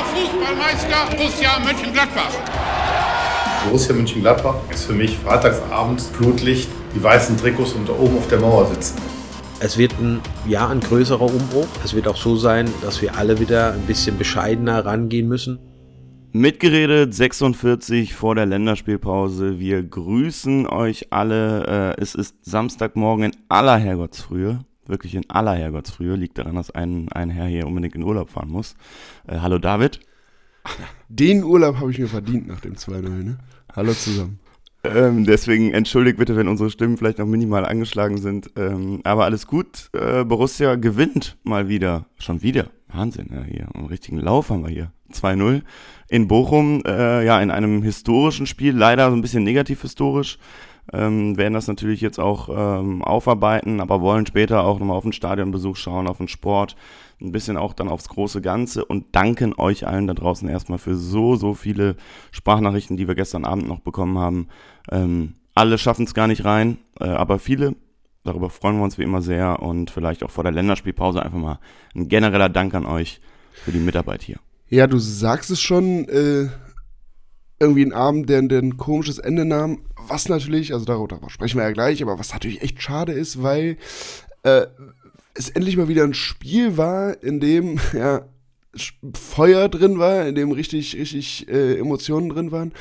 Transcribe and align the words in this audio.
deutscher 0.00 0.04
Fußballmeister 0.04 1.16
Borussia 1.16 1.58
Mönchengladbach. 1.60 2.30
Borussia 3.64 3.94
Mönchengladbach 3.94 4.56
ist 4.70 4.84
für 4.84 4.92
mich 4.92 5.18
freitagsabends 5.18 6.06
Flutlicht, 6.08 6.68
die 6.94 7.02
weißen 7.02 7.36
Trikots 7.36 7.72
und 7.72 7.88
da 7.88 7.92
oben 7.92 8.16
auf 8.16 8.28
der 8.28 8.40
Mauer 8.40 8.66
sitzen. 8.66 8.98
Es 9.60 9.76
wird 9.76 9.92
ein, 10.00 10.20
ja, 10.48 10.68
ein 10.68 10.80
größerer 10.80 11.20
Umbruch. 11.20 11.66
Es 11.84 11.94
wird 11.94 12.08
auch 12.08 12.16
so 12.16 12.36
sein, 12.36 12.72
dass 12.80 13.02
wir 13.02 13.16
alle 13.16 13.40
wieder 13.40 13.74
ein 13.74 13.82
bisschen 13.82 14.16
bescheidener 14.16 14.86
rangehen 14.86 15.28
müssen. 15.28 15.58
Mitgeredet 16.32 17.12
46 17.12 18.14
vor 18.14 18.34
der 18.34 18.46
Länderspielpause. 18.46 19.58
Wir 19.58 19.82
grüßen 19.82 20.66
euch 20.66 21.08
alle. 21.12 21.96
Äh, 21.98 22.00
es 22.00 22.14
ist 22.14 22.36
Samstagmorgen 22.42 23.24
in 23.24 23.36
aller 23.48 23.76
Herrgottsfrühe. 23.76 24.60
Wirklich 24.90 25.14
in 25.14 25.30
aller 25.30 25.54
Herrgottsfrühe. 25.54 26.16
Liegt 26.16 26.38
daran, 26.38 26.56
dass 26.56 26.70
ein, 26.70 27.08
ein 27.12 27.30
Herr 27.30 27.46
hier 27.46 27.66
unbedingt 27.66 27.94
in 27.94 28.02
Urlaub 28.02 28.30
fahren 28.30 28.50
muss. 28.50 28.74
Äh, 29.26 29.38
hallo 29.38 29.58
David. 29.58 30.00
Den 31.08 31.44
Urlaub 31.44 31.76
habe 31.78 31.90
ich 31.90 31.98
mir 31.98 32.08
verdient 32.08 32.48
nach 32.48 32.60
dem 32.60 32.74
2-0. 32.74 33.00
Ne? 33.00 33.38
Hallo 33.74 33.92
zusammen. 33.92 34.40
Ähm, 34.82 35.26
deswegen 35.26 35.72
entschuldigt 35.72 36.18
bitte, 36.18 36.36
wenn 36.36 36.48
unsere 36.48 36.70
Stimmen 36.70 36.96
vielleicht 36.96 37.18
noch 37.18 37.26
minimal 37.26 37.66
angeschlagen 37.66 38.18
sind. 38.18 38.50
Ähm, 38.56 39.00
aber 39.04 39.24
alles 39.24 39.46
gut. 39.46 39.90
Äh, 39.92 40.24
Borussia 40.24 40.74
gewinnt 40.74 41.36
mal 41.44 41.68
wieder. 41.68 42.06
Schon 42.18 42.42
wieder. 42.42 42.70
Wahnsinn, 42.88 43.28
ja, 43.32 43.44
hier. 43.44 43.68
Einen 43.74 43.86
richtigen 43.86 44.18
Lauf 44.18 44.50
haben 44.50 44.64
wir 44.64 44.70
hier. 44.70 44.92
2-0 45.12 45.62
in 46.08 46.28
Bochum. 46.28 46.82
Äh, 46.86 47.24
ja, 47.24 47.40
in 47.40 47.50
einem 47.50 47.82
historischen 47.82 48.46
Spiel. 48.46 48.74
Leider 48.74 49.10
so 49.10 49.16
ein 49.16 49.22
bisschen 49.22 49.44
negativ 49.44 49.82
historisch. 49.82 50.38
Ähm, 50.92 51.36
werden 51.36 51.54
das 51.54 51.68
natürlich 51.68 52.00
jetzt 52.00 52.18
auch 52.18 52.48
ähm, 52.50 53.02
aufarbeiten, 53.02 53.80
aber 53.80 54.00
wollen 54.00 54.26
später 54.26 54.64
auch 54.64 54.78
nochmal 54.78 54.96
auf 54.96 55.04
den 55.04 55.12
Stadionbesuch 55.12 55.76
schauen, 55.76 56.08
auf 56.08 56.18
den 56.18 56.28
Sport, 56.28 56.74
ein 57.20 57.32
bisschen 57.32 57.56
auch 57.56 57.74
dann 57.74 57.88
aufs 57.88 58.08
große 58.08 58.40
Ganze 58.40 58.84
und 58.84 59.14
danken 59.14 59.54
euch 59.56 59.86
allen 59.86 60.06
da 60.06 60.14
draußen 60.14 60.48
erstmal 60.48 60.78
für 60.78 60.96
so, 60.96 61.36
so 61.36 61.54
viele 61.54 61.96
Sprachnachrichten, 62.32 62.96
die 62.96 63.06
wir 63.06 63.14
gestern 63.14 63.44
Abend 63.44 63.68
noch 63.68 63.80
bekommen 63.80 64.18
haben. 64.18 64.48
Ähm, 64.90 65.34
alle 65.54 65.78
schaffen 65.78 66.06
es 66.06 66.14
gar 66.14 66.26
nicht 66.26 66.44
rein, 66.44 66.78
äh, 66.98 67.04
aber 67.04 67.38
viele. 67.38 67.76
Darüber 68.24 68.50
freuen 68.50 68.76
wir 68.76 68.84
uns 68.84 68.98
wie 68.98 69.02
immer 69.02 69.22
sehr 69.22 69.62
und 69.62 69.90
vielleicht 69.90 70.22
auch 70.22 70.30
vor 70.30 70.44
der 70.44 70.52
Länderspielpause 70.52 71.22
einfach 71.22 71.38
mal 71.38 71.58
ein 71.94 72.08
genereller 72.08 72.48
Dank 72.48 72.74
an 72.74 72.84
euch 72.84 73.20
für 73.52 73.72
die 73.72 73.78
Mitarbeit 73.78 74.22
hier. 74.22 74.38
Ja, 74.68 74.86
du 74.86 74.98
sagst 74.98 75.50
es 75.50 75.60
schon, 75.60 76.08
äh, 76.08 76.48
irgendwie 77.60 77.84
ein 77.84 77.92
Abend, 77.92 78.28
der, 78.28 78.42
der 78.42 78.60
ein 78.60 78.78
komisches 78.78 79.18
Ende 79.18 79.44
nahm, 79.44 79.82
was 80.08 80.28
natürlich, 80.28 80.72
also 80.72 80.86
darüber 80.86 81.28
sprechen 81.28 81.58
wir 81.58 81.64
ja 81.64 81.72
gleich, 81.72 82.02
aber 82.02 82.18
was 82.18 82.32
natürlich 82.32 82.62
echt 82.62 82.82
schade 82.82 83.12
ist, 83.12 83.42
weil 83.42 83.76
äh, 84.42 84.66
es 85.34 85.50
endlich 85.50 85.76
mal 85.76 85.88
wieder 85.88 86.04
ein 86.04 86.14
Spiel 86.14 86.78
war, 86.78 87.22
in 87.22 87.38
dem 87.38 87.78
ja, 87.92 88.26
Feuer 89.14 89.68
drin 89.68 89.98
war, 89.98 90.26
in 90.26 90.34
dem 90.34 90.52
richtig, 90.52 90.96
richtig 90.96 91.48
äh, 91.48 91.78
Emotionen 91.78 92.30
drin 92.30 92.50
waren. 92.50 92.72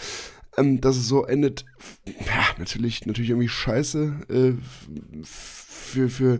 Ähm, 0.57 0.81
dass 0.81 0.97
es 0.97 1.07
so 1.07 1.25
endet, 1.25 1.65
ja, 2.05 2.43
natürlich, 2.57 3.05
natürlich 3.05 3.29
irgendwie 3.29 3.49
scheiße 3.49 4.13
äh, 4.29 4.53
für, 5.23 6.09
für, 6.09 6.39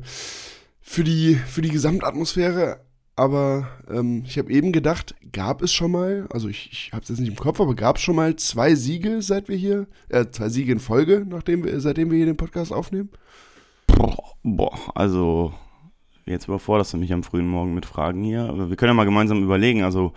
für, 0.82 1.04
die, 1.04 1.36
für 1.36 1.62
die 1.62 1.70
Gesamtatmosphäre. 1.70 2.80
Aber 3.20 3.68
ähm, 3.90 4.24
ich 4.26 4.38
habe 4.38 4.50
eben 4.50 4.72
gedacht, 4.72 5.14
gab 5.34 5.62
es 5.62 5.74
schon 5.74 5.92
mal, 5.92 6.26
also 6.30 6.48
ich, 6.48 6.70
ich 6.72 6.94
habe 6.94 7.04
es 7.04 7.10
jetzt 7.10 7.20
nicht 7.20 7.28
im 7.28 7.36
Kopf, 7.36 7.60
aber 7.60 7.76
gab 7.76 7.98
es 7.98 8.02
schon 8.02 8.16
mal 8.16 8.38
zwei 8.38 8.76
Siege, 8.76 9.22
seit 9.22 9.50
wir 9.50 9.58
hier, 9.58 9.88
äh, 10.08 10.28
zwei 10.32 10.48
Siege 10.48 10.72
in 10.72 10.80
Folge, 10.80 11.26
nachdem 11.28 11.66
wir, 11.66 11.82
seitdem 11.82 12.12
wir 12.12 12.16
hier 12.16 12.28
den 12.28 12.38
Podcast 12.38 12.72
aufnehmen? 12.72 13.10
Boah, 13.88 14.16
boah 14.42 14.80
also 14.96 15.54
jetzt 16.26 16.48
überforderst 16.48 16.94
du 16.94 16.98
mich 16.98 17.12
am 17.12 17.24
frühen 17.24 17.50
Morgen 17.50 17.74
mit 17.74 17.86
Fragen 17.86 18.24
hier. 18.24 18.44
Aber 18.44 18.70
wir 18.70 18.78
können 18.78 18.92
ja 18.92 18.94
mal 18.94 19.04
gemeinsam 19.04 19.44
überlegen. 19.44 19.84
Also 19.84 20.14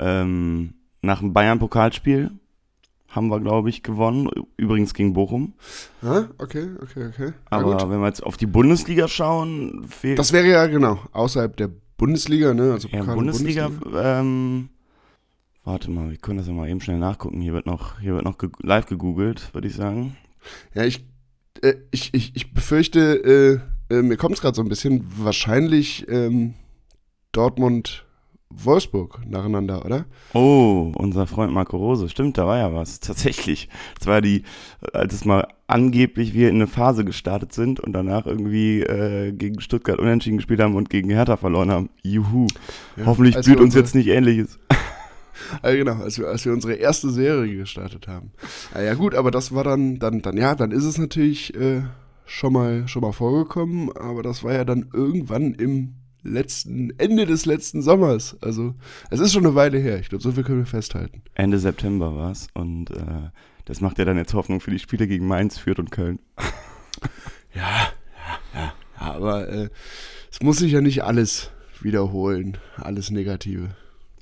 ähm, 0.00 0.74
nach 1.02 1.20
dem 1.20 1.32
Bayern-Pokalspiel 1.32 2.32
haben 3.10 3.28
wir, 3.28 3.38
glaube 3.38 3.70
ich, 3.70 3.84
gewonnen. 3.84 4.28
Übrigens 4.56 4.92
gegen 4.92 5.12
Bochum. 5.12 5.54
Ah, 6.02 6.24
okay, 6.38 6.68
okay, 6.82 7.10
okay. 7.14 7.32
Aber 7.48 7.88
wenn 7.90 8.00
wir 8.00 8.08
jetzt 8.08 8.24
auf 8.24 8.36
die 8.36 8.46
Bundesliga 8.46 9.06
schauen, 9.06 9.84
fehlt. 9.88 10.18
Das 10.18 10.32
wäre 10.32 10.48
ja 10.48 10.66
genau 10.66 10.98
außerhalb 11.12 11.56
der 11.56 11.70
Bundesliga, 12.00 12.54
ne? 12.54 12.72
Also 12.72 12.88
ja, 12.88 13.02
Bundesliga. 13.04 13.68
Bundesliga. 13.68 14.20
Ähm, 14.20 14.70
warte 15.64 15.90
mal, 15.90 16.08
wir 16.08 16.16
können 16.16 16.38
das 16.38 16.46
ja 16.46 16.54
mal 16.54 16.66
eben 16.66 16.80
schnell 16.80 16.98
nachgucken. 16.98 17.42
Hier 17.42 17.52
wird 17.52 17.66
noch, 17.66 18.00
hier 18.00 18.14
wird 18.14 18.24
noch 18.24 18.38
ge 18.38 18.48
live 18.62 18.86
gegoogelt, 18.86 19.52
würde 19.52 19.68
ich 19.68 19.74
sagen. 19.74 20.16
Ja, 20.72 20.84
ich, 20.84 21.04
äh, 21.60 21.74
ich, 21.90 22.14
ich, 22.14 22.34
ich 22.34 22.54
befürchte, 22.54 23.60
äh, 23.90 23.94
äh, 23.94 24.00
mir 24.00 24.16
kommt 24.16 24.34
es 24.34 24.40
gerade 24.40 24.56
so 24.56 24.62
ein 24.62 24.70
bisschen 24.70 25.04
wahrscheinlich 25.18 26.08
ähm, 26.08 26.54
Dortmund 27.32 28.06
Wolfsburg 28.48 29.20
nacheinander, 29.26 29.84
oder? 29.84 30.06
Oh, 30.32 30.92
unser 30.96 31.26
Freund 31.26 31.52
Marco 31.52 31.76
Rose. 31.76 32.08
Stimmt, 32.08 32.38
da 32.38 32.46
war 32.46 32.56
ja 32.56 32.72
was. 32.72 32.98
Tatsächlich. 33.00 33.68
Das 33.98 34.06
war 34.06 34.22
die, 34.22 34.44
als 34.94 35.12
es 35.12 35.26
mal 35.26 35.48
angeblich 35.70 36.34
wir 36.34 36.48
in 36.48 36.56
eine 36.56 36.66
Phase 36.66 37.04
gestartet 37.04 37.52
sind 37.52 37.80
und 37.80 37.92
danach 37.92 38.26
irgendwie 38.26 38.82
äh, 38.82 39.32
gegen 39.32 39.60
Stuttgart 39.60 39.98
unentschieden 39.98 40.38
gespielt 40.38 40.60
haben 40.60 40.74
und 40.74 40.90
gegen 40.90 41.10
Hertha 41.10 41.36
verloren 41.36 41.70
haben. 41.70 41.90
Juhu. 42.02 42.46
Ja, 42.96 43.06
Hoffentlich 43.06 43.36
blüht 43.44 43.60
uns 43.60 43.74
jetzt 43.74 43.94
nicht 43.94 44.08
ähnliches. 44.08 44.58
Also 45.62 45.78
genau, 45.78 45.94
als 45.94 46.18
wir, 46.18 46.28
als 46.28 46.44
wir 46.44 46.52
unsere 46.52 46.74
erste 46.74 47.10
Serie 47.10 47.56
gestartet 47.56 48.06
haben. 48.06 48.30
Ja, 48.74 48.82
ja 48.82 48.94
gut, 48.94 49.14
aber 49.14 49.30
das 49.30 49.54
war 49.54 49.64
dann, 49.64 49.98
dann, 49.98 50.20
dann, 50.20 50.36
ja, 50.36 50.54
dann 50.54 50.70
ist 50.70 50.84
es 50.84 50.98
natürlich 50.98 51.54
äh, 51.56 51.80
schon 52.26 52.52
mal, 52.52 52.86
schon 52.86 53.02
mal 53.02 53.12
vorgekommen, 53.12 53.90
aber 53.96 54.22
das 54.22 54.44
war 54.44 54.52
ja 54.52 54.64
dann 54.64 54.90
irgendwann 54.92 55.54
im 55.54 55.94
letzten, 56.22 56.92
Ende 56.98 57.26
des 57.26 57.46
letzten 57.46 57.82
Sommers. 57.82 58.36
Also, 58.40 58.74
es 59.10 59.20
ist 59.20 59.32
schon 59.32 59.44
eine 59.44 59.54
Weile 59.54 59.78
her. 59.78 59.98
Ich 59.98 60.08
glaube, 60.08 60.22
so 60.22 60.32
viel 60.32 60.44
können 60.44 60.58
wir 60.58 60.66
festhalten. 60.66 61.22
Ende 61.34 61.58
September 61.58 62.14
war 62.14 62.30
es. 62.30 62.48
Und 62.54 62.90
äh, 62.90 63.30
das 63.70 63.80
macht 63.80 63.98
ja 63.98 64.04
dann 64.04 64.16
jetzt 64.16 64.34
Hoffnung 64.34 64.60
für 64.60 64.72
die 64.72 64.80
Spiele 64.80 65.06
gegen 65.06 65.28
Mainz, 65.28 65.56
Fürth 65.56 65.78
und 65.78 65.92
Köln. 65.92 66.18
ja, 67.54 67.62
ja, 67.62 68.60
ja. 68.60 68.72
aber 68.96 69.48
äh, 69.48 69.68
es 70.28 70.42
muss 70.42 70.58
sich 70.58 70.72
ja 70.72 70.80
nicht 70.80 71.04
alles 71.04 71.52
wiederholen. 71.80 72.58
Alles 72.78 73.10
Negative. 73.10 73.68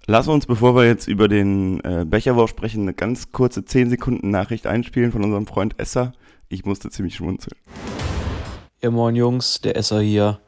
Lass 0.07 0.29
uns, 0.29 0.45
bevor 0.45 0.77
wir 0.77 0.85
jetzt 0.85 1.09
über 1.09 1.29
den 1.29 1.81
äh, 1.81 2.05
Becherwurf 2.07 2.51
sprechen, 2.51 2.83
eine 2.83 2.93
ganz 2.93 3.33
kurze 3.33 3.65
10 3.65 3.89
Sekunden 3.89 4.31
Nachricht 4.31 4.67
einspielen 4.67 5.13
von 5.13 5.25
unserem 5.25 5.47
Freund 5.47 5.79
Esser. 5.79 6.13
Ich 6.51 6.67
musste 6.67 6.91
ziemlich 6.91 7.15
schmunzeln. 7.15 7.57
Ja, 8.83 8.91
moin 8.91 9.17
Jungs, 9.17 9.63
der 9.63 9.77
Esser 9.77 10.03
hier. 10.03 10.41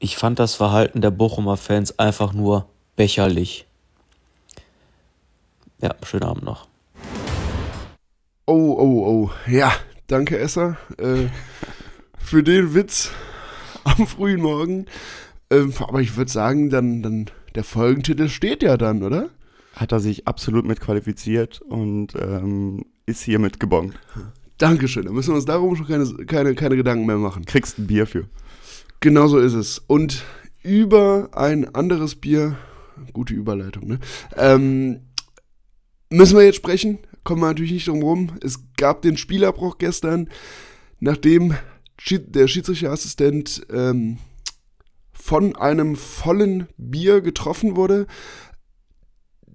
Ich 0.00 0.18
fand 0.18 0.38
das 0.38 0.54
Verhalten 0.54 1.00
der 1.00 1.10
Bochumer 1.10 1.56
Fans 1.56 1.98
einfach 1.98 2.34
nur 2.34 2.68
becherlich. 2.94 3.66
Ja, 5.80 5.94
schönen 6.04 6.24
Abend 6.24 6.44
noch. 6.44 6.67
Oh, 8.50 8.74
oh, 8.78 9.06
oh. 9.06 9.30
Ja, 9.46 9.74
danke, 10.06 10.38
Esser, 10.38 10.78
äh, 10.96 11.26
für 12.16 12.42
den 12.42 12.72
Witz 12.72 13.10
am 13.84 14.06
frühen 14.06 14.40
Morgen. 14.40 14.86
Ähm, 15.50 15.74
aber 15.80 16.00
ich 16.00 16.16
würde 16.16 16.30
sagen, 16.30 16.70
dann, 16.70 17.02
dann, 17.02 17.26
der 17.54 17.62
Folgentitel 17.62 18.30
steht 18.30 18.62
ja 18.62 18.78
dann, 18.78 19.02
oder? 19.02 19.28
Hat 19.74 19.92
er 19.92 20.00
sich 20.00 20.26
absolut 20.26 20.64
mit 20.64 20.80
qualifiziert 20.80 21.60
und 21.60 22.14
ähm, 22.14 22.86
ist 23.04 23.22
hiermit 23.22 23.60
gebongt. 23.60 24.00
Dankeschön. 24.56 25.04
Da 25.04 25.12
müssen 25.12 25.32
wir 25.32 25.36
uns 25.36 25.44
darum 25.44 25.76
schon 25.76 25.86
keine, 25.86 26.06
keine, 26.24 26.54
keine 26.54 26.76
Gedanken 26.76 27.04
mehr 27.04 27.18
machen. 27.18 27.44
Kriegst 27.44 27.78
ein 27.78 27.86
Bier 27.86 28.06
für. 28.06 28.30
Genau 29.00 29.26
so 29.26 29.36
ist 29.36 29.52
es. 29.52 29.78
Und 29.86 30.24
über 30.62 31.28
ein 31.32 31.74
anderes 31.74 32.14
Bier, 32.14 32.56
gute 33.12 33.34
Überleitung, 33.34 33.88
ne? 33.88 33.98
Ähm, 34.38 35.00
müssen 36.08 36.38
wir 36.38 36.46
jetzt 36.46 36.56
sprechen. 36.56 36.98
Kommen 37.28 37.42
wir 37.42 37.48
natürlich 37.48 37.72
nicht 37.72 37.88
drum 37.88 38.02
rum. 38.02 38.32
Es 38.42 38.58
gab 38.78 39.02
den 39.02 39.18
Spielabbruch 39.18 39.76
gestern, 39.76 40.30
nachdem 40.98 41.54
der 42.10 42.48
Schiedsrichterassistent 42.48 43.66
ähm, 43.70 44.16
von 45.12 45.54
einem 45.54 45.96
vollen 45.96 46.68
Bier 46.78 47.20
getroffen 47.20 47.76
wurde. 47.76 48.06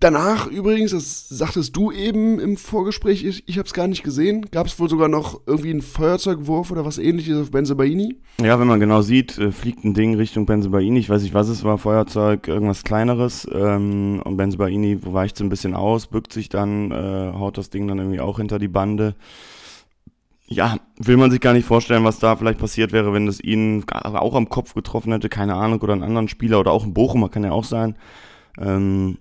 Danach 0.04 0.48
übrigens, 0.48 0.92
das 0.92 1.30
sagtest 1.30 1.78
du 1.78 1.90
eben 1.90 2.38
im 2.38 2.58
Vorgespräch, 2.58 3.24
ich, 3.24 3.48
ich 3.48 3.58
habe 3.58 3.68
es 3.68 3.74
gar 3.74 3.88
nicht 3.88 4.04
gesehen, 4.04 4.48
gab 4.52 4.68
es 4.68 4.78
wohl 4.78 4.90
sogar 4.90 5.08
noch 5.08 5.40
irgendwie 5.46 5.70
einen 5.70 5.82
Feuerzeugwurf 5.82 6.72
oder 6.72 6.84
was 6.84 6.98
ähnliches 6.98 7.40
auf 7.40 7.52
Benzebaini? 7.52 8.18
Ja, 8.42 8.60
wenn 8.60 8.68
man 8.68 8.82
genau 8.82 9.02
sieht, 9.02 9.38
äh, 9.38 9.54
fliegt 9.54 9.86
ein 9.86 9.94
Ding 9.94 10.16
Richtung 10.16 10.46
Benzebaini. 10.46 11.00
Ich 11.00 11.10
weiß 11.10 11.24
nicht, 11.24 11.34
was 11.34 11.48
es 11.48 11.64
war, 11.64 11.78
Feuerzeug, 11.78 12.50
irgendwas 12.50 12.84
kleineres. 12.84 13.48
Ähm, 13.50 14.22
und 14.26 14.36
Benzebaini 14.36 15.00
weicht 15.06 15.38
so 15.38 15.46
ein 15.46 15.50
bisschen 15.50 15.74
aus, 15.74 16.08
bückt 16.08 16.34
sich 16.34 16.50
dann, 16.50 16.92
äh, 16.92 17.32
haut 17.32 17.58
das 17.58 17.70
Ding 17.70 17.88
dann 17.88 18.00
irgendwie 18.00 18.20
auch 18.20 18.40
hinter 18.40 18.60
die 18.60 18.68
Bande. 18.68 19.16
Ja, 20.48 20.80
will 20.98 21.16
man 21.16 21.32
sich 21.32 21.40
gar 21.40 21.54
nicht 21.54 21.66
vorstellen, 21.66 22.04
was 22.04 22.20
da 22.20 22.36
vielleicht 22.36 22.60
passiert 22.60 22.92
wäre, 22.92 23.14
wenn 23.14 23.26
das 23.26 23.40
ihn 23.40 23.86
auch 23.90 24.36
am 24.36 24.50
Kopf 24.50 24.74
getroffen 24.74 25.14
hätte, 25.14 25.30
keine 25.30 25.56
Ahnung, 25.56 25.80
oder 25.80 25.94
einen 25.94 26.04
anderen 26.04 26.28
Spieler 26.28 26.60
oder 26.60 26.72
auch 26.72 26.84
ein 26.84 26.94
Bochumer 26.94 27.30
kann 27.30 27.46
ja 27.46 27.54
auch 27.54 27.64
sein. 27.64 27.96
Ähm, 28.60 29.18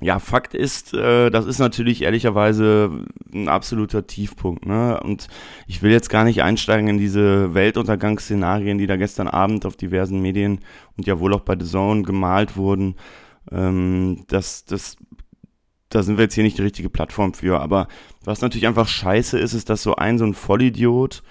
ja, 0.00 0.20
Fakt 0.20 0.54
ist, 0.54 0.94
äh, 0.94 1.30
das 1.30 1.46
ist 1.46 1.58
natürlich 1.58 2.02
ehrlicherweise 2.02 3.04
ein 3.32 3.48
absoluter 3.48 4.06
Tiefpunkt. 4.06 4.64
Ne? 4.64 5.00
Und 5.00 5.26
ich 5.66 5.82
will 5.82 5.90
jetzt 5.90 6.08
gar 6.08 6.24
nicht 6.24 6.42
einsteigen 6.42 6.88
in 6.88 6.98
diese 6.98 7.52
Weltuntergangsszenarien, 7.54 8.78
die 8.78 8.86
da 8.86 8.96
gestern 8.96 9.26
Abend 9.26 9.66
auf 9.66 9.76
diversen 9.76 10.20
Medien 10.20 10.60
und 10.96 11.06
ja 11.06 11.18
wohl 11.18 11.34
auch 11.34 11.40
bei 11.40 11.56
The 11.58 11.66
Zone 11.66 12.02
gemalt 12.02 12.56
wurden. 12.56 12.94
Ähm, 13.50 14.24
das, 14.28 14.64
das, 14.64 14.96
da 15.88 16.04
sind 16.04 16.16
wir 16.16 16.24
jetzt 16.24 16.34
hier 16.34 16.44
nicht 16.44 16.58
die 16.58 16.62
richtige 16.62 16.90
Plattform 16.90 17.34
für. 17.34 17.60
Aber 17.60 17.88
was 18.24 18.40
natürlich 18.40 18.68
einfach 18.68 18.86
scheiße 18.86 19.36
ist, 19.36 19.52
ist, 19.52 19.68
dass 19.68 19.82
so 19.82 19.96
ein, 19.96 20.18
so 20.18 20.24
ein 20.24 20.34
Vollidiot 20.34 21.24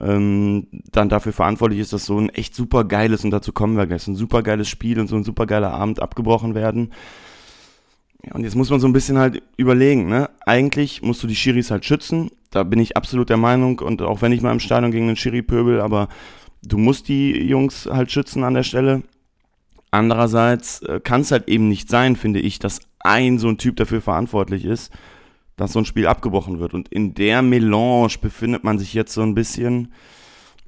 ähm, 0.00 0.68
dann 0.92 1.08
dafür 1.08 1.32
verantwortlich 1.32 1.80
ist, 1.80 1.92
dass 1.92 2.06
so 2.06 2.18
ein 2.18 2.28
echt 2.28 2.54
super 2.54 2.84
geiles, 2.84 3.24
und 3.24 3.32
dazu 3.32 3.52
kommen 3.52 3.76
wir 3.76 3.86
gleich, 3.86 4.02
so 4.02 4.12
ein 4.12 4.16
super 4.16 4.44
geiles 4.44 4.68
Spiel 4.68 5.00
und 5.00 5.08
so 5.08 5.16
ein 5.16 5.24
super 5.24 5.46
geiler 5.46 5.72
Abend 5.72 6.00
abgebrochen 6.00 6.54
werden. 6.54 6.92
Und 8.30 8.44
jetzt 8.44 8.54
muss 8.54 8.70
man 8.70 8.78
so 8.78 8.86
ein 8.86 8.92
bisschen 8.92 9.18
halt 9.18 9.42
überlegen, 9.56 10.08
ne? 10.08 10.30
Eigentlich 10.46 11.02
musst 11.02 11.22
du 11.22 11.26
die 11.26 11.34
Schiris 11.34 11.70
halt 11.70 11.84
schützen. 11.84 12.30
Da 12.50 12.62
bin 12.62 12.78
ich 12.78 12.96
absolut 12.96 13.30
der 13.30 13.36
Meinung. 13.36 13.80
Und 13.80 14.00
auch 14.02 14.22
wenn 14.22 14.32
ich 14.32 14.42
mal 14.42 14.52
im 14.52 14.60
Stadion 14.60 14.92
gegen 14.92 15.08
den 15.08 15.16
Schiri 15.16 15.42
pöbel, 15.42 15.80
aber 15.80 16.08
du 16.62 16.78
musst 16.78 17.08
die 17.08 17.32
Jungs 17.32 17.88
halt 17.90 18.12
schützen 18.12 18.44
an 18.44 18.54
der 18.54 18.62
Stelle. 18.62 19.02
Andererseits 19.90 20.82
äh, 20.82 21.00
kann 21.00 21.22
es 21.22 21.32
halt 21.32 21.48
eben 21.48 21.68
nicht 21.68 21.90
sein, 21.90 22.16
finde 22.16 22.40
ich, 22.40 22.58
dass 22.58 22.80
ein 23.00 23.38
so 23.38 23.48
ein 23.48 23.58
Typ 23.58 23.76
dafür 23.76 24.00
verantwortlich 24.00 24.64
ist, 24.64 24.92
dass 25.56 25.72
so 25.72 25.80
ein 25.80 25.84
Spiel 25.84 26.06
abgebrochen 26.06 26.60
wird. 26.60 26.74
Und 26.74 26.88
in 26.88 27.14
der 27.14 27.42
Melange 27.42 28.14
befindet 28.20 28.62
man 28.62 28.78
sich 28.78 28.94
jetzt 28.94 29.12
so 29.12 29.22
ein 29.22 29.34
bisschen. 29.34 29.92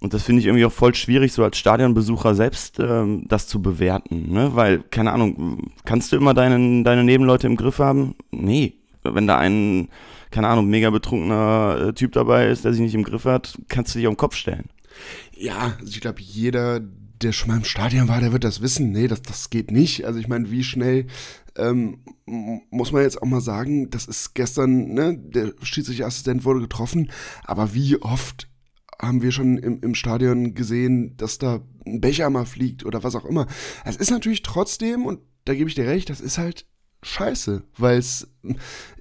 Und 0.04 0.12
das 0.12 0.22
finde 0.22 0.40
ich 0.40 0.46
irgendwie 0.46 0.66
auch 0.66 0.72
voll 0.72 0.94
schwierig, 0.94 1.32
so 1.32 1.42
als 1.42 1.56
Stadionbesucher 1.56 2.34
selbst 2.34 2.78
ähm, 2.78 3.24
das 3.26 3.46
zu 3.46 3.62
bewerten. 3.62 4.30
Ne? 4.30 4.54
Weil, 4.54 4.82
keine 4.82 5.12
Ahnung, 5.12 5.72
kannst 5.86 6.12
du 6.12 6.16
immer 6.16 6.34
deine, 6.34 6.82
deine 6.82 7.04
Nebenleute 7.04 7.46
im 7.46 7.56
Griff 7.56 7.78
haben? 7.78 8.14
Nee. 8.30 8.74
Wenn 9.02 9.26
da 9.26 9.38
ein, 9.38 9.88
keine 10.30 10.48
Ahnung, 10.48 10.68
mega 10.68 10.90
betrunkener 10.90 11.86
äh, 11.88 11.92
Typ 11.94 12.12
dabei 12.12 12.48
ist, 12.48 12.66
der 12.66 12.72
sich 12.72 12.82
nicht 12.82 12.94
im 12.94 13.02
Griff 13.02 13.24
hat, 13.24 13.58
kannst 13.68 13.94
du 13.94 13.98
dich 13.98 14.06
auf 14.06 14.12
den 14.12 14.18
Kopf 14.18 14.34
stellen. 14.34 14.66
Ja, 15.38 15.72
also 15.80 15.86
ich 15.86 16.02
glaube, 16.02 16.20
jeder, 16.20 16.80
der 16.80 17.32
schon 17.32 17.48
mal 17.48 17.56
im 17.56 17.64
Stadion 17.64 18.06
war, 18.06 18.20
der 18.20 18.32
wird 18.32 18.44
das 18.44 18.60
wissen. 18.60 18.92
Nee, 18.92 19.08
das, 19.08 19.22
das 19.22 19.48
geht 19.48 19.70
nicht. 19.70 20.04
Also 20.04 20.20
ich 20.20 20.28
meine, 20.28 20.50
wie 20.50 20.64
schnell 20.64 21.06
ähm, 21.56 22.00
muss 22.26 22.92
man 22.92 23.04
jetzt 23.04 23.22
auch 23.22 23.26
mal 23.26 23.40
sagen, 23.40 23.88
das 23.88 24.04
ist 24.04 24.34
gestern, 24.34 24.92
ne, 24.92 25.16
der 25.16 25.54
Schiedsrichterassistent 25.62 26.44
wurde 26.44 26.60
getroffen, 26.60 27.10
aber 27.44 27.72
wie 27.72 28.02
oft 28.02 28.48
haben 29.00 29.22
wir 29.22 29.32
schon 29.32 29.58
im, 29.58 29.80
im 29.80 29.94
Stadion 29.94 30.54
gesehen, 30.54 31.16
dass 31.16 31.38
da 31.38 31.60
ein 31.86 32.00
Becher 32.00 32.30
mal 32.30 32.46
fliegt 32.46 32.84
oder 32.84 33.02
was 33.02 33.14
auch 33.14 33.24
immer. 33.24 33.46
Es 33.84 33.96
ist 33.96 34.10
natürlich 34.10 34.42
trotzdem, 34.42 35.06
und 35.06 35.20
da 35.44 35.54
gebe 35.54 35.68
ich 35.68 35.74
dir 35.74 35.86
recht, 35.86 36.10
das 36.10 36.20
ist 36.20 36.38
halt 36.38 36.66
scheiße, 37.02 37.62
weil 37.76 37.98
es, 37.98 38.28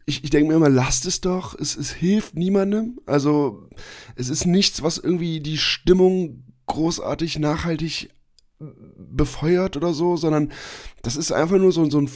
ich, 0.05 0.23
ich 0.23 0.29
denke 0.29 0.49
mir 0.49 0.55
immer, 0.55 0.69
lasst 0.69 1.05
es 1.05 1.21
doch, 1.21 1.57
es, 1.57 1.75
es 1.75 1.91
hilft 1.91 2.35
niemandem. 2.35 2.99
Also 3.05 3.69
es 4.15 4.29
ist 4.29 4.45
nichts, 4.45 4.83
was 4.83 4.97
irgendwie 4.97 5.39
die 5.39 5.57
Stimmung 5.57 6.43
großartig 6.65 7.39
nachhaltig 7.39 8.09
befeuert 8.59 9.77
oder 9.77 9.93
so, 9.93 10.15
sondern 10.15 10.51
das 11.01 11.15
ist 11.15 11.31
einfach 11.31 11.57
nur 11.57 11.71
so, 11.71 11.89
so 11.89 11.99
ein 11.99 12.07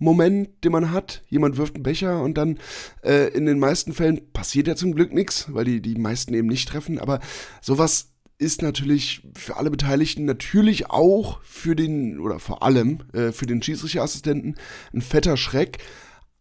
Frustmoment, 0.00 0.64
den 0.64 0.72
man 0.72 0.90
hat. 0.90 1.22
Jemand 1.28 1.58
wirft 1.58 1.74
einen 1.74 1.82
Becher 1.82 2.22
und 2.22 2.36
dann 2.38 2.58
äh, 3.02 3.28
in 3.28 3.46
den 3.46 3.58
meisten 3.58 3.92
Fällen 3.92 4.32
passiert 4.32 4.66
ja 4.66 4.74
zum 4.74 4.94
Glück 4.94 5.12
nichts, 5.12 5.52
weil 5.52 5.64
die, 5.64 5.82
die 5.82 5.94
meisten 5.96 6.34
eben 6.34 6.48
nicht 6.48 6.68
treffen. 6.68 6.98
Aber 6.98 7.20
sowas 7.60 8.08
ist 8.38 8.62
natürlich 8.62 9.22
für 9.36 9.58
alle 9.58 9.70
Beteiligten, 9.70 10.24
natürlich 10.24 10.88
auch 10.90 11.42
für 11.42 11.76
den, 11.76 12.18
oder 12.18 12.38
vor 12.38 12.62
allem 12.62 13.02
äh, 13.12 13.32
für 13.32 13.46
den 13.46 13.62
Schiedsrichterassistenten 13.62 14.56
ein 14.94 15.02
fetter 15.02 15.36
Schreck. 15.36 15.78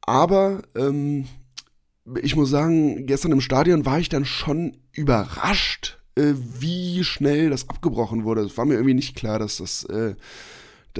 Aber 0.01 0.61
ähm, 0.75 1.25
ich 2.21 2.35
muss 2.37 2.49
sagen, 2.49 3.05
gestern 3.05 3.33
im 3.33 3.41
Stadion 3.41 3.85
war 3.85 3.99
ich 3.99 4.07
dann 4.07 4.25
schon 4.25 4.77
überrascht, 4.93 5.99
äh, 6.15 6.33
wie 6.59 7.03
schnell 7.03 7.49
das 7.49 7.67
abgebrochen 7.67 8.23
wurde. 8.23 8.41
Es 8.41 8.57
war 8.57 8.65
mir 8.65 8.75
irgendwie 8.75 8.93
nicht 8.93 9.15
klar, 9.15 9.37
dass 9.37 9.57
das, 9.57 9.83
äh, 9.83 10.15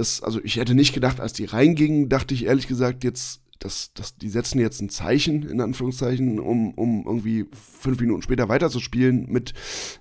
das, 0.00 0.22
also 0.22 0.40
ich 0.42 0.56
hätte 0.56 0.74
nicht 0.74 0.94
gedacht, 0.94 1.20
als 1.20 1.34
die 1.34 1.44
reingingen, 1.44 2.08
dachte 2.08 2.32
ich 2.32 2.46
ehrlich 2.46 2.66
gesagt, 2.66 3.04
jetzt, 3.04 3.42
dass, 3.58 3.92
dass 3.92 4.16
die 4.16 4.30
setzen 4.30 4.58
jetzt 4.58 4.80
ein 4.80 4.88
Zeichen, 4.88 5.42
in 5.42 5.60
Anführungszeichen, 5.60 6.40
um, 6.40 6.72
um 6.72 7.04
irgendwie 7.06 7.44
fünf 7.52 8.00
Minuten 8.00 8.22
später 8.22 8.48
weiterzuspielen 8.48 9.26
mit 9.28 9.52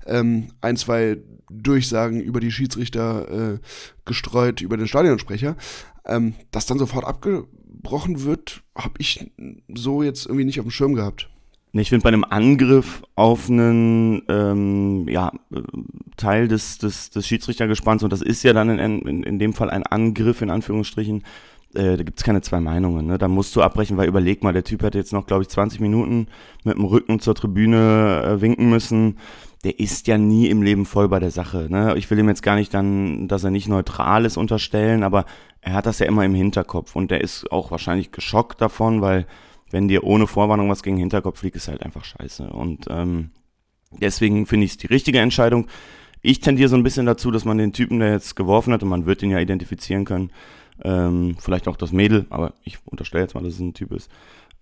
ähm, 0.05 0.47
ein, 0.61 0.77
zwei 0.77 1.17
Durchsagen 1.51 2.21
über 2.21 2.39
die 2.39 2.51
Schiedsrichter 2.51 3.55
äh, 3.55 3.59
gestreut, 4.05 4.61
über 4.61 4.77
den 4.77 4.87
Stadionsprecher. 4.87 5.57
Ähm, 6.05 6.35
dass 6.51 6.65
dann 6.65 6.79
sofort 6.79 7.03
abgebrochen 7.03 8.23
wird, 8.23 8.63
habe 8.75 8.95
ich 8.99 9.29
so 9.75 10.01
jetzt 10.01 10.27
irgendwie 10.27 10.45
nicht 10.45 10.61
auf 10.61 10.65
dem 10.65 10.71
Schirm 10.71 10.93
gehabt. 10.93 11.29
Ich 11.71 11.89
finde 11.89 12.03
bei 12.03 12.09
einem 12.09 12.23
Angriff 12.23 13.03
auf 13.15 13.47
einen 13.49 14.23
ähm, 14.27 15.07
ja, 15.07 15.31
Teil 16.17 16.47
des, 16.47 16.79
des, 16.79 17.11
des 17.11 17.27
Schiedsrichtergespanns, 17.27 18.01
und 18.03 18.11
das 18.11 18.21
ist 18.21 18.43
ja 18.43 18.53
dann 18.53 18.69
in, 18.79 19.01
in, 19.01 19.23
in 19.23 19.39
dem 19.39 19.53
Fall 19.53 19.69
ein 19.69 19.83
Angriff 19.83 20.41
in 20.41 20.49
Anführungsstrichen, 20.49 21.23
äh, 21.75 21.97
da 21.97 22.03
gibt's 22.03 22.23
keine 22.23 22.41
zwei 22.41 22.59
Meinungen. 22.59 23.05
Ne? 23.05 23.17
Da 23.19 23.27
musst 23.27 23.55
du 23.55 23.61
abbrechen, 23.61 23.97
weil 23.97 24.07
überleg 24.07 24.43
mal, 24.43 24.53
der 24.53 24.63
Typ 24.63 24.81
hätte 24.81 24.97
jetzt 24.97 25.13
noch, 25.13 25.27
glaube 25.27 25.43
ich, 25.43 25.49
20 25.49 25.79
Minuten 25.79 26.27
mit 26.63 26.75
dem 26.75 26.85
Rücken 26.85 27.19
zur 27.19 27.35
Tribüne 27.35 28.23
äh, 28.25 28.41
winken 28.41 28.69
müssen. 28.69 29.19
Der 29.63 29.79
ist 29.79 30.07
ja 30.07 30.17
nie 30.17 30.47
im 30.47 30.63
Leben 30.63 30.85
voll 30.85 31.09
bei 31.09 31.19
der 31.19 31.31
Sache. 31.31 31.67
Ne? 31.69 31.93
Ich 31.97 32.09
will 32.09 32.17
ihm 32.17 32.29
jetzt 32.29 32.43
gar 32.43 32.55
nicht 32.55 32.73
dann, 32.73 33.27
dass 33.27 33.43
er 33.43 33.51
nicht 33.51 33.67
neutral 33.67 34.25
ist, 34.25 34.37
unterstellen, 34.37 35.03
aber 35.03 35.25
er 35.61 35.73
hat 35.73 35.85
das 35.85 35.99
ja 35.99 36.07
immer 36.07 36.25
im 36.25 36.33
Hinterkopf 36.33 36.95
und 36.95 37.11
der 37.11 37.21
ist 37.21 37.51
auch 37.51 37.69
wahrscheinlich 37.69 38.11
geschockt 38.11 38.61
davon, 38.61 39.01
weil 39.01 39.27
wenn 39.71 39.87
dir 39.87 40.03
ohne 40.03 40.27
Vorwarnung 40.27 40.69
was 40.69 40.83
gegen 40.83 40.97
den 40.97 41.03
Hinterkopf 41.03 41.39
fliegt, 41.39 41.55
ist 41.55 41.67
halt 41.67 41.83
einfach 41.83 42.03
scheiße. 42.03 42.49
Und 42.49 42.85
ähm, 42.89 43.31
deswegen 43.91 44.45
finde 44.45 44.65
ich 44.65 44.71
es 44.71 44.77
die 44.77 44.87
richtige 44.87 45.19
Entscheidung. 45.19 45.67
Ich 46.21 46.39
tendiere 46.39 46.69
so 46.69 46.75
ein 46.75 46.83
bisschen 46.83 47.05
dazu, 47.05 47.31
dass 47.31 47.45
man 47.45 47.57
den 47.57 47.73
Typen, 47.73 47.99
der 47.99 48.11
jetzt 48.11 48.35
geworfen 48.35 48.73
hat, 48.73 48.83
und 48.83 48.89
man 48.89 49.05
wird 49.05 49.23
ihn 49.23 49.31
ja 49.31 49.39
identifizieren 49.39 50.05
können, 50.05 50.31
ähm, 50.83 51.35
vielleicht 51.39 51.67
auch 51.67 51.77
das 51.77 51.91
Mädel, 51.91 52.25
aber 52.29 52.53
ich 52.63 52.77
unterstelle 52.85 53.23
jetzt 53.23 53.35
mal, 53.35 53.43
dass 53.43 53.53
es 53.53 53.59
ein 53.59 53.73
Typ 53.73 53.91
ist, 53.91 54.09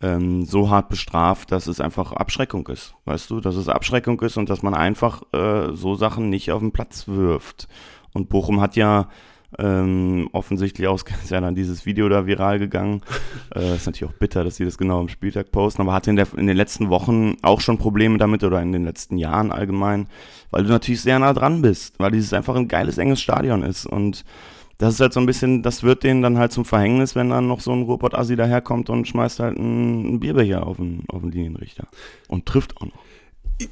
ähm, 0.01 0.45
so 0.45 0.69
hart 0.69 0.89
bestraft, 0.89 1.51
dass 1.51 1.67
es 1.67 1.81
einfach 1.81 2.11
Abschreckung 2.11 2.67
ist. 2.67 2.93
Weißt 3.05 3.29
du, 3.29 3.39
dass 3.39 3.55
es 3.55 3.69
Abschreckung 3.69 4.19
ist 4.21 4.37
und 4.37 4.49
dass 4.49 4.61
man 4.61 4.73
einfach 4.73 5.23
äh, 5.33 5.73
so 5.73 5.95
Sachen 5.95 6.29
nicht 6.29 6.51
auf 6.51 6.61
den 6.61 6.71
Platz 6.71 7.07
wirft. 7.07 7.67
Und 8.13 8.29
Bochum 8.29 8.61
hat 8.61 8.75
ja 8.75 9.09
ähm, 9.57 10.29
offensichtlich 10.33 10.87
aus 10.87 11.03
ist 11.23 11.31
ja 11.31 11.41
dann 11.41 11.55
dieses 11.55 11.85
Video 11.85 12.09
da 12.09 12.25
viral 12.25 12.59
gegangen. 12.59 13.01
äh, 13.55 13.75
ist 13.75 13.85
natürlich 13.85 14.11
auch 14.11 14.17
bitter, 14.17 14.43
dass 14.43 14.57
sie 14.57 14.65
das 14.65 14.77
genau 14.77 14.99
am 14.99 15.09
Spieltag 15.09 15.51
posten, 15.51 15.81
aber 15.81 15.93
hatte 15.93 16.09
in, 16.09 16.15
der, 16.15 16.27
in 16.35 16.47
den 16.47 16.57
letzten 16.57 16.89
Wochen 16.89 17.37
auch 17.41 17.61
schon 17.61 17.77
Probleme 17.77 18.17
damit 18.17 18.43
oder 18.43 18.61
in 18.61 18.71
den 18.71 18.83
letzten 18.83 19.17
Jahren 19.17 19.51
allgemein, 19.51 20.07
weil 20.51 20.63
du 20.63 20.69
natürlich 20.69 21.01
sehr 21.01 21.19
nah 21.19 21.33
dran 21.33 21.61
bist, 21.61 21.99
weil 21.99 22.11
dieses 22.11 22.33
einfach 22.33 22.55
ein 22.55 22.67
geiles, 22.67 22.97
enges 22.97 23.21
Stadion 23.21 23.63
ist 23.63 23.85
und 23.85 24.25
das 24.77 24.93
ist 24.93 24.99
halt 24.99 25.13
so 25.13 25.19
ein 25.19 25.25
bisschen, 25.25 25.63
das 25.63 25.81
wird 25.81 26.03
denen 26.03 26.21
dann 26.21 26.37
halt 26.37 26.51
zum 26.51 26.63
Verhängnis, 26.63 27.15
wenn 27.15 27.29
dann 27.29 27.47
noch 27.47 27.61
so 27.61 27.71
ein 27.71 27.81
Robot-Assi 27.81 28.35
daherkommt 28.35 28.89
und 28.89 29.07
schmeißt 29.07 29.39
halt 29.39 29.57
einen, 29.57 30.05
einen 30.05 30.19
Bierbecher 30.19 30.67
auf 30.67 30.77
den, 30.77 31.03
auf 31.07 31.21
den 31.21 31.31
Linienrichter. 31.31 31.87
Und 32.27 32.45
trifft 32.45 32.77
auch 32.77 32.85
noch. 32.85 32.99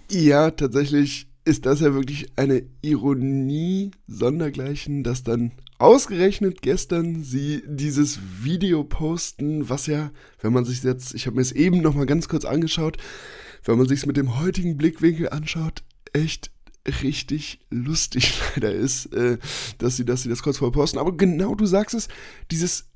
Ja, 0.09 0.49
tatsächlich 0.49 1.27
ist 1.45 1.67
das 1.67 1.79
ja 1.79 1.93
wirklich 1.93 2.31
eine 2.37 2.63
Ironie 2.81 3.91
sondergleichen, 4.07 5.03
dass 5.03 5.21
dann 5.21 5.51
ausgerechnet 5.77 6.61
gestern 6.61 7.23
sie 7.23 7.63
dieses 7.65 8.19
Video 8.41 8.83
posten, 8.83 9.69
was 9.69 9.87
ja, 9.87 10.11
wenn 10.41 10.53
man 10.53 10.65
sich 10.65 10.83
jetzt, 10.83 11.13
ich 11.13 11.25
habe 11.27 11.35
mir 11.35 11.41
es 11.41 11.51
eben 11.51 11.81
noch 11.81 11.95
mal 11.95 12.05
ganz 12.05 12.27
kurz 12.27 12.45
angeschaut, 12.45 12.97
wenn 13.63 13.77
man 13.77 13.87
sich 13.87 13.99
es 13.99 14.05
mit 14.05 14.17
dem 14.17 14.39
heutigen 14.39 14.77
Blickwinkel 14.77 15.29
anschaut, 15.29 15.83
echt 16.13 16.51
richtig 17.01 17.59
lustig 17.69 18.39
leider 18.55 18.73
ist, 18.73 19.13
äh, 19.13 19.37
dass 19.77 19.97
sie, 19.97 20.05
dass 20.05 20.23
sie 20.23 20.29
das 20.29 20.43
kurz 20.43 20.59
vorher 20.59 20.73
posten. 20.73 20.99
Aber 20.99 21.15
genau 21.15 21.55
du 21.55 21.65
sagst 21.65 21.95
es, 21.95 22.07
dieses 22.51 22.89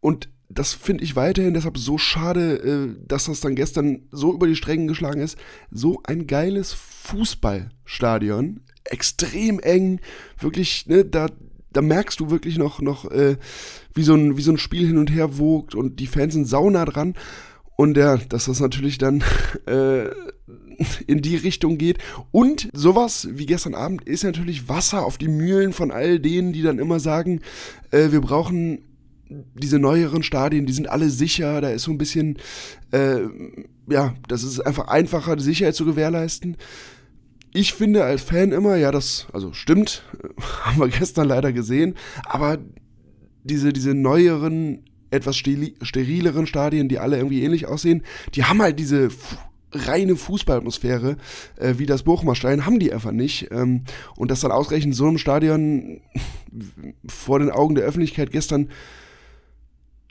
und 0.00 0.28
das 0.48 0.74
finde 0.74 1.02
ich 1.02 1.16
weiterhin 1.16 1.54
deshalb 1.54 1.76
so 1.76 1.98
schade, 1.98 2.58
äh, 2.58 3.06
dass 3.06 3.24
das 3.24 3.40
dann 3.40 3.56
gestern 3.56 4.06
so 4.10 4.32
über 4.32 4.46
die 4.46 4.56
Strängen 4.56 4.86
geschlagen 4.86 5.20
ist. 5.20 5.36
So 5.70 6.00
ein 6.04 6.26
geiles 6.26 6.72
Fußballstadion, 6.72 8.60
extrem 8.84 9.58
eng, 9.58 10.00
wirklich, 10.38 10.86
ne, 10.86 11.04
da 11.04 11.28
da 11.72 11.82
merkst 11.82 12.20
du 12.20 12.30
wirklich 12.30 12.58
noch, 12.58 12.80
noch 12.80 13.10
äh, 13.10 13.36
wie, 13.94 14.02
so 14.02 14.14
ein, 14.14 14.36
wie 14.36 14.42
so 14.42 14.52
ein 14.52 14.58
Spiel 14.58 14.86
hin 14.86 14.98
und 14.98 15.10
her 15.10 15.38
wogt 15.38 15.74
und 15.74 16.00
die 16.00 16.06
Fans 16.06 16.34
sind 16.34 16.46
sauna 16.46 16.84
dran. 16.84 17.14
Und 17.76 17.96
ja, 17.98 18.16
dass 18.16 18.46
das 18.46 18.60
natürlich 18.60 18.96
dann 18.96 19.22
äh, 19.66 20.06
in 21.06 21.22
die 21.22 21.36
Richtung 21.36 21.78
geht. 21.78 21.98
Und 22.30 22.68
sowas 22.72 23.28
wie 23.30 23.46
gestern 23.46 23.74
Abend 23.74 24.04
ist 24.04 24.24
natürlich 24.24 24.68
Wasser 24.68 25.04
auf 25.04 25.18
die 25.18 25.28
Mühlen 25.28 25.72
von 25.72 25.90
all 25.90 26.18
denen, 26.18 26.52
die 26.52 26.62
dann 26.62 26.78
immer 26.78 27.00
sagen, 27.00 27.40
äh, 27.90 28.10
wir 28.10 28.20
brauchen 28.20 28.80
diese 29.28 29.78
neueren 29.78 30.22
Stadien, 30.22 30.66
die 30.66 30.72
sind 30.72 30.88
alle 30.88 31.10
sicher, 31.10 31.60
da 31.60 31.70
ist 31.70 31.82
so 31.82 31.90
ein 31.90 31.98
bisschen, 31.98 32.38
äh, 32.92 33.22
ja, 33.88 34.14
das 34.28 34.44
ist 34.44 34.60
einfach 34.60 34.88
einfacher, 34.88 35.36
die 35.36 35.42
Sicherheit 35.42 35.74
zu 35.74 35.84
gewährleisten 35.84 36.56
ich 37.56 37.72
finde 37.72 38.04
als 38.04 38.22
Fan 38.22 38.52
immer, 38.52 38.76
ja, 38.76 38.92
das, 38.92 39.26
also 39.32 39.52
stimmt, 39.52 40.02
haben 40.64 40.78
wir 40.78 40.88
gestern 40.88 41.28
leider 41.28 41.52
gesehen, 41.52 41.94
aber 42.24 42.58
diese, 43.44 43.72
diese 43.72 43.94
neueren, 43.94 44.84
etwas 45.10 45.36
sterileren 45.36 46.46
Stadien, 46.46 46.88
die 46.88 46.98
alle 46.98 47.16
irgendwie 47.16 47.42
ähnlich 47.42 47.66
aussehen, 47.66 48.02
die 48.34 48.44
haben 48.44 48.60
halt 48.60 48.78
diese 48.78 49.08
reine 49.72 50.16
Fußballatmosphäre, 50.16 51.16
äh, 51.56 51.74
wie 51.78 51.86
das 51.86 52.02
Bochumer 52.02 52.34
Stein, 52.34 52.66
haben 52.66 52.78
die 52.78 52.92
einfach 52.92 53.12
nicht. 53.12 53.50
Ähm, 53.50 53.84
und 54.16 54.30
das 54.30 54.40
dann 54.40 54.52
ausgerechnet 54.52 54.94
so 54.94 55.06
einem 55.06 55.18
Stadion 55.18 56.00
vor 57.06 57.38
den 57.38 57.50
Augen 57.50 57.74
der 57.74 57.84
Öffentlichkeit 57.84 58.32
gestern 58.32 58.68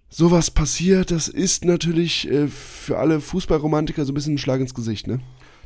sowas 0.10 0.50
passiert, 0.50 1.12
das 1.12 1.28
ist 1.28 1.66
natürlich 1.66 2.30
äh, 2.30 2.48
für 2.48 2.98
alle 2.98 3.20
Fußballromantiker 3.20 4.06
so 4.06 4.12
ein 4.12 4.16
bisschen 4.16 4.36
ein 4.36 4.40
Schlag 4.40 4.62
ins 4.62 4.74
Gesicht, 4.74 5.08
ne? 5.08 5.20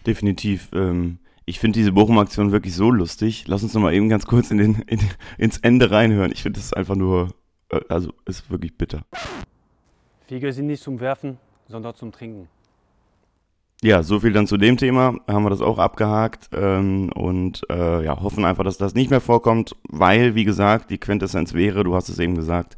Definitiv. 0.08 0.70
Ähm, 0.74 1.20
ich 1.50 1.60
finde 1.60 1.80
diese 1.80 1.92
Bochum-Aktion 1.94 2.52
wirklich 2.52 2.76
so 2.76 2.92
lustig. 2.92 3.46
Lass 3.48 3.64
uns 3.64 3.74
noch 3.74 3.82
mal 3.82 3.92
eben 3.92 4.08
ganz 4.08 4.28
kurz 4.28 4.52
in 4.52 4.60
den, 4.60 4.76
in, 4.86 5.00
ins 5.40 5.58
Ende 5.58 5.90
reinhören. 5.90 6.32
Ich 6.32 6.44
finde 6.44 6.60
das 6.60 6.74
einfach 6.74 6.96
nur, 6.96 7.30
äh, 7.72 7.80
also 7.90 8.14
ist 8.26 8.52
wirklich 8.52 8.78
bitter. 8.78 9.02
Fiege 10.28 10.54
sind 10.54 10.68
nicht 10.68 10.84
zum 10.84 11.00
Werfen, 11.00 11.40
sondern 11.68 11.96
zum 11.96 12.12
Trinken. 12.12 12.48
Ja, 13.82 14.04
so 14.04 14.20
viel 14.20 14.32
dann 14.32 14.46
zu 14.46 14.58
dem 14.58 14.78
Thema. 14.78 15.16
Haben 15.28 15.44
wir 15.44 15.50
das 15.50 15.62
auch 15.62 15.80
abgehakt 15.80 16.50
ähm, 16.54 17.12
und 17.14 17.64
äh, 17.72 18.06
ja, 18.06 18.22
hoffen 18.22 18.46
einfach, 18.46 18.64
dass 18.64 18.78
das 18.78 18.94
nicht 18.94 19.10
mehr 19.10 19.22
vorkommt, 19.22 19.76
weil, 19.90 20.36
wie 20.36 20.44
gesagt, 20.44 20.92
die 20.92 21.00
Quintessenz 21.00 21.56
wäre, 21.56 21.84
du 21.84 21.96
hast 21.96 22.10
es 22.10 22.20
eben 22.20 22.36
gesagt, 22.36 22.78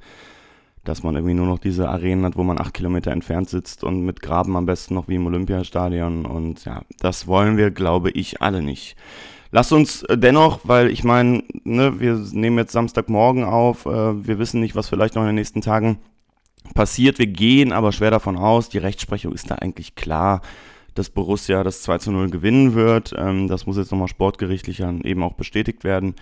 dass 0.84 1.04
man 1.04 1.16
irgendwie 1.16 1.36
nur 1.36 1.46
noch 1.46 1.60
diese 1.60 1.90
Arenen 1.90 2.26
hat, 2.26 2.38
wo 2.38 2.44
man 2.44 2.60
acht 2.60 2.74
Kilometer 2.74 3.12
entfernt 3.12 3.50
sitzt 3.50 3.84
und 3.84 4.02
mit 4.02 4.22
Graben 4.22 4.56
am 4.56 4.66
besten 4.66 4.96
noch 4.96 5.08
wie 5.08 5.16
im 5.16 5.28
Olympiastadion. 5.28 6.26
Und 6.26 6.66
ja, 6.66 6.82
das 7.00 7.28
wollen 7.28 7.58
wir, 7.58 7.72
glaube 7.72 8.10
ich, 8.12 8.42
alle 8.42 8.62
nicht. 8.62 8.96
Lass 9.52 9.72
uns 9.72 10.04
äh, 10.04 10.18
dennoch, 10.18 10.62
weil 10.64 10.90
ich 10.90 11.04
meine, 11.04 11.44
ne, 11.64 12.00
wir 12.00 12.16
nehmen 12.32 12.58
jetzt 12.58 12.72
Samstagmorgen 12.72 13.44
auf, 13.44 13.86
äh, 13.86 14.26
wir 14.26 14.40
wissen 14.40 14.62
nicht, 14.62 14.76
was 14.76 14.90
vielleicht 14.90 15.16
noch 15.16 15.24
in 15.24 15.28
den 15.28 15.36
nächsten 15.36 15.62
Tagen 15.62 16.00
passiert. 16.74 17.20
Wir 17.20 17.28
gehen 17.28 17.74
aber 17.74 17.92
schwer 17.92 18.12
davon 18.12 18.38
aus, 18.38 18.70
die 18.70 18.78
Rechtsprechung 18.78 19.34
ist 19.34 19.52
da 19.52 19.56
eigentlich 19.56 19.96
klar, 19.96 20.42
dass 20.96 21.10
Borussia 21.10 21.64
das 21.64 21.84
2 21.84 21.98
zu 22.00 22.12
0 22.12 22.30
gewinnen 22.30 22.74
wird. 22.74 23.14
Ähm, 23.18 23.48
das 23.48 23.66
muss 23.66 23.78
jetzt 23.78 23.92
nochmal 23.92 24.08
sportgerichtlich 24.08 24.78
dann 24.78 25.02
eben 25.02 25.22
auch 25.22 25.34
bestätigt 25.34 25.84
werden. 25.84 26.16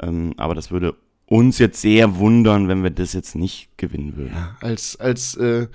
Ähm, 0.00 0.34
aber 0.36 0.54
das 0.54 0.70
würde 0.70 0.96
uns 1.32 1.58
jetzt 1.58 1.80
sehr 1.80 2.18
wundern, 2.18 2.68
wenn 2.68 2.82
wir 2.82 2.90
das 2.90 3.14
jetzt 3.14 3.34
nicht 3.34 3.70
gewinnen 3.78 4.16
würden. 4.16 4.34
Ja, 4.34 4.54
als, 4.60 5.00
als 5.00 5.34
äh, 5.36 5.66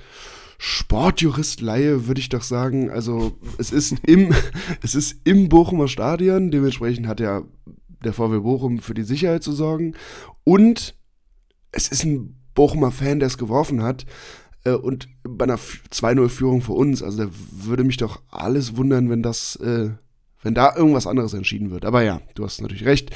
Sportjurist 0.59 1.61
Laie 1.61 2.05
würde 2.05 2.19
ich 2.19 2.29
doch 2.29 2.43
sagen, 2.43 2.91
also 2.91 3.35
es 3.57 3.71
ist 3.71 3.95
im, 4.05 4.35
es 4.83 4.93
ist 4.93 5.19
im 5.23 5.49
Bochumer 5.49 5.87
Stadion, 5.87 6.51
dementsprechend 6.51 7.07
hat 7.07 7.19
ja 7.19 7.41
der 8.03 8.13
VW 8.13 8.39
Bochum 8.39 8.77
für 8.79 8.93
die 8.93 9.01
Sicherheit 9.01 9.41
zu 9.41 9.51
sorgen 9.51 9.95
und 10.43 10.93
es 11.71 11.87
ist 11.87 12.05
ein 12.05 12.35
Bochumer 12.53 12.91
Fan, 12.91 13.19
der 13.19 13.27
es 13.27 13.39
geworfen 13.39 13.81
hat 13.81 14.05
äh, 14.63 14.73
und 14.73 15.07
bei 15.23 15.45
einer 15.45 15.57
2-0-Führung 15.57 16.61
für 16.61 16.73
uns, 16.73 17.01
also 17.01 17.25
da 17.25 17.31
würde 17.51 17.83
mich 17.83 17.97
doch 17.97 18.21
alles 18.29 18.77
wundern, 18.77 19.09
wenn 19.09 19.23
das, 19.23 19.55
äh, 19.55 19.89
wenn 20.43 20.53
da 20.53 20.75
irgendwas 20.75 21.07
anderes 21.07 21.33
entschieden 21.33 21.71
wird. 21.71 21.83
Aber 21.83 22.03
ja, 22.03 22.21
du 22.35 22.45
hast 22.45 22.61
natürlich 22.61 22.85
recht. 22.85 23.09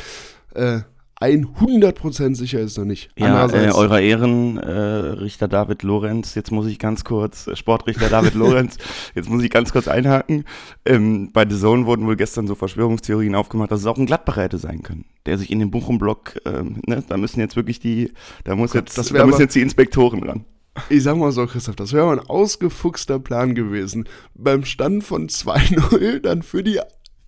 Äh, 0.55 0.81
100% 1.21 2.35
sicher 2.35 2.59
ist 2.59 2.77
noch 2.77 2.85
nicht. 2.85 3.11
Ja, 3.17 3.47
äh, 3.47 3.71
eurer 3.71 4.01
Ehren, 4.01 4.57
äh, 4.57 4.71
Richter 4.71 5.47
David 5.47 5.83
Lorenz, 5.83 6.33
jetzt 6.35 6.51
muss 6.51 6.65
ich 6.65 6.79
ganz 6.79 7.03
kurz, 7.03 7.47
äh, 7.47 7.55
Sportrichter 7.55 8.09
David 8.09 8.33
Lorenz, 8.35 8.77
jetzt 9.13 9.29
muss 9.29 9.43
ich 9.43 9.51
ganz 9.51 9.71
kurz 9.71 9.87
einhaken. 9.87 10.45
Ähm, 10.85 11.31
bei 11.31 11.47
The 11.47 11.59
Zone 11.59 11.85
wurden 11.85 12.07
wohl 12.07 12.15
gestern 12.15 12.47
so 12.47 12.55
Verschwörungstheorien 12.55 13.35
aufgemacht, 13.35 13.71
dass 13.71 13.81
es 13.81 13.85
auch 13.85 13.97
ein 13.97 14.07
Gladbacher 14.07 14.41
hätte 14.41 14.57
sein 14.57 14.81
können, 14.81 15.05
der 15.25 15.37
sich 15.37 15.51
in 15.51 15.59
den 15.59 15.69
Bochum-Block, 15.69 16.41
ähm, 16.45 16.81
ne, 16.87 17.03
da 17.07 17.17
müssen 17.17 17.39
jetzt 17.39 17.55
wirklich 17.55 17.79
die, 17.79 18.11
da 18.43 18.55
muss 18.55 18.71
Gott, 18.71 18.89
jetzt, 18.89 19.13
da 19.13 19.25
müssen 19.25 19.41
jetzt 19.41 19.55
die 19.55 19.61
Inspektoren 19.61 20.23
ran. 20.23 20.45
Ich 20.89 21.03
sag 21.03 21.17
mal 21.17 21.31
so, 21.31 21.45
Christoph, 21.45 21.75
das 21.75 21.91
wäre 21.91 22.05
mal 22.05 22.19
ein 22.19 22.27
ausgefuchster 22.29 23.19
Plan 23.19 23.55
gewesen. 23.55 24.07
Beim 24.33 24.63
Stand 24.63 25.03
von 25.03 25.27
2-0 25.27 26.19
dann 26.19 26.43
für 26.43 26.63
die 26.63 26.79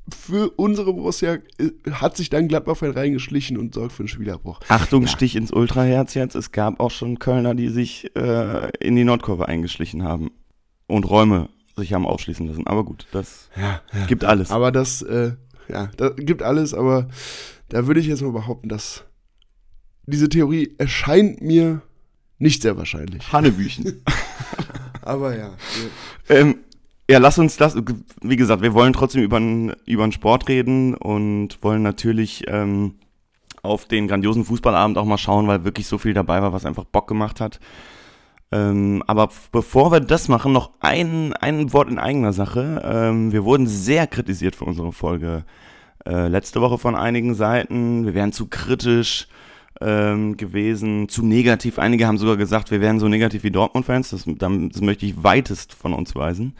für 0.09 0.49
unsere 0.57 0.93
Borussia 0.93 1.37
äh, 1.57 1.71
hat 1.91 2.17
sich 2.17 2.29
dann 2.29 2.47
Gladbach 2.47 2.81
reingeschlichen 2.81 3.57
und 3.57 3.73
sorgt 3.73 3.93
für 3.93 4.01
einen 4.03 4.09
Spielabbruch. 4.09 4.59
Achtung, 4.67 5.03
ja. 5.03 5.07
Stich 5.07 5.35
ins 5.35 5.51
Ultraherz 5.51 6.13
jetzt. 6.13 6.35
Es 6.35 6.51
gab 6.51 6.79
auch 6.79 6.91
schon 6.91 7.19
Kölner, 7.19 7.55
die 7.55 7.69
sich 7.69 8.13
äh, 8.15 8.69
in 8.79 8.95
die 8.95 9.05
Nordkurve 9.05 9.47
eingeschlichen 9.47 10.03
haben 10.03 10.31
und 10.87 11.09
Räume 11.09 11.49
sich 11.75 11.93
haben 11.93 12.05
aufschließen 12.05 12.47
lassen. 12.47 12.67
Aber 12.67 12.83
gut, 12.83 13.07
das 13.11 13.49
ja, 13.55 13.81
ja. 13.93 14.05
gibt 14.05 14.25
alles. 14.25 14.51
Aber 14.51 14.71
das, 14.71 15.01
äh, 15.01 15.33
ja, 15.69 15.89
das 15.97 16.15
gibt 16.17 16.43
alles, 16.43 16.73
aber 16.73 17.07
da 17.69 17.87
würde 17.87 17.99
ich 17.99 18.07
jetzt 18.07 18.21
mal 18.21 18.31
behaupten, 18.31 18.69
dass 18.69 19.05
diese 20.05 20.29
Theorie 20.29 20.75
erscheint 20.77 21.41
mir 21.41 21.81
nicht 22.37 22.61
sehr 22.61 22.77
wahrscheinlich. 22.77 23.31
Hannebüchen. 23.31 24.03
aber 25.01 25.37
ja. 25.37 25.53
Ähm, 26.29 26.57
ja, 27.09 27.19
lass 27.19 27.37
uns 27.37 27.57
das, 27.57 27.75
wie 28.21 28.35
gesagt, 28.35 28.61
wir 28.61 28.73
wollen 28.73 28.93
trotzdem 28.93 29.23
über 29.23 29.39
den 29.39 30.11
Sport 30.11 30.47
reden 30.47 30.95
und 30.95 31.61
wollen 31.61 31.83
natürlich 31.83 32.45
ähm, 32.47 32.95
auf 33.61 33.85
den 33.85 34.07
grandiosen 34.07 34.45
Fußballabend 34.45 34.97
auch 34.97 35.05
mal 35.05 35.17
schauen, 35.17 35.47
weil 35.47 35.63
wirklich 35.63 35.87
so 35.87 35.97
viel 35.97 36.13
dabei 36.13 36.41
war, 36.41 36.53
was 36.53 36.65
einfach 36.65 36.85
Bock 36.85 37.07
gemacht 37.07 37.41
hat. 37.41 37.59
Ähm, 38.51 39.03
aber 39.07 39.29
bevor 39.51 39.91
wir 39.91 39.99
das 39.99 40.27
machen, 40.27 40.53
noch 40.53 40.71
ein, 40.79 41.33
ein 41.33 41.73
Wort 41.73 41.89
in 41.89 41.97
eigener 41.97 42.33
Sache. 42.33 42.81
Ähm, 42.85 43.31
wir 43.31 43.43
wurden 43.45 43.67
sehr 43.67 44.05
kritisiert 44.05 44.55
für 44.55 44.65
unsere 44.65 44.91
Folge 44.91 45.43
äh, 46.05 46.27
letzte 46.27 46.61
Woche 46.61 46.77
von 46.77 46.95
einigen 46.95 47.33
Seiten. 47.33 48.05
Wir 48.05 48.13
wären 48.13 48.31
zu 48.31 48.47
kritisch 48.47 49.27
ähm, 49.81 50.37
gewesen, 50.37 51.09
zu 51.09 51.25
negativ. 51.25 51.79
Einige 51.79 52.05
haben 52.05 52.17
sogar 52.17 52.37
gesagt, 52.37 52.69
wir 52.69 52.79
wären 52.79 52.99
so 52.99 53.07
negativ 53.07 53.43
wie 53.43 53.51
Dortmund-Fans. 53.51 54.11
Das, 54.11 54.25
das 54.25 54.81
möchte 54.81 55.05
ich 55.05 55.23
weitest 55.23 55.73
von 55.73 55.93
uns 55.93 56.15
weisen. 56.15 56.53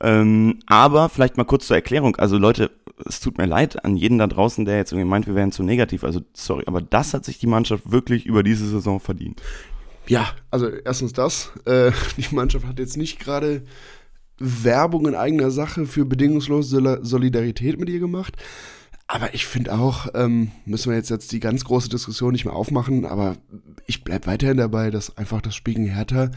Ähm, 0.00 0.58
aber 0.66 1.08
vielleicht 1.08 1.36
mal 1.36 1.44
kurz 1.44 1.66
zur 1.66 1.76
Erklärung. 1.76 2.16
Also 2.16 2.38
Leute, 2.38 2.70
es 3.04 3.20
tut 3.20 3.38
mir 3.38 3.46
leid 3.46 3.84
an 3.84 3.96
jeden 3.96 4.18
da 4.18 4.26
draußen, 4.26 4.64
der 4.64 4.76
jetzt 4.76 4.92
irgendwie 4.92 5.08
meint, 5.08 5.26
wir 5.26 5.34
wären 5.34 5.52
zu 5.52 5.62
negativ. 5.62 6.04
Also 6.04 6.20
sorry, 6.32 6.64
aber 6.66 6.80
das 6.80 7.14
hat 7.14 7.24
sich 7.24 7.38
die 7.38 7.46
Mannschaft 7.46 7.90
wirklich 7.90 8.26
über 8.26 8.42
diese 8.42 8.66
Saison 8.68 9.00
verdient. 9.00 9.42
Ja, 10.06 10.28
also 10.50 10.68
erstens 10.68 11.12
das. 11.12 11.52
Äh, 11.64 11.92
die 12.16 12.34
Mannschaft 12.34 12.66
hat 12.66 12.78
jetzt 12.78 12.96
nicht 12.96 13.18
gerade 13.18 13.62
Werbung 14.38 15.06
in 15.06 15.14
eigener 15.14 15.50
Sache 15.50 15.86
für 15.86 16.04
bedingungslose 16.04 17.00
Solidarität 17.02 17.78
mit 17.78 17.88
ihr 17.88 18.00
gemacht. 18.00 18.36
Aber 19.08 19.34
ich 19.34 19.46
finde 19.46 19.72
auch, 19.72 20.08
ähm, 20.14 20.50
müssen 20.64 20.90
wir 20.90 20.96
jetzt, 20.96 21.10
jetzt 21.10 21.30
die 21.30 21.40
ganz 21.40 21.64
große 21.64 21.88
Diskussion 21.88 22.32
nicht 22.32 22.44
mehr 22.44 22.54
aufmachen, 22.54 23.06
aber 23.06 23.36
ich 23.86 24.02
bleibe 24.02 24.26
weiterhin 24.26 24.56
dabei, 24.56 24.90
dass 24.90 25.16
einfach 25.16 25.40
das 25.40 25.54
Spiel 25.54 25.74
gegen 25.74 25.86
Hertha 25.86 26.30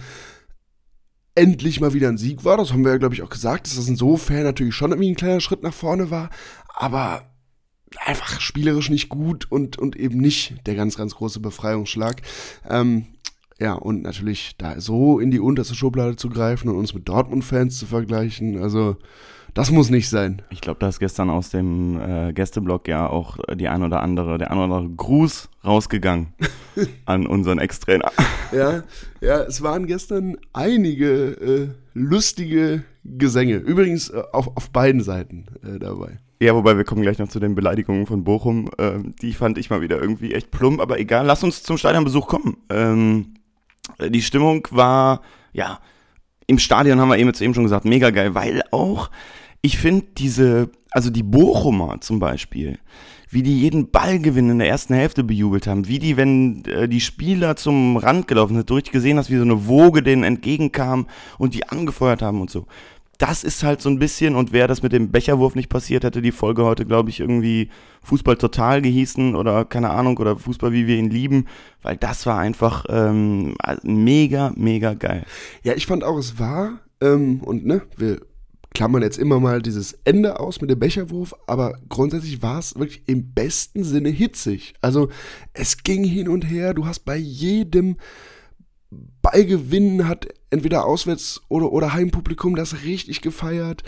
endlich 1.39 1.79
mal 1.79 1.93
wieder 1.93 2.10
ein 2.10 2.17
Sieg 2.17 2.43
war. 2.43 2.58
Das 2.58 2.74
haben 2.74 2.84
wir 2.84 2.91
ja, 2.91 2.98
glaube 2.98 3.15
ich, 3.15 3.24
auch 3.24 3.29
gesagt, 3.29 3.65
dass 3.65 3.77
das 3.77 3.88
insofern 3.88 4.43
natürlich 4.43 4.75
schon 4.75 4.91
irgendwie 4.91 5.12
ein 5.12 5.15
kleiner 5.15 5.39
Schritt 5.39 5.63
nach 5.63 5.74
vorne 5.74 6.12
war. 6.12 6.29
Aber 6.75 7.24
einfach 8.05 8.39
spielerisch 8.41 8.89
nicht 8.89 9.10
gut 9.10 9.51
und, 9.51 9.77
und 9.77 9.96
eben 9.96 10.19
nicht 10.19 10.55
der 10.67 10.75
ganz, 10.75 10.96
ganz 10.96 11.15
große 11.15 11.39
Befreiungsschlag. 11.39 12.22
Ähm, 12.69 13.05
ja, 13.60 13.74
und 13.74 14.04
natürlich 14.04 14.56
da 14.58 14.80
so 14.80 15.20
in 15.20 15.32
die 15.32 15.39
unterste 15.39 15.75
Schublade 15.75 16.16
zu 16.16 16.30
greifen 16.30 16.70
und 16.70 16.78
uns 16.78 16.94
mit 16.94 17.08
Dortmund-Fans 17.08 17.78
zu 17.78 17.86
vergleichen, 17.86 18.62
also 18.62 18.96
das 19.54 19.72
muss 19.72 19.89
nicht 19.89 20.10
sein. 20.10 20.42
Ich 20.51 20.62
glaube, 20.62 20.80
da 20.80 20.88
ist 20.88 21.00
gestern 21.00 21.30
aus 21.30 21.50
dem 21.50 22.00
äh, 22.00 22.34
Gästeblock 22.34 22.88
ja 22.88 23.08
auch 23.08 23.38
die 23.56 23.68
ein 23.68 23.84
oder 23.84 24.01
andere, 24.01 24.38
der 24.38 24.51
ein 24.51 24.58
oder 24.58 24.75
andere 24.75 24.96
Gruß 24.96 25.50
rausgegangen 25.66 26.34
an 27.06 27.25
unseren 27.25 27.60
Ex-Trainer. 27.60 28.12
Ja, 28.51 28.84
ja, 29.22 29.42
es 29.42 29.62
waren 29.62 29.88
gestern 29.88 30.38
einige 30.54 31.32
äh, 31.32 31.68
lustige 31.94 32.84
Gesänge. 33.04 33.58
Übrigens 33.58 34.10
äh, 34.10 34.22
auf, 34.32 34.56
auf 34.56 34.70
beiden 34.70 35.01
Seiten 35.01 35.46
äh, 35.63 35.80
dabei. 35.80 36.20
Ja, 36.42 36.56
wobei 36.56 36.78
wir 36.78 36.86
kommen 36.86 37.01
gleich 37.01 37.20
noch 37.20 37.28
zu 37.28 37.39
den 37.39 37.56
Beleidigungen 37.56 38.06
von 38.06 38.24
Bochum. 38.24 38.70
Ähm, 38.78 39.13
die 39.22 39.34
fand 39.34 39.58
ich 39.58 39.70
mal 39.70 39.82
wieder 39.82 40.00
irgendwie 40.01 40.34
echt 40.34 40.51
plump, 40.51 40.80
aber 40.80 41.00
egal, 41.00 41.25
lass 41.25 41.44
uns 41.44 41.63
zum 41.63 41.78
Stadionbesuch 41.78 42.28
kommen. 42.28 42.58
Ähm, 42.70 43.34
die 44.00 44.21
Stimmung 44.21 44.67
war, 44.71 45.21
ja, 45.53 45.79
im 46.48 46.59
Stadion 46.59 47.00
haben 47.00 47.09
wir 47.09 47.17
eben 47.17 47.29
jetzt 47.29 47.41
eben 47.41 47.53
schon 47.53 47.63
gesagt, 47.63 47.86
mega 47.86 48.09
geil, 48.09 48.33
weil 48.33 48.63
auch 48.71 49.09
ich 49.62 49.77
finde 49.77 50.05
diese, 50.17 50.69
also 50.91 51.09
die 51.09 51.24
Bochumer 51.24 52.01
zum 52.01 52.19
Beispiel, 52.19 52.79
wie 53.29 53.43
die 53.43 53.62
jeden 53.62 53.91
Ballgewinn 53.91 54.50
in 54.50 54.59
der 54.59 54.69
ersten 54.69 54.93
Hälfte 54.93 55.24
bejubelt 55.24 55.67
haben, 55.67 55.88
wie 55.88 56.00
die, 56.00 56.17
wenn 56.17 56.63
äh, 56.65 56.88
die 56.88 57.01
Spieler 57.01 57.55
zum 57.55 57.98
Rand 57.98 58.27
gelaufen 58.27 58.55
sind, 58.55 58.69
du 58.69 58.75
richtig 58.75 58.93
gesehen 58.93 59.17
hast, 59.17 59.29
wie 59.29 59.38
so 59.38 59.43
eine 59.43 59.67
Woge 59.67 60.01
denen 60.01 60.24
entgegenkam 60.24 61.07
und 61.38 61.53
die 61.53 61.67
angefeuert 61.67 62.21
haben 62.21 62.41
und 62.41 62.50
so. 62.50 62.65
Das 63.19 63.43
ist 63.43 63.63
halt 63.63 63.81
so 63.81 63.89
ein 63.89 63.99
bisschen, 63.99 64.35
und 64.35 64.53
wäre 64.53 64.67
das 64.67 64.81
mit 64.81 64.93
dem 64.93 65.11
Becherwurf 65.11 65.53
nicht 65.53 65.69
passiert, 65.69 66.03
hätte 66.03 66.21
die 66.21 66.31
Folge 66.31 66.63
heute, 66.63 66.85
glaube 66.85 67.09
ich, 67.09 67.19
irgendwie 67.19 67.69
Fußball 68.01 68.38
total 68.38 68.81
gehießen 68.81 69.35
oder 69.35 69.65
keine 69.65 69.91
Ahnung, 69.91 70.17
oder 70.17 70.38
Fußball, 70.38 70.71
wie 70.71 70.88
wir 70.88 70.97
ihn 70.97 71.11
lieben, 71.11 71.45
weil 71.81 71.97
das 71.97 72.25
war 72.25 72.39
einfach 72.39 72.85
ähm, 72.89 73.55
mega, 73.83 74.53
mega 74.55 74.93
geil. 74.93 75.25
Ja, 75.63 75.73
ich 75.75 75.85
fand 75.85 76.03
auch, 76.03 76.17
es 76.17 76.39
war, 76.39 76.79
ähm, 77.01 77.41
und 77.41 77.65
ne, 77.65 77.81
wir 77.97 78.21
klammern 78.73 79.01
jetzt 79.01 79.17
immer 79.17 79.39
mal 79.39 79.61
dieses 79.61 79.93
Ende 80.05 80.39
aus 80.39 80.61
mit 80.61 80.69
dem 80.69 80.79
Becherwurf, 80.79 81.35
aber 81.47 81.75
grundsätzlich 81.89 82.41
war 82.41 82.59
es 82.59 82.75
wirklich 82.75 83.03
im 83.07 83.33
besten 83.33 83.83
Sinne 83.83 84.09
hitzig. 84.09 84.73
Also 84.81 85.09
es 85.53 85.83
ging 85.83 86.03
hin 86.03 86.29
und 86.29 86.43
her, 86.49 86.73
du 86.73 86.85
hast 86.85 86.99
bei 86.99 87.17
jedem 87.17 87.97
Ballgewinn 88.91 90.08
hat 90.08 90.27
entweder 90.50 90.86
Auswärts- 90.86 91.41
oder, 91.50 91.72
oder 91.72 91.93
Heimpublikum 91.93 92.55
das 92.55 92.84
richtig 92.84 93.22
gefeiert. 93.22 93.84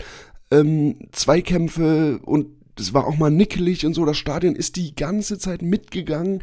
Ähm, 0.50 1.08
Zweikämpfe 1.12 2.20
und 2.22 2.48
es 2.78 2.94
war 2.94 3.06
auch 3.06 3.16
mal 3.16 3.30
nickelig 3.30 3.84
und 3.84 3.94
so. 3.94 4.04
Das 4.04 4.16
Stadion 4.16 4.54
ist 4.54 4.76
die 4.76 4.94
ganze 4.94 5.38
Zeit 5.38 5.62
mitgegangen. 5.62 6.42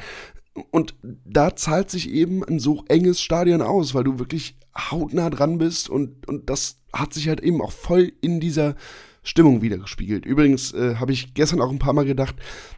Und 0.71 0.95
da 1.03 1.55
zahlt 1.55 1.89
sich 1.89 2.09
eben 2.09 2.43
ein 2.43 2.59
so 2.59 2.83
enges 2.89 3.21
Stadion 3.21 3.61
aus, 3.61 3.93
weil 3.93 4.03
du 4.03 4.19
wirklich 4.19 4.57
hautnah 4.77 5.29
dran 5.29 5.57
bist 5.57 5.89
und, 5.89 6.27
und 6.27 6.49
das 6.49 6.77
hat 6.93 7.13
sich 7.13 7.27
halt 7.27 7.41
eben 7.41 7.61
auch 7.61 7.71
voll 7.71 8.11
in 8.21 8.39
dieser 8.39 8.75
Stimmung 9.23 9.61
wiedergespiegelt. 9.61 10.25
Übrigens 10.25 10.73
äh, 10.73 10.95
habe 10.95 11.11
ich 11.11 11.33
gestern 11.33 11.61
auch 11.61 11.69
ein 11.69 11.79
paar 11.79 11.93
Mal 11.93 12.05
gedacht, 12.05 12.35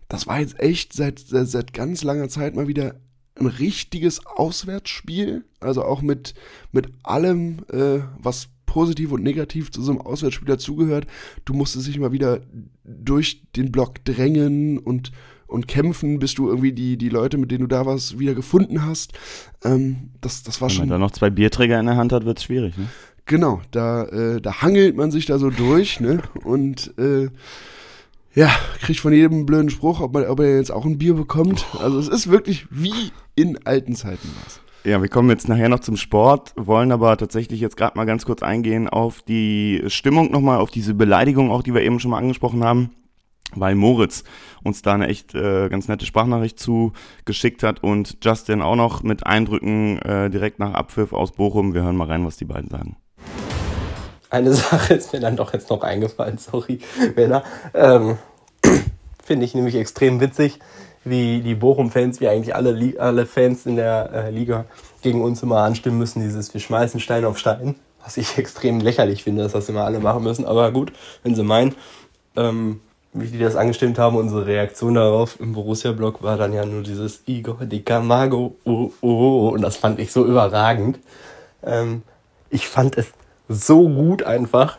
das 0.09 0.27
war 0.27 0.39
jetzt 0.39 0.59
echt 0.59 0.93
seit, 0.93 1.19
seit, 1.19 1.47
seit 1.47 1.73
ganz 1.73 2.03
langer 2.03 2.29
Zeit 2.29 2.55
mal 2.55 2.67
wieder 2.67 2.95
ein 3.41 3.48
richtiges 3.48 4.25
Auswärtsspiel. 4.25 5.43
Also 5.60 5.83
auch 5.83 6.01
mit, 6.01 6.33
mit 6.71 6.89
allem, 7.03 7.60
äh, 7.71 8.00
was 8.17 8.50
positiv 8.65 9.12
und 9.12 9.21
negativ 9.21 9.69
zu 9.71 9.81
so 9.81 9.91
einem 9.91 10.01
Auswärtsspiel 10.01 10.48
dazugehört. 10.48 11.05
Du 11.43 11.53
musstest 11.53 11.88
dich 11.88 12.00
mal 12.00 12.13
wieder 12.13 12.39
durch 12.86 13.43
den 13.55 13.71
Block 13.71 14.03
drängen 14.05 14.77
und, 14.77 15.12
und 15.45 15.67
kämpfen, 15.67 16.19
bis 16.19 16.36
du 16.36 16.48
irgendwie 16.48 16.71
die, 16.71 16.98
die 16.98 17.10
Leute, 17.10 17.38
mit 17.38 17.51
denen 17.51 17.62
du 17.62 17.67
da 17.67 17.86
warst, 17.86 18.17
wieder 18.17 18.33
gefunden 18.33 18.86
hast. 18.86 19.12
Ähm, 19.65 20.12
das, 20.21 20.43
das 20.43 20.62
war 20.62 20.69
Wenn 20.69 20.75
schon. 20.75 20.88
man 20.88 20.89
da 20.89 20.98
noch 21.00 21.12
zwei 21.12 21.29
Bierträger 21.29 21.79
in 21.79 21.86
der 21.86 21.98
Hand 21.98 22.13
hat, 22.13 22.24
wird 22.24 22.38
es 22.38 22.45
schwierig. 22.45 22.77
Ne? 22.77 22.88
Genau, 23.25 23.62
da, 23.71 24.05
äh, 24.05 24.41
da 24.41 24.62
hangelt 24.62 24.95
man 24.95 25.12
sich 25.12 25.25
da 25.25 25.38
so 25.38 25.50
durch, 25.50 26.00
ne? 26.00 26.21
Und 26.43 26.98
äh, 26.98 27.29
ja, 28.33 28.50
kriegt 28.79 29.00
von 29.00 29.13
jedem 29.13 29.45
blöden 29.45 29.69
Spruch, 29.69 30.00
ob, 30.00 30.13
man, 30.13 30.25
ob 30.25 30.39
er 30.39 30.57
jetzt 30.57 30.71
auch 30.71 30.85
ein 30.85 30.97
Bier 30.97 31.15
bekommt. 31.15 31.65
Also 31.79 32.00
es 32.00 32.07
ist 32.07 32.29
wirklich 32.29 32.67
wie 32.69 33.11
in 33.35 33.65
alten 33.65 33.95
Zeiten 33.95 34.29
was. 34.43 34.61
Ja, 34.83 35.00
wir 35.00 35.09
kommen 35.09 35.29
jetzt 35.29 35.47
nachher 35.47 35.69
noch 35.69 35.81
zum 35.81 35.95
Sport, 35.95 36.53
wollen 36.55 36.91
aber 36.91 37.15
tatsächlich 37.15 37.59
jetzt 37.59 37.77
gerade 37.77 37.95
mal 37.95 38.05
ganz 38.05 38.25
kurz 38.25 38.41
eingehen 38.41 38.89
auf 38.89 39.21
die 39.21 39.83
Stimmung 39.88 40.31
nochmal, 40.31 40.57
auf 40.57 40.71
diese 40.71 40.95
Beleidigung 40.95 41.51
auch, 41.51 41.61
die 41.61 41.73
wir 41.75 41.81
eben 41.81 42.00
schon 42.00 42.09
mal 42.11 42.17
angesprochen 42.17 42.63
haben, 42.63 42.89
weil 43.53 43.75
Moritz 43.75 44.23
uns 44.63 44.81
da 44.81 44.95
eine 44.95 45.07
echt 45.07 45.35
äh, 45.35 45.69
ganz 45.69 45.88
nette 45.88 46.07
Sprachnachricht 46.07 46.57
zugeschickt 46.57 47.61
hat 47.61 47.83
und 47.83 48.17
Justin 48.23 48.63
auch 48.63 48.75
noch 48.75 49.03
mit 49.03 49.27
Eindrücken 49.27 50.00
äh, 50.00 50.31
direkt 50.31 50.57
nach 50.57 50.73
Abpfiff 50.73 51.13
aus 51.13 51.33
Bochum. 51.33 51.75
Wir 51.75 51.83
hören 51.83 51.97
mal 51.97 52.07
rein, 52.07 52.25
was 52.25 52.38
die 52.38 52.45
beiden 52.45 52.71
sagen. 52.71 52.97
Eine 54.31 54.53
Sache 54.55 54.95
ist 54.95 55.13
mir 55.13 55.19
dann 55.19 55.35
doch 55.35 55.53
jetzt 55.53 55.69
noch 55.69 55.83
eingefallen, 55.83 56.39
sorry, 56.39 56.79
Männer. 57.15 57.43
Ähm, 57.75 58.17
Finde 59.23 59.45
ich 59.45 59.53
nämlich 59.53 59.75
extrem 59.75 60.19
witzig, 60.19 60.59
wie 61.03 61.41
die 61.41 61.53
Bochum-Fans, 61.53 62.19
wie 62.21 62.27
eigentlich 62.27 62.55
alle, 62.55 62.95
alle 63.00 63.25
Fans 63.27 63.65
in 63.65 63.75
der 63.75 64.09
äh, 64.11 64.31
Liga 64.31 64.65
gegen 65.03 65.21
uns 65.21 65.43
immer 65.43 65.59
anstimmen 65.59 66.00
müssen, 66.00 66.21
dieses 66.21 66.53
wir 66.53 66.61
schmeißen 66.61 67.00
Stein 67.00 67.25
auf 67.25 67.38
Stein. 67.38 67.75
Was 68.03 68.17
ich 68.17 68.38
extrem 68.38 68.79
lächerlich 68.79 69.23
finde, 69.23 69.43
dass 69.43 69.51
das 69.51 69.69
immer 69.69 69.83
alle 69.83 70.00
machen 70.00 70.23
müssen. 70.23 70.45
Aber 70.45 70.71
gut, 70.71 70.91
wenn 71.23 71.35
sie 71.35 71.43
meinen. 71.43 71.75
Ähm, 72.35 72.79
wie 73.13 73.27
die 73.27 73.39
das 73.39 73.57
angestimmt 73.57 74.00
haben, 74.00 74.15
unsere 74.15 74.45
Reaktion 74.45 74.93
darauf 74.93 75.38
im 75.41 75.51
Borussia-Blog 75.51 76.23
war 76.23 76.38
dann 76.38 76.53
ja 76.53 76.65
nur 76.65 76.81
dieses 76.81 77.23
Igor 77.25 77.65
de 77.65 77.81
Camargo, 77.81 78.55
oh, 78.63 78.91
oh, 79.01 79.09
oh, 79.09 79.50
und 79.50 79.61
das 79.61 79.75
fand 79.75 80.00
ich 80.00 80.13
so 80.13 80.25
überragend. 80.25 80.97
Ähm, 81.61 82.03
ich 82.50 82.69
fand 82.69 82.97
es 82.97 83.07
so 83.48 83.88
gut 83.89 84.24
einfach. 84.24 84.77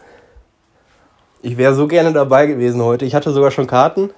Ich 1.43 1.57
wäre 1.57 1.75
so 1.75 1.89
gerne 1.89 2.13
dabei 2.13 2.47
gewesen 2.47 2.83
heute. 2.83 3.05
Ich 3.05 3.15
hatte 3.15 3.33
sogar 3.33 3.51
schon 3.51 3.67
Karten 3.67 4.11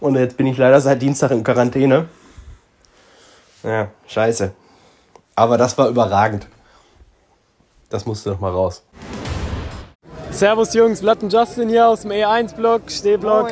und 0.00 0.16
jetzt 0.16 0.36
bin 0.36 0.46
ich 0.46 0.56
leider 0.56 0.80
seit 0.80 1.02
Dienstag 1.02 1.30
in 1.30 1.44
Quarantäne. 1.44 2.08
Ja, 3.62 3.88
scheiße. 4.06 4.52
Aber 5.34 5.58
das 5.58 5.76
war 5.78 5.88
überragend. 5.88 6.46
Das 7.90 8.06
musste 8.06 8.30
noch 8.30 8.40
mal 8.40 8.50
raus. 8.50 8.82
Servus 10.30 10.72
Jungs, 10.72 11.02
Blatt 11.02 11.22
und 11.22 11.32
Justin 11.32 11.68
hier 11.68 11.86
aus 11.86 12.02
dem 12.02 12.10
E1-Block, 12.10 12.90
Stehblock. 12.90 13.50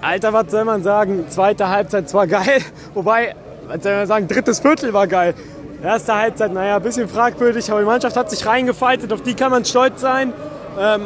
Alter, 0.00 0.32
was 0.32 0.50
soll 0.52 0.64
man 0.64 0.82
sagen? 0.84 1.28
Zweite 1.28 1.68
Halbzeit 1.68 2.08
zwar 2.08 2.28
geil, 2.28 2.62
wobei, 2.94 3.34
was 3.66 3.82
soll 3.82 3.96
man 3.96 4.06
sagen, 4.06 4.28
drittes 4.28 4.60
Viertel 4.60 4.92
war 4.92 5.08
geil. 5.08 5.34
Erste 5.82 6.14
Halbzeit, 6.14 6.52
naja, 6.52 6.76
ein 6.76 6.82
bisschen 6.82 7.08
fragwürdig, 7.08 7.70
aber 7.70 7.80
die 7.80 7.86
Mannschaft 7.86 8.16
hat 8.16 8.30
sich 8.30 8.46
reingefeitet, 8.46 9.12
auf 9.12 9.22
die 9.22 9.34
kann 9.34 9.50
man 9.50 9.64
stolz 9.64 10.00
sein. 10.00 10.32
Ähm, 10.78 11.02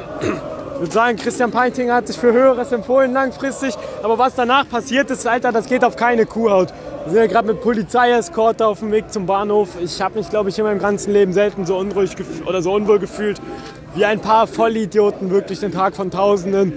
ich 0.74 0.80
würde 0.80 0.92
sagen, 0.92 1.16
Christian 1.16 1.50
Peintinger 1.50 1.94
hat 1.94 2.06
sich 2.06 2.16
für 2.16 2.32
Höheres 2.32 2.70
empfohlen 2.70 3.12
langfristig, 3.12 3.74
aber 4.02 4.16
was 4.16 4.36
danach 4.36 4.68
passiert 4.68 5.10
ist, 5.10 5.26
Alter, 5.26 5.50
das 5.50 5.66
geht 5.66 5.84
auf 5.84 5.96
keine 5.96 6.24
Kuhhaut. 6.24 6.72
Wir 7.04 7.12
sind 7.12 7.20
ja 7.20 7.26
gerade 7.26 7.48
mit 7.48 7.60
Polizeieskorte 7.60 8.66
auf 8.66 8.78
dem 8.78 8.92
Weg 8.92 9.12
zum 9.12 9.26
Bahnhof. 9.26 9.70
Ich 9.82 10.00
habe 10.00 10.18
mich, 10.18 10.30
glaube 10.30 10.50
ich, 10.50 10.58
in 10.58 10.64
meinem 10.64 10.78
ganzen 10.78 11.12
Leben 11.12 11.32
selten 11.32 11.66
so 11.66 11.76
unruhig 11.76 12.12
oder 12.46 12.62
so 12.62 12.72
unwohl 12.72 13.00
gefühlt, 13.00 13.40
wie 13.94 14.04
ein 14.04 14.20
paar 14.20 14.46
Vollidioten 14.46 15.30
wirklich 15.30 15.60
den 15.60 15.72
Tag 15.72 15.96
von 15.96 16.10
Tausenden 16.10 16.74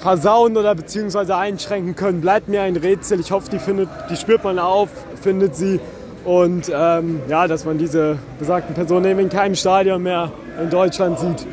versauen 0.00 0.56
oder 0.56 0.74
beziehungsweise 0.74 1.36
einschränken 1.36 1.96
können. 1.96 2.20
Bleibt 2.20 2.48
mir 2.48 2.62
ein 2.62 2.76
Rätsel. 2.76 3.18
Ich 3.18 3.32
hoffe, 3.32 3.50
die, 3.50 3.58
findet, 3.58 3.88
die 4.10 4.16
spürt 4.16 4.44
man 4.44 4.58
auf, 4.58 4.90
findet 5.20 5.56
sie. 5.56 5.80
Und 6.24 6.70
ähm, 6.74 7.20
ja, 7.28 7.46
dass 7.46 7.64
man 7.64 7.78
diese 7.78 8.18
besagten 8.38 8.74
Personen 8.74 9.04
eben 9.06 9.20
in 9.20 9.28
keinem 9.28 9.54
Stadion 9.54 10.02
mehr 10.02 10.32
in 10.60 10.70
Deutschland 10.70 11.18
sieht. 11.18 11.46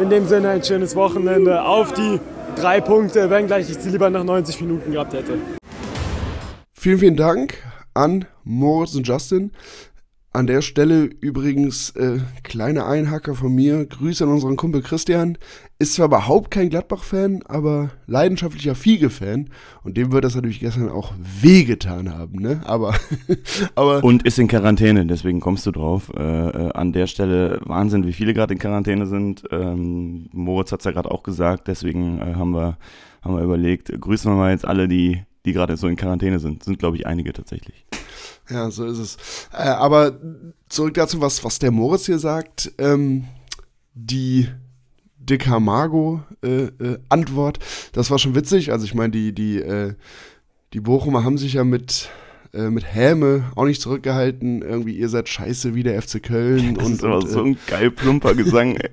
In 0.00 0.10
dem 0.10 0.26
Sinne 0.26 0.50
ein 0.50 0.62
schönes 0.62 0.96
Wochenende 0.96 1.62
auf 1.62 1.92
die 1.92 2.20
drei 2.56 2.80
Punkte, 2.80 3.30
wenngleich 3.30 3.70
ich 3.70 3.78
sie 3.78 3.90
lieber 3.90 4.10
nach 4.10 4.24
90 4.24 4.60
Minuten 4.60 4.92
gehabt 4.92 5.12
hätte. 5.12 5.34
Vielen, 6.72 6.98
vielen 6.98 7.16
Dank 7.16 7.54
an 7.94 8.24
Moritz 8.44 8.94
und 8.94 9.06
Justin. 9.06 9.52
An 10.30 10.46
der 10.46 10.60
Stelle 10.60 11.04
übrigens 11.04 11.90
äh, 11.90 12.18
kleine 12.42 12.84
Einhacker 12.84 13.34
von 13.34 13.54
mir. 13.54 13.86
Grüße 13.86 14.24
an 14.24 14.30
unseren 14.30 14.56
Kumpel 14.56 14.82
Christian. 14.82 15.38
Ist 15.78 15.94
zwar 15.94 16.06
überhaupt 16.06 16.50
kein 16.50 16.68
Gladbach-Fan, 16.68 17.44
aber 17.46 17.90
leidenschaftlicher 18.06 18.74
Fiege-Fan. 18.74 19.48
Und 19.84 19.96
dem 19.96 20.12
wird 20.12 20.24
das 20.24 20.34
natürlich 20.34 20.60
gestern 20.60 20.90
auch 20.90 21.14
wehgetan 21.40 22.14
haben, 22.14 22.40
ne? 22.40 22.60
Aber, 22.66 22.94
aber 23.74 24.04
Und 24.04 24.24
ist 24.24 24.38
in 24.38 24.48
Quarantäne, 24.48 25.06
deswegen 25.06 25.40
kommst 25.40 25.64
du 25.64 25.70
drauf. 25.70 26.12
Äh, 26.14 26.22
äh, 26.22 26.72
an 26.72 26.92
der 26.92 27.06
Stelle 27.06 27.60
Wahnsinn, 27.64 28.06
wie 28.06 28.12
viele 28.12 28.34
gerade 28.34 28.52
in 28.52 28.60
Quarantäne 28.60 29.06
sind. 29.06 29.44
Ähm, 29.50 30.28
Moritz 30.32 30.72
hat 30.72 30.80
es 30.80 30.84
ja 30.84 30.90
gerade 30.90 31.10
auch 31.10 31.22
gesagt, 31.22 31.68
deswegen 31.68 32.18
äh, 32.20 32.34
haben, 32.34 32.50
wir, 32.50 32.76
haben 33.22 33.34
wir 33.34 33.42
überlegt, 33.42 33.98
grüßen 33.98 34.30
wir 34.30 34.36
mal 34.36 34.50
jetzt 34.50 34.66
alle, 34.66 34.88
die, 34.88 35.22
die 35.46 35.54
gerade 35.54 35.78
so 35.78 35.88
in 35.88 35.96
Quarantäne 35.96 36.38
sind. 36.38 36.64
Sind, 36.64 36.78
glaube 36.78 36.96
ich, 36.96 37.06
einige 37.06 37.32
tatsächlich. 37.32 37.86
Ja, 38.50 38.70
so 38.70 38.86
ist 38.86 38.98
es. 38.98 39.16
Äh, 39.52 39.68
aber 39.68 40.18
zurück 40.68 40.94
dazu, 40.94 41.20
was, 41.20 41.44
was 41.44 41.58
der 41.58 41.70
Moritz 41.70 42.06
hier 42.06 42.18
sagt. 42.18 42.72
Ähm, 42.78 43.24
die 43.94 44.48
De 45.18 45.36
Camargo-Antwort, 45.36 47.58
das 47.92 48.10
war 48.10 48.18
schon 48.18 48.34
witzig. 48.34 48.72
Also 48.72 48.86
ich 48.86 48.94
meine, 48.94 49.10
die, 49.10 49.34
die, 49.34 49.58
äh, 49.58 49.92
die 50.72 50.80
Bochumer 50.80 51.24
haben 51.24 51.36
sich 51.36 51.52
ja 51.54 51.64
mit, 51.64 52.08
äh, 52.52 52.70
mit 52.70 52.94
Häme 52.94 53.50
auch 53.56 53.64
nicht 53.64 53.82
zurückgehalten. 53.82 54.62
Irgendwie, 54.62 54.96
ihr 54.96 55.08
seid 55.08 55.28
scheiße 55.28 55.74
wie 55.74 55.82
der 55.82 56.00
FC 56.00 56.22
Köln. 56.22 56.76
Das 56.84 56.86
und, 56.86 56.92
ist 56.94 57.04
aber 57.04 57.18
und, 57.18 57.28
so 57.28 57.44
äh, 57.44 57.48
ein 57.48 57.58
geil 57.66 57.90
plumper 57.90 58.34
Gesang. 58.34 58.76
ey. 58.76 58.88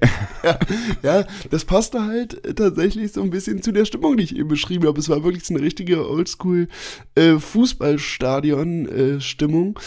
ja, 1.04 1.24
das 1.50 1.66
passte 1.66 2.06
halt 2.06 2.46
äh, 2.46 2.54
tatsächlich 2.54 3.12
so 3.12 3.22
ein 3.22 3.30
bisschen 3.30 3.62
zu 3.62 3.72
der 3.72 3.86
Stimmung, 3.86 4.18
die 4.18 4.24
ich 4.24 4.36
eben 4.36 4.50
beschrieben 4.50 4.88
habe. 4.88 5.00
Es 5.00 5.10
war 5.10 5.24
wirklich 5.24 5.46
so 5.46 5.54
eine 5.54 5.64
richtige 5.64 6.10
Oldschool 6.10 6.68
äh, 7.16 7.38
Fußballstadion-Stimmung. 7.38 9.80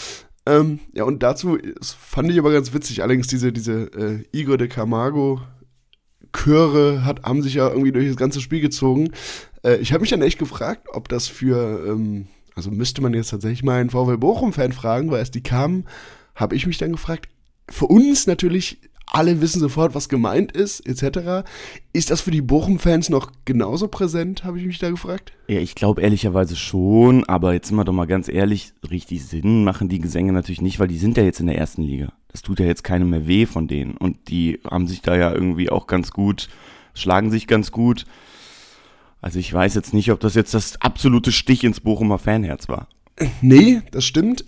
ähm, 0.45 0.79
ja, 0.93 1.03
und 1.03 1.21
dazu 1.23 1.57
das 1.57 1.91
fand 1.91 2.31
ich 2.31 2.39
aber 2.39 2.51
ganz 2.51 2.73
witzig, 2.73 3.03
allerdings 3.03 3.27
diese, 3.27 3.51
diese 3.51 3.91
äh, 3.93 4.23
Igor 4.31 4.57
de 4.57 4.67
Camargo 4.67 5.41
Chöre 6.33 7.05
hat, 7.05 7.23
haben 7.23 7.41
sich 7.41 7.55
ja 7.55 7.69
irgendwie 7.69 7.91
durch 7.91 8.07
das 8.07 8.17
ganze 8.17 8.41
Spiel 8.41 8.61
gezogen. 8.61 9.11
Äh, 9.63 9.77
ich 9.77 9.93
habe 9.93 10.01
mich 10.01 10.09
dann 10.09 10.21
echt 10.21 10.39
gefragt, 10.39 10.87
ob 10.91 11.09
das 11.09 11.27
für, 11.27 11.85
ähm, 11.87 12.27
also 12.55 12.71
müsste 12.71 13.01
man 13.01 13.13
jetzt 13.13 13.29
tatsächlich 13.29 13.63
mal 13.63 13.79
einen 13.79 13.89
VW 13.89 14.17
Bochum-Fan 14.17 14.71
fragen, 14.71 15.11
weil 15.11 15.19
als 15.19 15.31
die 15.31 15.43
kamen, 15.43 15.85
habe 16.35 16.55
ich 16.55 16.65
mich 16.65 16.77
dann 16.77 16.91
gefragt, 16.91 17.29
für 17.69 17.85
uns 17.85 18.27
natürlich, 18.27 18.79
alle 19.11 19.41
wissen 19.41 19.59
sofort, 19.59 19.95
was 19.95 20.07
gemeint 20.07 20.51
ist, 20.51 20.85
etc. 20.87 21.47
Ist 21.93 22.11
das 22.11 22.21
für 22.21 22.31
die 22.31 22.41
Bochum-Fans 22.41 23.09
noch 23.09 23.31
genauso 23.45 23.87
präsent, 23.87 24.43
habe 24.43 24.59
ich 24.59 24.65
mich 24.65 24.77
da 24.77 24.89
gefragt? 24.89 25.33
Ja, 25.47 25.59
ich 25.59 25.75
glaube 25.75 26.01
ehrlicherweise 26.01 26.55
schon, 26.55 27.23
aber 27.25 27.53
jetzt 27.53 27.69
sind 27.69 27.77
wir 27.77 27.85
doch 27.85 27.93
mal 27.93 28.05
ganz 28.05 28.29
ehrlich, 28.29 28.73
richtig 28.89 29.25
Sinn 29.25 29.63
machen 29.63 29.89
die 29.89 29.99
Gesänge 29.99 30.31
natürlich 30.31 30.61
nicht, 30.61 30.79
weil 30.79 30.87
die 30.87 30.97
sind 30.97 31.17
ja 31.17 31.23
jetzt 31.23 31.39
in 31.39 31.47
der 31.47 31.57
ersten 31.57 31.81
Liga. 31.81 32.13
Das 32.31 32.43
tut 32.43 32.59
ja 32.59 32.67
jetzt 32.67 32.83
keinem 32.83 33.09
mehr 33.09 33.27
weh 33.27 33.47
von 33.47 33.67
denen. 33.67 33.97
Und 33.97 34.29
die 34.29 34.59
haben 34.69 34.87
sich 34.87 35.01
da 35.01 35.15
ja 35.15 35.33
irgendwie 35.33 35.71
auch 35.71 35.87
ganz 35.87 36.11
gut, 36.11 36.47
schlagen 36.93 37.31
sich 37.31 37.47
ganz 37.47 37.71
gut. 37.71 38.05
Also 39.21 39.39
ich 39.39 39.51
weiß 39.51 39.75
jetzt 39.75 39.93
nicht, 39.93 40.11
ob 40.11 40.19
das 40.19 40.35
jetzt 40.35 40.53
das 40.53 40.79
absolute 40.81 41.31
Stich 41.31 41.63
ins 41.63 41.81
Bochumer 41.81 42.19
Fanherz 42.19 42.69
war. 42.69 42.87
Nee, 43.41 43.81
das 43.91 44.05
stimmt. 44.05 44.45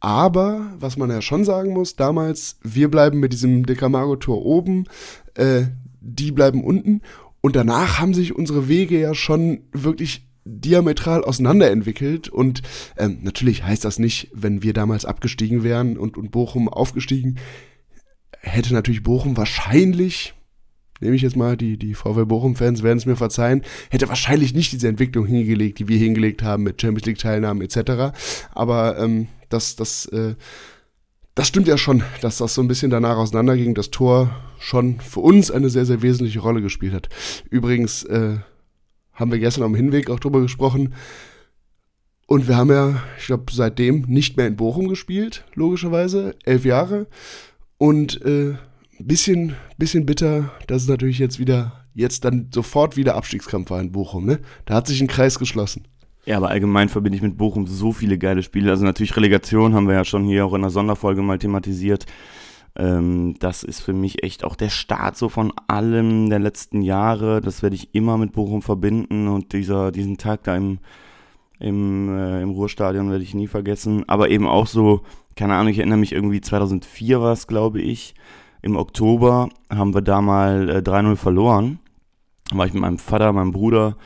Aber, 0.00 0.72
was 0.78 0.96
man 0.96 1.10
ja 1.10 1.20
schon 1.20 1.44
sagen 1.44 1.72
muss, 1.72 1.94
damals, 1.96 2.58
wir 2.62 2.90
bleiben 2.90 3.20
mit 3.20 3.32
diesem 3.32 3.66
De 3.66 3.76
Camargo-Tor 3.76 4.44
oben, 4.44 4.84
äh, 5.34 5.64
die 6.00 6.32
bleiben 6.32 6.64
unten. 6.64 7.02
Und 7.42 7.56
danach 7.56 7.98
haben 7.98 8.14
sich 8.14 8.34
unsere 8.34 8.68
Wege 8.68 8.98
ja 8.98 9.14
schon 9.14 9.62
wirklich 9.72 10.26
diametral 10.44 11.22
auseinanderentwickelt. 11.22 12.28
Und 12.28 12.62
ähm, 12.96 13.18
natürlich 13.22 13.64
heißt 13.64 13.84
das 13.84 13.98
nicht, 13.98 14.30
wenn 14.32 14.62
wir 14.62 14.72
damals 14.72 15.04
abgestiegen 15.04 15.62
wären 15.62 15.98
und, 15.98 16.16
und 16.16 16.30
Bochum 16.30 16.68
aufgestiegen, 16.68 17.38
hätte 18.40 18.72
natürlich 18.72 19.02
Bochum 19.02 19.36
wahrscheinlich 19.36 20.34
nehme 21.00 21.16
ich 21.16 21.22
jetzt 21.22 21.36
mal, 21.36 21.56
die, 21.56 21.76
die 21.76 21.94
VW 21.94 22.24
Bochum-Fans 22.24 22.82
werden 22.82 22.98
es 22.98 23.06
mir 23.06 23.16
verzeihen, 23.16 23.62
hätte 23.90 24.08
wahrscheinlich 24.08 24.54
nicht 24.54 24.72
diese 24.72 24.88
Entwicklung 24.88 25.26
hingelegt, 25.26 25.78
die 25.78 25.88
wir 25.88 25.98
hingelegt 25.98 26.42
haben 26.42 26.62
mit 26.62 26.80
Champions 26.80 27.06
League-Teilnahmen 27.06 27.62
etc. 27.62 28.16
Aber 28.52 28.98
ähm, 28.98 29.28
das, 29.48 29.76
das, 29.76 30.06
äh, 30.06 30.34
das 31.34 31.48
stimmt 31.48 31.68
ja 31.68 31.78
schon, 31.78 32.02
dass 32.20 32.38
das 32.38 32.54
so 32.54 32.62
ein 32.62 32.68
bisschen 32.68 32.90
danach 32.90 33.16
auseinanderging, 33.16 33.74
das 33.74 33.90
Tor 33.90 34.30
schon 34.58 35.00
für 35.00 35.20
uns 35.20 35.50
eine 35.50 35.70
sehr, 35.70 35.86
sehr 35.86 36.02
wesentliche 36.02 36.40
Rolle 36.40 36.60
gespielt 36.60 36.92
hat. 36.92 37.08
Übrigens 37.48 38.04
äh, 38.04 38.38
haben 39.14 39.30
wir 39.30 39.38
gestern 39.38 39.64
am 39.64 39.74
Hinweg 39.74 40.10
auch 40.10 40.20
drüber 40.20 40.40
gesprochen. 40.40 40.94
Und 42.26 42.46
wir 42.46 42.56
haben 42.56 42.70
ja, 42.70 43.02
ich 43.18 43.26
glaube, 43.26 43.44
seitdem 43.50 44.02
nicht 44.02 44.36
mehr 44.36 44.46
in 44.46 44.56
Bochum 44.56 44.86
gespielt, 44.88 45.44
logischerweise, 45.54 46.36
elf 46.44 46.64
Jahre. 46.64 47.06
Und 47.76 48.24
äh, 48.24 48.54
bisschen, 49.06 49.54
bisschen 49.78 50.06
bitter, 50.06 50.50
dass 50.66 50.82
es 50.82 50.88
natürlich 50.88 51.18
jetzt 51.18 51.38
wieder, 51.38 51.84
jetzt 51.94 52.24
dann 52.24 52.48
sofort 52.52 52.96
wieder 52.96 53.16
Abstiegskampf 53.16 53.70
war 53.70 53.80
in 53.80 53.92
Bochum, 53.92 54.26
ne? 54.26 54.40
Da 54.66 54.74
hat 54.74 54.86
sich 54.86 55.00
ein 55.00 55.08
Kreis 55.08 55.38
geschlossen. 55.38 55.84
Ja, 56.26 56.36
aber 56.36 56.50
allgemein 56.50 56.88
verbinde 56.88 57.16
ich 57.16 57.22
mit 57.22 57.38
Bochum 57.38 57.66
so 57.66 57.92
viele 57.92 58.18
geile 58.18 58.42
Spiele. 58.42 58.70
Also 58.70 58.84
natürlich 58.84 59.16
Relegation 59.16 59.74
haben 59.74 59.88
wir 59.88 59.94
ja 59.94 60.04
schon 60.04 60.24
hier 60.24 60.44
auch 60.44 60.54
in 60.54 60.60
der 60.60 60.70
Sonderfolge 60.70 61.22
mal 61.22 61.38
thematisiert. 61.38 62.06
Ähm, 62.76 63.34
das 63.40 63.62
ist 63.62 63.80
für 63.80 63.92
mich 63.92 64.22
echt 64.22 64.44
auch 64.44 64.54
der 64.54 64.68
Start 64.68 65.16
so 65.16 65.28
von 65.28 65.52
allem 65.66 66.30
der 66.30 66.38
letzten 66.38 66.82
Jahre. 66.82 67.40
Das 67.40 67.62
werde 67.62 67.76
ich 67.76 67.94
immer 67.94 68.18
mit 68.18 68.32
Bochum 68.32 68.62
verbinden 68.62 69.28
und 69.28 69.52
dieser, 69.52 69.92
diesen 69.92 70.18
Tag 70.18 70.44
da 70.44 70.56
im, 70.56 70.78
im, 71.58 72.16
äh, 72.16 72.42
im 72.42 72.50
Ruhrstadion 72.50 73.10
werde 73.10 73.24
ich 73.24 73.34
nie 73.34 73.48
vergessen. 73.48 74.04
Aber 74.08 74.30
eben 74.30 74.46
auch 74.46 74.66
so, 74.66 75.02
keine 75.36 75.54
Ahnung, 75.54 75.72
ich 75.72 75.78
erinnere 75.78 75.98
mich 75.98 76.12
irgendwie 76.12 76.40
2004 76.40 77.20
war 77.20 77.32
es, 77.32 77.46
glaube 77.46 77.80
ich. 77.80 78.14
Im 78.62 78.76
Oktober 78.76 79.48
haben 79.70 79.94
wir 79.94 80.02
da 80.02 80.20
mal 80.20 80.68
äh, 80.68 80.78
3-0 80.78 81.16
verloren. 81.16 81.78
Da 82.50 82.58
war 82.58 82.66
ich 82.66 82.72
mit 82.72 82.82
meinem 82.82 82.98
Vater, 82.98 83.32
meinem 83.32 83.52
Bruder, 83.52 83.96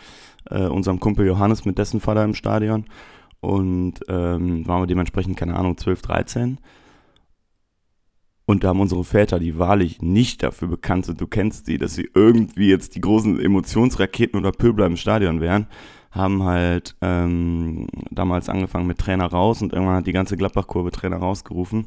äh, 0.50 0.66
unserem 0.66 1.00
Kumpel 1.00 1.26
Johannes 1.26 1.64
mit 1.64 1.78
dessen 1.78 2.00
Vater 2.00 2.24
im 2.24 2.34
Stadion. 2.34 2.84
Und 3.40 4.00
ähm, 4.08 4.66
waren 4.66 4.82
wir 4.82 4.86
dementsprechend, 4.86 5.36
keine 5.36 5.56
Ahnung, 5.56 5.76
12, 5.76 6.02
13. 6.02 6.58
Und 8.46 8.62
da 8.62 8.68
haben 8.68 8.80
unsere 8.80 9.04
Väter, 9.04 9.38
die 9.38 9.58
wahrlich 9.58 10.02
nicht 10.02 10.42
dafür 10.42 10.68
bekannt 10.68 11.06
sind, 11.06 11.20
du 11.20 11.26
kennst 11.26 11.66
die, 11.66 11.78
dass 11.78 11.94
sie 11.94 12.10
irgendwie 12.14 12.68
jetzt 12.68 12.94
die 12.94 13.00
großen 13.00 13.40
Emotionsraketen 13.40 14.38
oder 14.38 14.52
Pöbler 14.52 14.86
im 14.86 14.98
Stadion 14.98 15.40
wären, 15.40 15.66
haben 16.10 16.42
halt 16.42 16.94
ähm, 17.00 17.86
damals 18.10 18.48
angefangen 18.50 18.86
mit 18.86 18.98
Trainer 18.98 19.26
raus 19.26 19.62
und 19.62 19.72
irgendwann 19.72 19.96
hat 19.96 20.06
die 20.06 20.12
ganze 20.12 20.36
Gladbach-Kurve 20.36 20.90
Trainer 20.90 21.16
rausgerufen. 21.16 21.86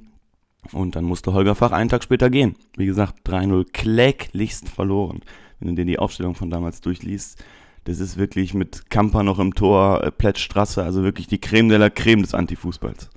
Und 0.71 0.95
dann 0.95 1.05
musste 1.05 1.33
Holger 1.33 1.55
Fach 1.55 1.71
einen 1.71 1.89
Tag 1.89 2.03
später 2.03 2.29
gehen. 2.29 2.55
Wie 2.75 2.85
gesagt, 2.85 3.27
3-0 3.27 3.65
kläglichst 3.71 4.69
verloren. 4.69 5.21
Wenn 5.59 5.69
du 5.69 5.75
dir 5.75 5.85
die 5.85 5.99
Aufstellung 5.99 6.35
von 6.35 6.49
damals 6.49 6.81
durchliest, 6.81 7.43
das 7.85 7.99
ist 7.99 8.17
wirklich 8.17 8.53
mit 8.53 8.89
Kamper 8.89 9.23
noch 9.23 9.39
im 9.39 9.55
Tor, 9.55 10.03
äh, 10.03 10.11
Plättstrasse, 10.11 10.83
also 10.83 11.03
wirklich 11.03 11.27
die 11.27 11.39
Creme 11.39 11.69
de 11.69 11.77
la 11.77 11.89
Creme 11.89 12.21
des 12.21 12.33
Antifußballs. 12.33 13.09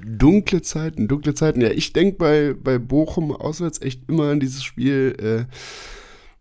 Dunkle 0.00 0.62
Zeiten, 0.62 1.08
dunkle 1.08 1.34
Zeiten. 1.34 1.60
Ja, 1.60 1.70
ich 1.70 1.92
denke 1.92 2.16
bei, 2.18 2.54
bei 2.54 2.78
Bochum 2.78 3.32
auswärts 3.32 3.82
echt 3.82 4.08
immer 4.08 4.30
an 4.30 4.38
dieses 4.38 4.62
Spiel. 4.62 5.16
Äh, 5.18 5.52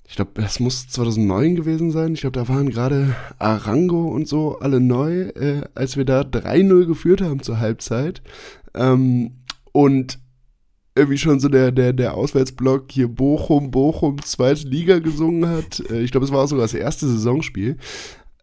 ich 0.07 0.15
glaube, 0.15 0.31
das 0.35 0.59
muss 0.59 0.87
2009 0.89 1.55
gewesen 1.55 1.89
sein. 1.89 2.13
Ich 2.13 2.21
glaube, 2.21 2.39
da 2.39 2.47
waren 2.47 2.69
gerade 2.69 3.15
Arango 3.39 4.07
und 4.09 4.27
so 4.27 4.59
alle 4.59 4.79
neu, 4.79 5.21
äh, 5.29 5.63
als 5.73 5.97
wir 5.97 6.05
da 6.05 6.21
3-0 6.21 6.85
geführt 6.85 7.21
haben 7.21 7.41
zur 7.41 7.59
Halbzeit. 7.59 8.21
Ähm, 8.75 9.31
und 9.71 10.19
irgendwie 10.95 11.17
schon 11.17 11.39
so 11.39 11.49
der, 11.49 11.71
der, 11.71 11.93
der 11.93 12.13
Auswärtsblock 12.13 12.91
hier 12.91 13.07
Bochum, 13.07 13.71
Bochum, 13.71 14.21
zweite 14.21 14.67
Liga 14.67 14.99
gesungen 14.99 15.49
hat. 15.49 15.79
Äh, 15.89 16.01
ich 16.01 16.11
glaube, 16.11 16.25
es 16.25 16.31
war 16.31 16.43
auch 16.43 16.47
sogar 16.47 16.65
das 16.65 16.73
erste 16.73 17.07
Saisonspiel. 17.07 17.77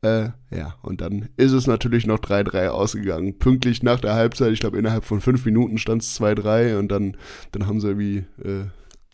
Äh, 0.02 0.30
ja, 0.50 0.76
und 0.82 1.02
dann 1.02 1.28
ist 1.36 1.52
es 1.52 1.66
natürlich 1.66 2.06
noch 2.06 2.18
3-3 2.18 2.68
ausgegangen. 2.68 3.38
Pünktlich 3.38 3.82
nach 3.82 4.00
der 4.00 4.14
Halbzeit, 4.14 4.52
ich 4.52 4.60
glaube, 4.60 4.78
innerhalb 4.78 5.04
von 5.04 5.20
fünf 5.20 5.44
Minuten 5.44 5.78
stand 5.78 6.02
es 6.02 6.18
2-3 6.18 6.78
und 6.78 6.88
dann, 6.88 7.16
dann 7.52 7.66
haben 7.66 7.80
sie 7.80 7.88
irgendwie 7.88 8.24
äh, 8.42 8.64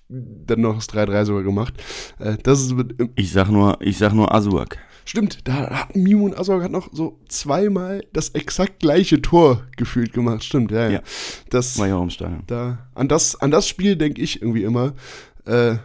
dann 0.09 0.61
noch 0.61 0.77
das 0.77 0.89
3-3 0.89 1.25
sogar 1.25 1.43
gemacht. 1.43 1.75
Äh, 2.19 2.37
das 2.43 2.61
ist 2.61 2.75
ich 3.17 3.33
sag 3.33 3.51
nur, 3.51 3.79
ich 3.81 3.99
sag 3.99 4.13
nur 4.15 4.33
Asuak. 4.33 4.79
Stimmt, 5.09 5.39
da 5.45 5.71
hat 5.71 5.95
Mimun 5.95 6.35
Asuak 6.35 6.65
hat 6.65 6.73
noch 6.73 6.93
so 6.93 7.21
zweimal 7.29 8.05
das 8.13 8.31
exakt 8.31 8.81
gleiche 8.81 9.23
Tor 9.23 9.63
gefühlt 9.77 10.13
gemacht. 10.13 10.43
Stimmt, 10.43 10.73
ja, 10.73 10.87
ja. 10.87 10.91
ja. 10.91 11.03
Das 11.49 11.79
war 11.79 11.87
ja 11.87 11.95
auch 11.95 12.03
im 12.03 12.11
Stadion. 12.11 12.43
Da, 12.49 12.89
an, 12.93 13.07
das, 13.07 13.41
an 13.41 13.53
das 13.53 13.69
Spiel 13.69 13.95
denke 13.95 14.21
ich 14.21 14.43
irgendwie 14.43 14.65
immer. 14.65 14.95
Äh, 15.45 15.77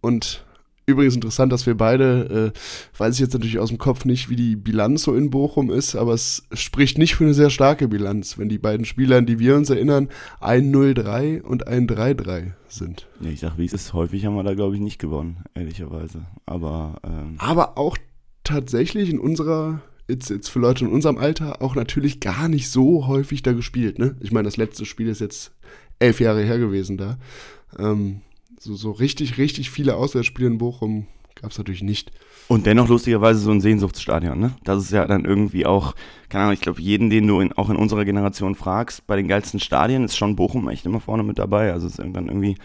und 0.00 0.44
übrigens 0.86 1.16
interessant, 1.16 1.52
dass 1.52 1.66
wir 1.66 1.76
beide, 1.76 2.52
äh, 2.54 2.98
weiß 2.98 3.14
ich 3.14 3.20
jetzt 3.20 3.32
natürlich 3.32 3.58
aus 3.58 3.70
dem 3.70 3.78
Kopf 3.78 4.04
nicht, 4.04 4.30
wie 4.30 4.36
die 4.36 4.54
Bilanz 4.54 5.02
so 5.02 5.16
in 5.16 5.30
Bochum 5.30 5.68
ist, 5.70 5.96
aber 5.96 6.14
es 6.14 6.44
spricht 6.52 6.98
nicht 6.98 7.16
für 7.16 7.24
eine 7.24 7.34
sehr 7.34 7.50
starke 7.50 7.88
Bilanz, 7.88 8.38
wenn 8.38 8.48
die 8.48 8.58
beiden 8.58 8.84
Spieler, 8.84 9.16
an 9.16 9.26
die 9.26 9.40
wir 9.40 9.56
uns 9.56 9.70
erinnern, 9.70 10.08
ein 10.38 10.72
0-3 10.72 11.42
und 11.42 11.66
ein 11.66 11.88
3-3 11.88 12.52
sind. 12.68 13.08
Ja, 13.20 13.30
ich 13.30 13.40
sag, 13.40 13.58
wie 13.58 13.64
es 13.64 13.72
ist, 13.72 13.92
häufig 13.92 14.24
haben 14.24 14.36
wir 14.36 14.44
da, 14.44 14.54
glaube 14.54 14.76
ich, 14.76 14.80
nicht 14.80 15.00
gewonnen, 15.00 15.38
ehrlicherweise. 15.54 16.26
Aber, 16.46 17.00
ähm 17.04 17.34
aber 17.38 17.76
auch 17.76 17.96
tatsächlich 18.44 19.10
in 19.10 19.18
unserer, 19.18 19.82
jetzt, 20.08 20.30
jetzt 20.30 20.48
für 20.48 20.58
Leute 20.58 20.84
in 20.84 20.92
unserem 20.92 21.18
Alter, 21.18 21.62
auch 21.62 21.74
natürlich 21.74 22.20
gar 22.20 22.48
nicht 22.48 22.70
so 22.70 23.06
häufig 23.06 23.42
da 23.42 23.52
gespielt. 23.52 23.98
Ne? 23.98 24.16
Ich 24.20 24.32
meine, 24.32 24.46
das 24.46 24.56
letzte 24.56 24.84
Spiel 24.84 25.08
ist 25.08 25.20
jetzt 25.20 25.52
elf 25.98 26.20
Jahre 26.20 26.42
her 26.42 26.58
gewesen 26.58 26.96
da. 26.96 27.18
Ähm, 27.78 28.22
so, 28.58 28.74
so 28.74 28.92
richtig, 28.92 29.38
richtig 29.38 29.70
viele 29.70 29.96
Auswärtsspiele 29.96 30.48
in 30.48 30.58
Bochum 30.58 31.06
gab 31.40 31.50
es 31.50 31.58
natürlich 31.58 31.82
nicht. 31.82 32.12
Und 32.48 32.66
dennoch 32.66 32.88
lustigerweise 32.88 33.40
so 33.40 33.50
ein 33.50 33.60
Sehnsuchtsstadion, 33.60 34.38
ne? 34.38 34.54
Das 34.64 34.82
ist 34.82 34.92
ja 34.92 35.06
dann 35.06 35.24
irgendwie 35.24 35.64
auch, 35.64 35.94
keine 36.28 36.44
Ahnung, 36.44 36.54
ich 36.54 36.60
glaube, 36.60 36.80
jeden, 36.80 37.08
den 37.08 37.26
du 37.26 37.40
in, 37.40 37.52
auch 37.52 37.70
in 37.70 37.76
unserer 37.76 38.04
Generation 38.04 38.54
fragst, 38.54 39.06
bei 39.06 39.16
den 39.16 39.28
geilsten 39.28 39.60
Stadien 39.60 40.04
ist 40.04 40.16
schon 40.16 40.36
Bochum 40.36 40.68
echt 40.68 40.84
immer 40.86 41.00
vorne 41.00 41.22
mit 41.22 41.38
dabei. 41.38 41.72
Also 41.72 41.86
es 41.86 41.98
ist 41.98 41.98
dann 41.98 42.28
irgendwie 42.28 42.56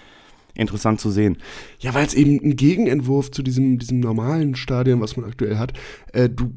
interessant 0.57 0.99
zu 0.99 1.11
sehen. 1.11 1.37
Ja, 1.79 1.93
weil 1.93 2.05
es 2.05 2.13
eben 2.13 2.39
ein 2.43 2.55
Gegenentwurf 2.55 3.31
zu 3.31 3.43
diesem, 3.43 3.79
diesem 3.79 3.99
normalen 3.99 4.55
Stadion, 4.55 5.01
was 5.01 5.17
man 5.17 5.29
aktuell 5.29 5.57
hat. 5.57 5.73
Äh, 6.13 6.29
du 6.29 6.51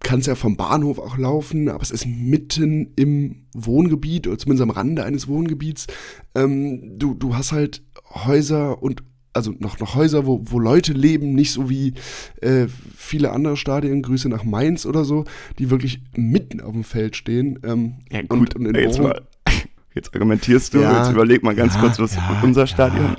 kannst 0.00 0.26
ja 0.26 0.34
vom 0.34 0.56
Bahnhof 0.56 0.98
auch 0.98 1.18
laufen, 1.18 1.68
aber 1.68 1.82
es 1.82 1.90
ist 1.90 2.06
mitten 2.06 2.92
im 2.96 3.46
Wohngebiet 3.54 4.26
oder 4.26 4.38
zumindest 4.38 4.62
am 4.62 4.70
Rande 4.70 5.04
eines 5.04 5.28
Wohngebiets. 5.28 5.86
Ähm, 6.34 6.98
du, 6.98 7.14
du 7.14 7.34
hast 7.36 7.52
halt 7.52 7.82
Häuser 8.14 8.82
und 8.82 9.02
also 9.34 9.52
noch, 9.58 9.78
noch 9.78 9.94
Häuser, 9.94 10.24
wo, 10.24 10.40
wo 10.46 10.58
Leute 10.58 10.94
leben, 10.94 11.34
nicht 11.34 11.52
so 11.52 11.68
wie 11.68 11.92
äh, 12.40 12.66
viele 12.96 13.32
andere 13.32 13.58
Stadien, 13.58 14.00
Grüße 14.00 14.30
nach 14.30 14.44
Mainz 14.44 14.86
oder 14.86 15.04
so, 15.04 15.24
die 15.58 15.68
wirklich 15.68 16.00
mitten 16.16 16.62
auf 16.62 16.72
dem 16.72 16.84
Feld 16.84 17.16
stehen. 17.16 17.58
Ähm, 17.62 17.96
ja, 18.10 18.22
gut, 18.22 18.56
und, 18.56 18.66
und 18.66 18.74
jetzt, 18.74 18.98
mal, 18.98 19.20
jetzt 19.94 20.14
argumentierst 20.14 20.72
du, 20.72 20.80
ja, 20.80 21.00
jetzt 21.02 21.12
überleg 21.12 21.42
mal 21.42 21.54
ganz 21.54 21.74
ja, 21.74 21.80
kurz, 21.80 21.98
was 21.98 22.16
ja, 22.16 22.40
unser 22.42 22.66
Stadion. 22.66 23.16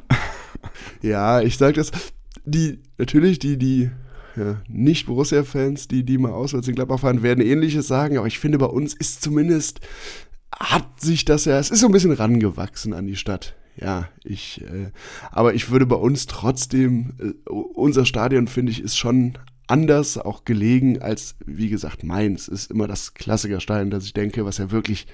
Ja. 1.01 1.41
ich 1.41 1.57
sag 1.57 1.75
das, 1.75 1.91
die, 2.45 2.79
natürlich, 2.97 3.39
die, 3.39 3.57
die 3.57 3.89
ja, 4.35 4.61
nicht 4.67 5.07
Borussia-Fans, 5.07 5.87
die, 5.87 6.03
die 6.03 6.17
mal 6.17 6.31
auswärts 6.31 6.67
in 6.67 6.75
Gladbach 6.75 6.99
fahren, 6.99 7.23
werden 7.23 7.43
ähnliches 7.43 7.87
sagen, 7.87 8.17
aber 8.17 8.27
ich 8.27 8.39
finde, 8.39 8.57
bei 8.57 8.67
uns 8.67 8.93
ist 8.93 9.21
zumindest, 9.21 9.79
hat 10.57 11.01
sich 11.01 11.25
das 11.25 11.45
ja, 11.45 11.59
es 11.59 11.71
ist 11.71 11.81
so 11.81 11.87
ein 11.87 11.91
bisschen 11.91 12.11
rangewachsen 12.11 12.93
an 12.93 13.05
die 13.05 13.15
Stadt 13.15 13.55
ja, 13.79 14.09
ich, 14.23 14.61
äh, 14.61 14.91
aber 15.31 15.53
ich 15.53 15.69
würde 15.69 15.85
bei 15.85 15.95
uns 15.95 16.25
trotzdem, 16.25 17.13
äh, 17.19 17.49
unser 17.49 18.05
Stadion 18.05 18.47
finde 18.47 18.71
ich 18.71 18.81
ist 18.81 18.97
schon 18.97 19.37
anders 19.67 20.17
auch 20.17 20.45
gelegen 20.45 21.01
als, 21.01 21.35
wie 21.45 21.69
gesagt, 21.69 22.03
Mainz 22.03 22.47
ist 22.47 22.71
immer 22.71 22.87
das 22.87 23.13
Klassikerstadion, 23.13 23.91
das 23.91 24.05
ich 24.05 24.13
denke, 24.13 24.45
was 24.45 24.57
ja 24.57 24.71
wirklich 24.71 25.07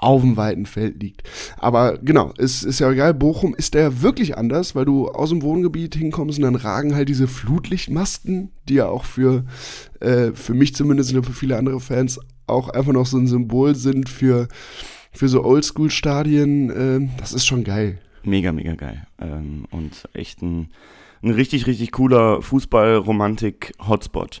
auf 0.00 0.22
dem 0.22 0.36
weiten 0.36 0.66
Feld 0.66 1.02
liegt. 1.02 1.22
Aber 1.58 1.98
genau, 1.98 2.32
es 2.38 2.62
ist 2.62 2.78
ja 2.78 2.90
egal, 2.90 3.14
Bochum 3.14 3.54
ist 3.54 3.74
der 3.74 4.02
wirklich 4.02 4.36
anders, 4.36 4.74
weil 4.74 4.84
du 4.84 5.08
aus 5.08 5.30
dem 5.30 5.42
Wohngebiet 5.42 5.94
hinkommst 5.94 6.38
und 6.38 6.44
dann 6.44 6.54
ragen 6.54 6.94
halt 6.94 7.08
diese 7.08 7.28
Flutlichtmasten, 7.28 8.50
die 8.68 8.74
ja 8.74 8.86
auch 8.86 9.04
für, 9.04 9.44
äh, 10.00 10.32
für 10.32 10.54
mich 10.54 10.74
zumindest 10.74 11.14
und 11.14 11.24
für 11.24 11.32
viele 11.32 11.56
andere 11.56 11.80
Fans 11.80 12.20
auch 12.46 12.68
einfach 12.68 12.92
noch 12.92 13.06
so 13.06 13.18
ein 13.18 13.26
Symbol 13.26 13.74
sind 13.74 14.08
für 14.08 14.48
für 15.12 15.28
so 15.28 15.44
Oldschool-Stadien, 15.44 16.70
äh, 16.70 17.08
das 17.18 17.32
ist 17.32 17.46
schon 17.46 17.64
geil. 17.64 17.98
Mega, 18.22 18.52
mega 18.52 18.74
geil. 18.74 19.06
Ähm, 19.20 19.64
und 19.70 20.08
echt 20.12 20.42
ein, 20.42 20.68
ein 21.22 21.30
richtig, 21.30 21.66
richtig 21.66 21.92
cooler 21.92 22.42
Fußball-Romantik-Hotspot. 22.42 24.40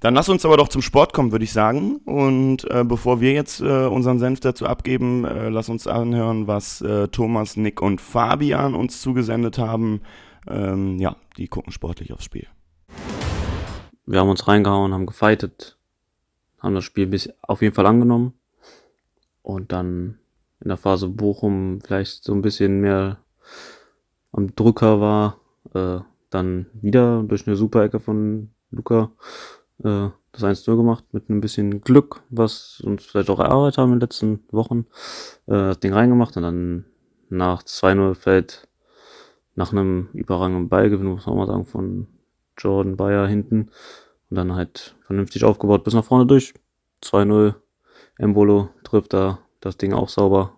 Dann 0.00 0.14
lass 0.14 0.28
uns 0.28 0.44
aber 0.44 0.58
doch 0.58 0.68
zum 0.68 0.82
Sport 0.82 1.14
kommen, 1.14 1.32
würde 1.32 1.44
ich 1.44 1.52
sagen. 1.52 1.96
Und 2.04 2.70
äh, 2.70 2.84
bevor 2.84 3.20
wir 3.20 3.32
jetzt 3.32 3.60
äh, 3.60 3.86
unseren 3.86 4.18
Senf 4.18 4.40
dazu 4.40 4.66
abgeben, 4.66 5.24
äh, 5.24 5.48
lass 5.48 5.70
uns 5.70 5.86
anhören, 5.86 6.46
was 6.46 6.82
äh, 6.82 7.08
Thomas, 7.08 7.56
Nick 7.56 7.80
und 7.80 8.00
Fabian 8.00 8.74
uns 8.74 9.00
zugesendet 9.00 9.58
haben. 9.58 10.02
Ähm, 10.46 10.98
ja, 10.98 11.16
die 11.38 11.48
gucken 11.48 11.72
sportlich 11.72 12.12
aufs 12.12 12.24
Spiel. 12.24 12.46
Wir 14.04 14.20
haben 14.20 14.28
uns 14.28 14.46
reingehauen, 14.46 14.92
haben 14.92 15.06
gefeitet, 15.06 15.78
haben 16.60 16.74
das 16.74 16.84
Spiel 16.84 17.06
bis 17.06 17.32
auf 17.42 17.62
jeden 17.62 17.74
Fall 17.74 17.86
angenommen 17.86 18.34
und 19.42 19.72
dann 19.72 20.18
in 20.60 20.68
der 20.68 20.76
Phase 20.76 21.08
Bochum 21.08 21.80
vielleicht 21.84 22.22
so 22.22 22.32
ein 22.32 22.42
bisschen 22.42 22.80
mehr 22.80 23.18
am 24.30 24.54
Drücker 24.54 25.00
war, 25.00 25.40
äh, 25.74 26.00
dann 26.30 26.66
wieder 26.74 27.24
durch 27.24 27.46
eine 27.46 27.56
super 27.56 27.82
Ecke 27.82 27.98
von 27.98 28.50
Luca 28.70 29.10
äh, 29.82 30.08
das 30.32 30.42
1-0 30.42 30.76
gemacht 30.76 31.04
mit 31.12 31.28
ein 31.28 31.40
bisschen 31.40 31.80
Glück, 31.80 32.22
was 32.30 32.80
uns 32.80 33.04
vielleicht 33.04 33.30
auch 33.30 33.38
erarbeitet 33.38 33.78
haben 33.78 33.92
in 33.92 33.98
den 33.98 34.00
letzten 34.00 34.40
Wochen. 34.50 34.86
Äh, 35.46 35.52
das 35.52 35.80
Ding 35.80 35.92
reingemacht 35.92 36.36
und 36.36 36.42
dann 36.42 36.84
nach 37.28 37.62
2-0 37.62 38.14
fällt 38.14 38.68
nach 39.54 39.72
einem 39.72 40.08
überragenden 40.12 40.68
Ballgewinn, 40.68 41.06
muss 41.06 41.26
man 41.26 41.34
auch 41.34 41.38
mal 41.38 41.46
sagen, 41.46 41.64
von 41.64 42.06
Jordan 42.58 42.96
Bayer 42.96 43.26
hinten 43.26 43.70
und 44.30 44.36
dann 44.36 44.54
halt 44.54 44.96
vernünftig 45.02 45.44
aufgebaut 45.44 45.84
bis 45.84 45.94
nach 45.94 46.04
vorne 46.04 46.26
durch. 46.26 46.54
2-0. 47.02 47.54
Embolo 48.18 48.70
trifft 48.82 49.12
da 49.12 49.40
das 49.60 49.76
Ding 49.76 49.92
auch 49.92 50.08
sauber, 50.08 50.52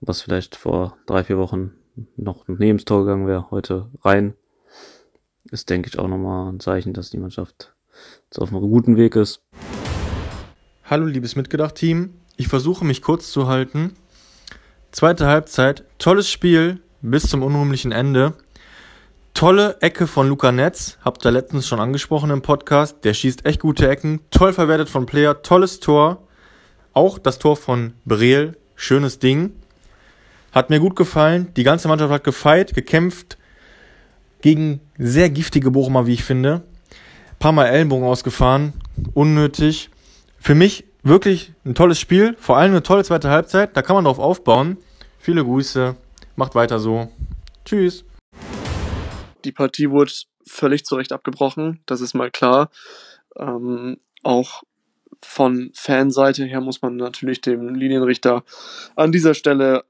was 0.00 0.20
vielleicht 0.20 0.56
vor 0.56 0.96
drei, 1.06 1.24
vier 1.24 1.38
Wochen 1.38 1.72
noch 2.16 2.46
neben 2.48 2.78
das 2.78 2.84
Tor 2.84 3.04
gegangen 3.04 3.26
wäre, 3.26 3.50
heute 3.50 3.90
rein. 4.02 4.34
Ist, 5.50 5.70
denke 5.70 5.88
ich, 5.88 5.98
auch 5.98 6.08
nochmal 6.08 6.52
ein 6.52 6.60
Zeichen, 6.60 6.92
dass 6.92 7.10
die 7.10 7.18
Mannschaft 7.18 7.75
jetzt 8.24 8.38
auf 8.38 8.50
einem 8.50 8.60
guten 8.60 8.96
Weg 8.96 9.16
ist. 9.16 9.42
Hallo 10.84 11.06
liebes 11.06 11.36
Mitgedacht-Team, 11.36 12.14
ich 12.36 12.48
versuche 12.48 12.84
mich 12.84 13.02
kurz 13.02 13.30
zu 13.30 13.48
halten. 13.48 13.94
Zweite 14.92 15.26
Halbzeit, 15.26 15.84
tolles 15.98 16.30
Spiel 16.30 16.80
bis 17.02 17.24
zum 17.24 17.42
unrühmlichen 17.42 17.92
Ende. 17.92 18.34
Tolle 19.34 19.76
Ecke 19.80 20.06
von 20.06 20.28
Luca 20.28 20.52
Netz, 20.52 20.96
habt 21.04 21.24
ihr 21.26 21.30
letztens 21.30 21.68
schon 21.68 21.80
angesprochen 21.80 22.30
im 22.30 22.40
Podcast. 22.40 23.04
Der 23.04 23.12
schießt 23.12 23.44
echt 23.44 23.60
gute 23.60 23.88
Ecken, 23.88 24.20
toll 24.30 24.52
verwertet 24.52 24.88
von 24.88 25.04
Player, 25.04 25.42
tolles 25.42 25.80
Tor. 25.80 26.26
Auch 26.94 27.18
das 27.18 27.38
Tor 27.38 27.56
von 27.56 27.92
Breel, 28.06 28.56
schönes 28.76 29.18
Ding. 29.18 29.52
Hat 30.52 30.70
mir 30.70 30.80
gut 30.80 30.96
gefallen. 30.96 31.52
Die 31.54 31.64
ganze 31.64 31.88
Mannschaft 31.88 32.10
hat 32.10 32.24
gefeit, 32.24 32.72
gekämpft 32.74 33.36
gegen 34.40 34.80
sehr 34.96 35.28
giftige 35.28 35.70
Bochumer, 35.70 36.06
wie 36.06 36.14
ich 36.14 36.24
finde. 36.24 36.62
Paar 37.38 37.52
Mal 37.52 37.66
Ellenbogen 37.66 38.06
ausgefahren, 38.06 38.72
unnötig. 39.14 39.90
Für 40.38 40.54
mich 40.54 40.84
wirklich 41.02 41.52
ein 41.64 41.74
tolles 41.74 42.00
Spiel, 42.00 42.36
vor 42.38 42.56
allem 42.56 42.72
eine 42.72 42.82
tolle 42.82 43.04
zweite 43.04 43.30
Halbzeit. 43.30 43.76
Da 43.76 43.82
kann 43.82 43.94
man 43.94 44.04
drauf 44.04 44.18
aufbauen. 44.18 44.78
Viele 45.18 45.44
Grüße, 45.44 45.96
macht 46.36 46.54
weiter 46.54 46.78
so. 46.78 47.10
Tschüss. 47.64 48.04
Die 49.44 49.52
Partie 49.52 49.90
wurde 49.90 50.12
völlig 50.46 50.84
zu 50.84 50.96
Recht 50.96 51.12
abgebrochen, 51.12 51.80
das 51.86 52.00
ist 52.00 52.14
mal 52.14 52.30
klar. 52.30 52.70
Ähm, 53.36 53.98
auch 54.22 54.62
von 55.22 55.70
Fanseite 55.74 56.44
her 56.44 56.60
muss 56.60 56.82
man 56.82 56.96
natürlich 56.96 57.40
dem 57.40 57.74
Linienrichter 57.74 58.44
an 58.94 59.12
dieser 59.12 59.34
Stelle 59.34 59.84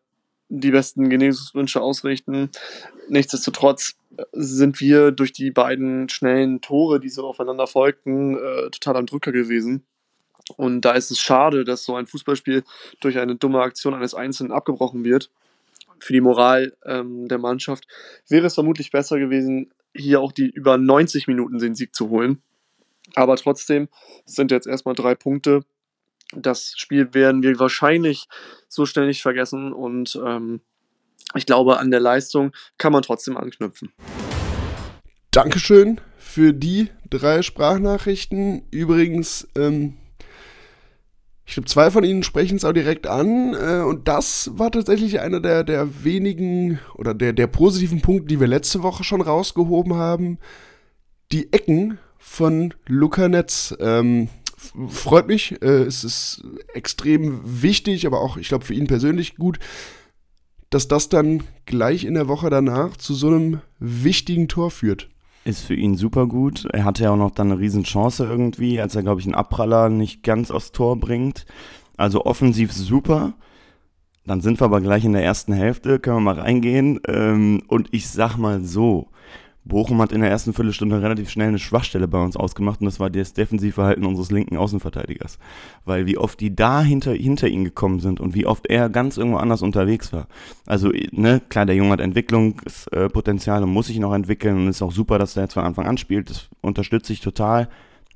die 0.48 0.70
besten 0.70 1.08
Genesungswünsche 1.08 1.80
ausrichten. 1.80 2.50
Nichtsdestotrotz 3.08 3.96
sind 4.32 4.80
wir 4.80 5.10
durch 5.10 5.32
die 5.32 5.50
beiden 5.50 6.08
schnellen 6.08 6.60
Tore, 6.60 7.00
die 7.00 7.08
so 7.08 7.26
aufeinander 7.26 7.66
folgten, 7.66 8.36
äh, 8.36 8.70
total 8.70 8.96
am 8.96 9.06
Drücker 9.06 9.32
gewesen. 9.32 9.84
Und 10.56 10.82
da 10.82 10.92
ist 10.92 11.10
es 11.10 11.18
schade, 11.18 11.64
dass 11.64 11.84
so 11.84 11.96
ein 11.96 12.06
Fußballspiel 12.06 12.62
durch 13.00 13.18
eine 13.18 13.34
dumme 13.34 13.60
Aktion 13.60 13.94
eines 13.94 14.14
Einzelnen 14.14 14.52
abgebrochen 14.52 15.04
wird. 15.04 15.30
Für 15.98 16.12
die 16.12 16.20
Moral 16.20 16.76
ähm, 16.84 17.26
der 17.26 17.38
Mannschaft 17.38 17.86
wäre 18.28 18.46
es 18.46 18.54
vermutlich 18.54 18.90
besser 18.90 19.18
gewesen, 19.18 19.72
hier 19.94 20.20
auch 20.20 20.32
die 20.32 20.48
über 20.50 20.78
90 20.78 21.26
Minuten 21.26 21.58
den 21.58 21.74
Sieg 21.74 21.94
zu 21.94 22.10
holen. 22.10 22.42
Aber 23.14 23.36
trotzdem 23.36 23.88
sind 24.24 24.50
jetzt 24.50 24.66
erstmal 24.66 24.94
drei 24.94 25.14
Punkte. 25.14 25.62
Das 26.34 26.72
Spiel 26.76 27.14
werden 27.14 27.42
wir 27.42 27.58
wahrscheinlich 27.58 28.28
so 28.68 28.86
schnell 28.86 29.06
nicht 29.06 29.22
vergessen 29.22 29.72
und 29.72 30.20
ähm, 30.24 30.60
ich 31.34 31.46
glaube, 31.46 31.78
an 31.78 31.90
der 31.90 32.00
Leistung 32.00 32.52
kann 32.78 32.92
man 32.92 33.02
trotzdem 33.02 33.36
anknüpfen. 33.36 33.92
Dankeschön 35.30 36.00
für 36.16 36.52
die 36.52 36.88
drei 37.10 37.42
Sprachnachrichten. 37.42 38.62
Übrigens, 38.70 39.46
ähm, 39.56 39.94
ich 41.44 41.54
glaube, 41.54 41.68
zwei 41.68 41.90
von 41.90 42.04
Ihnen 42.04 42.22
sprechen 42.22 42.56
es 42.56 42.64
auch 42.64 42.72
direkt 42.72 43.06
an. 43.06 43.54
Äh, 43.54 43.82
und 43.82 44.08
das 44.08 44.50
war 44.54 44.70
tatsächlich 44.72 45.20
einer 45.20 45.40
der, 45.40 45.62
der 45.62 46.04
wenigen 46.04 46.80
oder 46.94 47.14
der, 47.14 47.32
der 47.32 47.46
positiven 47.46 48.02
Punkte, 48.02 48.26
die 48.26 48.40
wir 48.40 48.48
letzte 48.48 48.82
Woche 48.82 49.04
schon 49.04 49.20
rausgehoben 49.20 49.94
haben. 49.94 50.38
Die 51.32 51.52
Ecken 51.52 51.98
von 52.18 52.74
Luca 52.86 53.28
Netz. 53.28 53.74
Ähm, 53.78 54.28
freut 54.88 55.26
mich. 55.26 55.60
Äh, 55.62 55.82
es 55.84 56.04
ist 56.04 56.44
extrem 56.74 57.40
wichtig, 57.62 58.06
aber 58.06 58.20
auch, 58.20 58.36
ich 58.36 58.48
glaube, 58.48 58.64
für 58.64 58.74
ihn 58.74 58.86
persönlich 58.86 59.36
gut, 59.36 59.58
dass 60.70 60.88
das 60.88 61.08
dann 61.08 61.42
gleich 61.64 62.04
in 62.04 62.14
der 62.14 62.28
Woche 62.28 62.50
danach 62.50 62.96
zu 62.96 63.14
so 63.14 63.28
einem 63.28 63.60
wichtigen 63.78 64.48
Tor 64.48 64.70
führt. 64.70 65.08
Ist 65.44 65.62
für 65.62 65.74
ihn 65.74 65.96
super 65.96 66.26
gut. 66.26 66.66
Er 66.72 66.84
hatte 66.84 67.04
ja 67.04 67.12
auch 67.12 67.16
noch 67.16 67.30
dann 67.30 67.52
eine 67.52 67.60
Riesenchance 67.60 68.24
irgendwie, 68.24 68.80
als 68.80 68.96
er, 68.96 69.02
glaube 69.02 69.20
ich, 69.20 69.26
einen 69.26 69.36
Abpraller 69.36 69.88
nicht 69.88 70.24
ganz 70.24 70.50
aufs 70.50 70.72
Tor 70.72 70.98
bringt. 70.98 71.46
Also 71.96 72.24
offensiv 72.24 72.72
super. 72.72 73.34
Dann 74.24 74.40
sind 74.40 74.60
wir 74.60 74.64
aber 74.64 74.80
gleich 74.80 75.04
in 75.04 75.12
der 75.12 75.24
ersten 75.24 75.52
Hälfte, 75.52 76.00
können 76.00 76.16
wir 76.16 76.34
mal 76.34 76.40
reingehen. 76.40 77.00
Ähm, 77.06 77.62
und 77.68 77.88
ich 77.92 78.08
sag 78.08 78.36
mal 78.36 78.64
so, 78.64 79.08
Bochum 79.66 80.00
hat 80.00 80.12
in 80.12 80.20
der 80.20 80.30
ersten 80.30 80.52
Viertelstunde 80.52 81.02
relativ 81.02 81.30
schnell 81.30 81.48
eine 81.48 81.58
Schwachstelle 81.58 82.06
bei 82.08 82.22
uns 82.22 82.36
ausgemacht 82.36 82.80
und 82.80 82.86
das 82.86 83.00
war 83.00 83.10
das 83.10 83.32
Defensivverhalten 83.32 84.04
unseres 84.06 84.30
linken 84.30 84.56
Außenverteidigers. 84.56 85.38
Weil 85.84 86.06
wie 86.06 86.18
oft 86.18 86.40
die 86.40 86.54
da 86.54 86.82
hinter, 86.82 87.12
hinter 87.12 87.48
ihn 87.48 87.64
gekommen 87.64 88.00
sind 88.00 88.20
und 88.20 88.34
wie 88.34 88.46
oft 88.46 88.66
er 88.66 88.88
ganz 88.88 89.16
irgendwo 89.16 89.38
anders 89.38 89.62
unterwegs 89.62 90.12
war. 90.12 90.28
Also, 90.66 90.92
ne, 91.10 91.42
klar, 91.48 91.66
der 91.66 91.74
Junge 91.74 91.90
hat 91.90 92.00
Entwicklungspotenzial 92.00 93.62
und 93.62 93.70
muss 93.70 93.88
sich 93.88 93.98
noch 93.98 94.14
entwickeln 94.14 94.56
und 94.56 94.68
ist 94.68 94.82
auch 94.82 94.92
super, 94.92 95.18
dass 95.18 95.36
er 95.36 95.44
jetzt 95.44 95.54
von 95.54 95.64
Anfang 95.64 95.86
an 95.86 95.98
spielt. 95.98 96.30
Das 96.30 96.48
unterstütze 96.60 97.12
ich 97.12 97.20
total. 97.20 97.68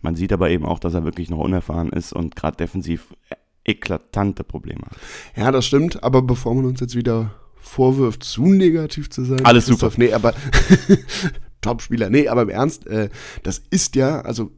Man 0.02 0.14
sieht 0.14 0.32
aber 0.32 0.50
eben 0.50 0.64
auch, 0.64 0.78
dass 0.78 0.94
er 0.94 1.04
wirklich 1.04 1.30
noch 1.30 1.38
unerfahren 1.38 1.90
ist 1.90 2.12
und 2.12 2.36
gerade 2.36 2.56
defensiv 2.56 3.14
eklatante 3.64 4.44
Probleme 4.44 4.82
hat. 4.82 4.96
Ja, 5.36 5.50
das 5.50 5.66
stimmt, 5.66 6.02
aber 6.02 6.22
bevor 6.22 6.54
man 6.54 6.64
uns 6.64 6.80
jetzt 6.80 6.96
wieder 6.96 7.32
vorwirft, 7.60 8.24
zu 8.24 8.46
negativ 8.46 9.10
zu 9.10 9.24
sein. 9.24 9.44
Alles 9.44 9.66
super. 9.66 9.90
Nee, 9.96 10.12
aber 10.12 10.34
Top-Spieler. 11.60 12.10
Nee, 12.10 12.28
aber 12.28 12.42
im 12.42 12.48
Ernst, 12.48 12.86
äh, 12.86 13.10
das 13.42 13.62
ist 13.70 13.96
ja, 13.96 14.20
also 14.22 14.50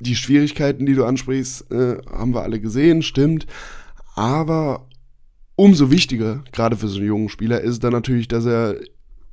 die 0.00 0.16
Schwierigkeiten, 0.16 0.86
die 0.86 0.94
du 0.94 1.04
ansprichst, 1.04 1.70
äh, 1.70 1.96
haben 2.10 2.34
wir 2.34 2.42
alle 2.42 2.60
gesehen, 2.60 3.02
stimmt. 3.02 3.46
Aber 4.14 4.88
umso 5.56 5.90
wichtiger, 5.90 6.44
gerade 6.52 6.76
für 6.76 6.88
so 6.88 6.98
einen 6.98 7.06
jungen 7.06 7.28
Spieler, 7.28 7.60
ist 7.60 7.84
dann 7.84 7.92
natürlich, 7.92 8.28
dass 8.28 8.44
er 8.44 8.76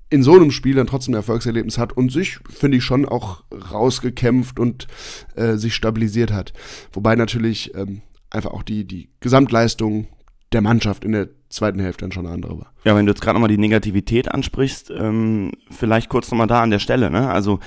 in 0.10 0.24
so 0.24 0.36
einem 0.36 0.52
Spiel 0.52 0.76
dann 0.76 0.88
trotzdem 0.88 1.14
ein 1.14 1.18
Erfolgserlebnis 1.18 1.78
hat 1.78 1.94
und 1.94 2.12
sich, 2.12 2.40
finde 2.50 2.78
ich, 2.78 2.84
schon 2.84 3.06
auch 3.06 3.44
rausgekämpft 3.72 4.60
und 4.60 4.88
äh, 5.36 5.56
sich 5.56 5.76
stabilisiert 5.76 6.32
hat. 6.32 6.54
Wobei 6.94 7.16
natürlich 7.16 7.76
ähm, 7.76 8.02
einfach 8.30 8.52
auch 8.52 8.64
die, 8.64 8.86
die 8.86 9.10
Gesamtleistung 9.20 10.08
der 10.52 10.62
Mannschaft 10.62 11.06
in 11.06 11.12
der 11.12 11.30
zweiten 11.50 11.80
Hälfte 11.80 12.06
dann 12.06 12.12
schon 12.12 12.26
eine 12.26 12.36
andere 12.36 12.60
war. 12.60 12.72
Ja, 12.84 12.96
wenn 12.96 13.06
du 13.06 13.12
jetzt 13.12 13.22
gerade 13.22 13.36
nochmal 13.36 13.50
die 13.50 13.58
Negativität 13.58 14.32
ansprichst, 14.32 14.92
ähm, 14.92 15.52
vielleicht 15.70 16.10
kurz 16.10 16.30
nochmal 16.32 16.48
da 16.48 16.62
an 16.62 16.70
der 16.70 16.80
Stelle. 16.80 17.10
Ne? 17.10 17.30
Also 17.30 17.60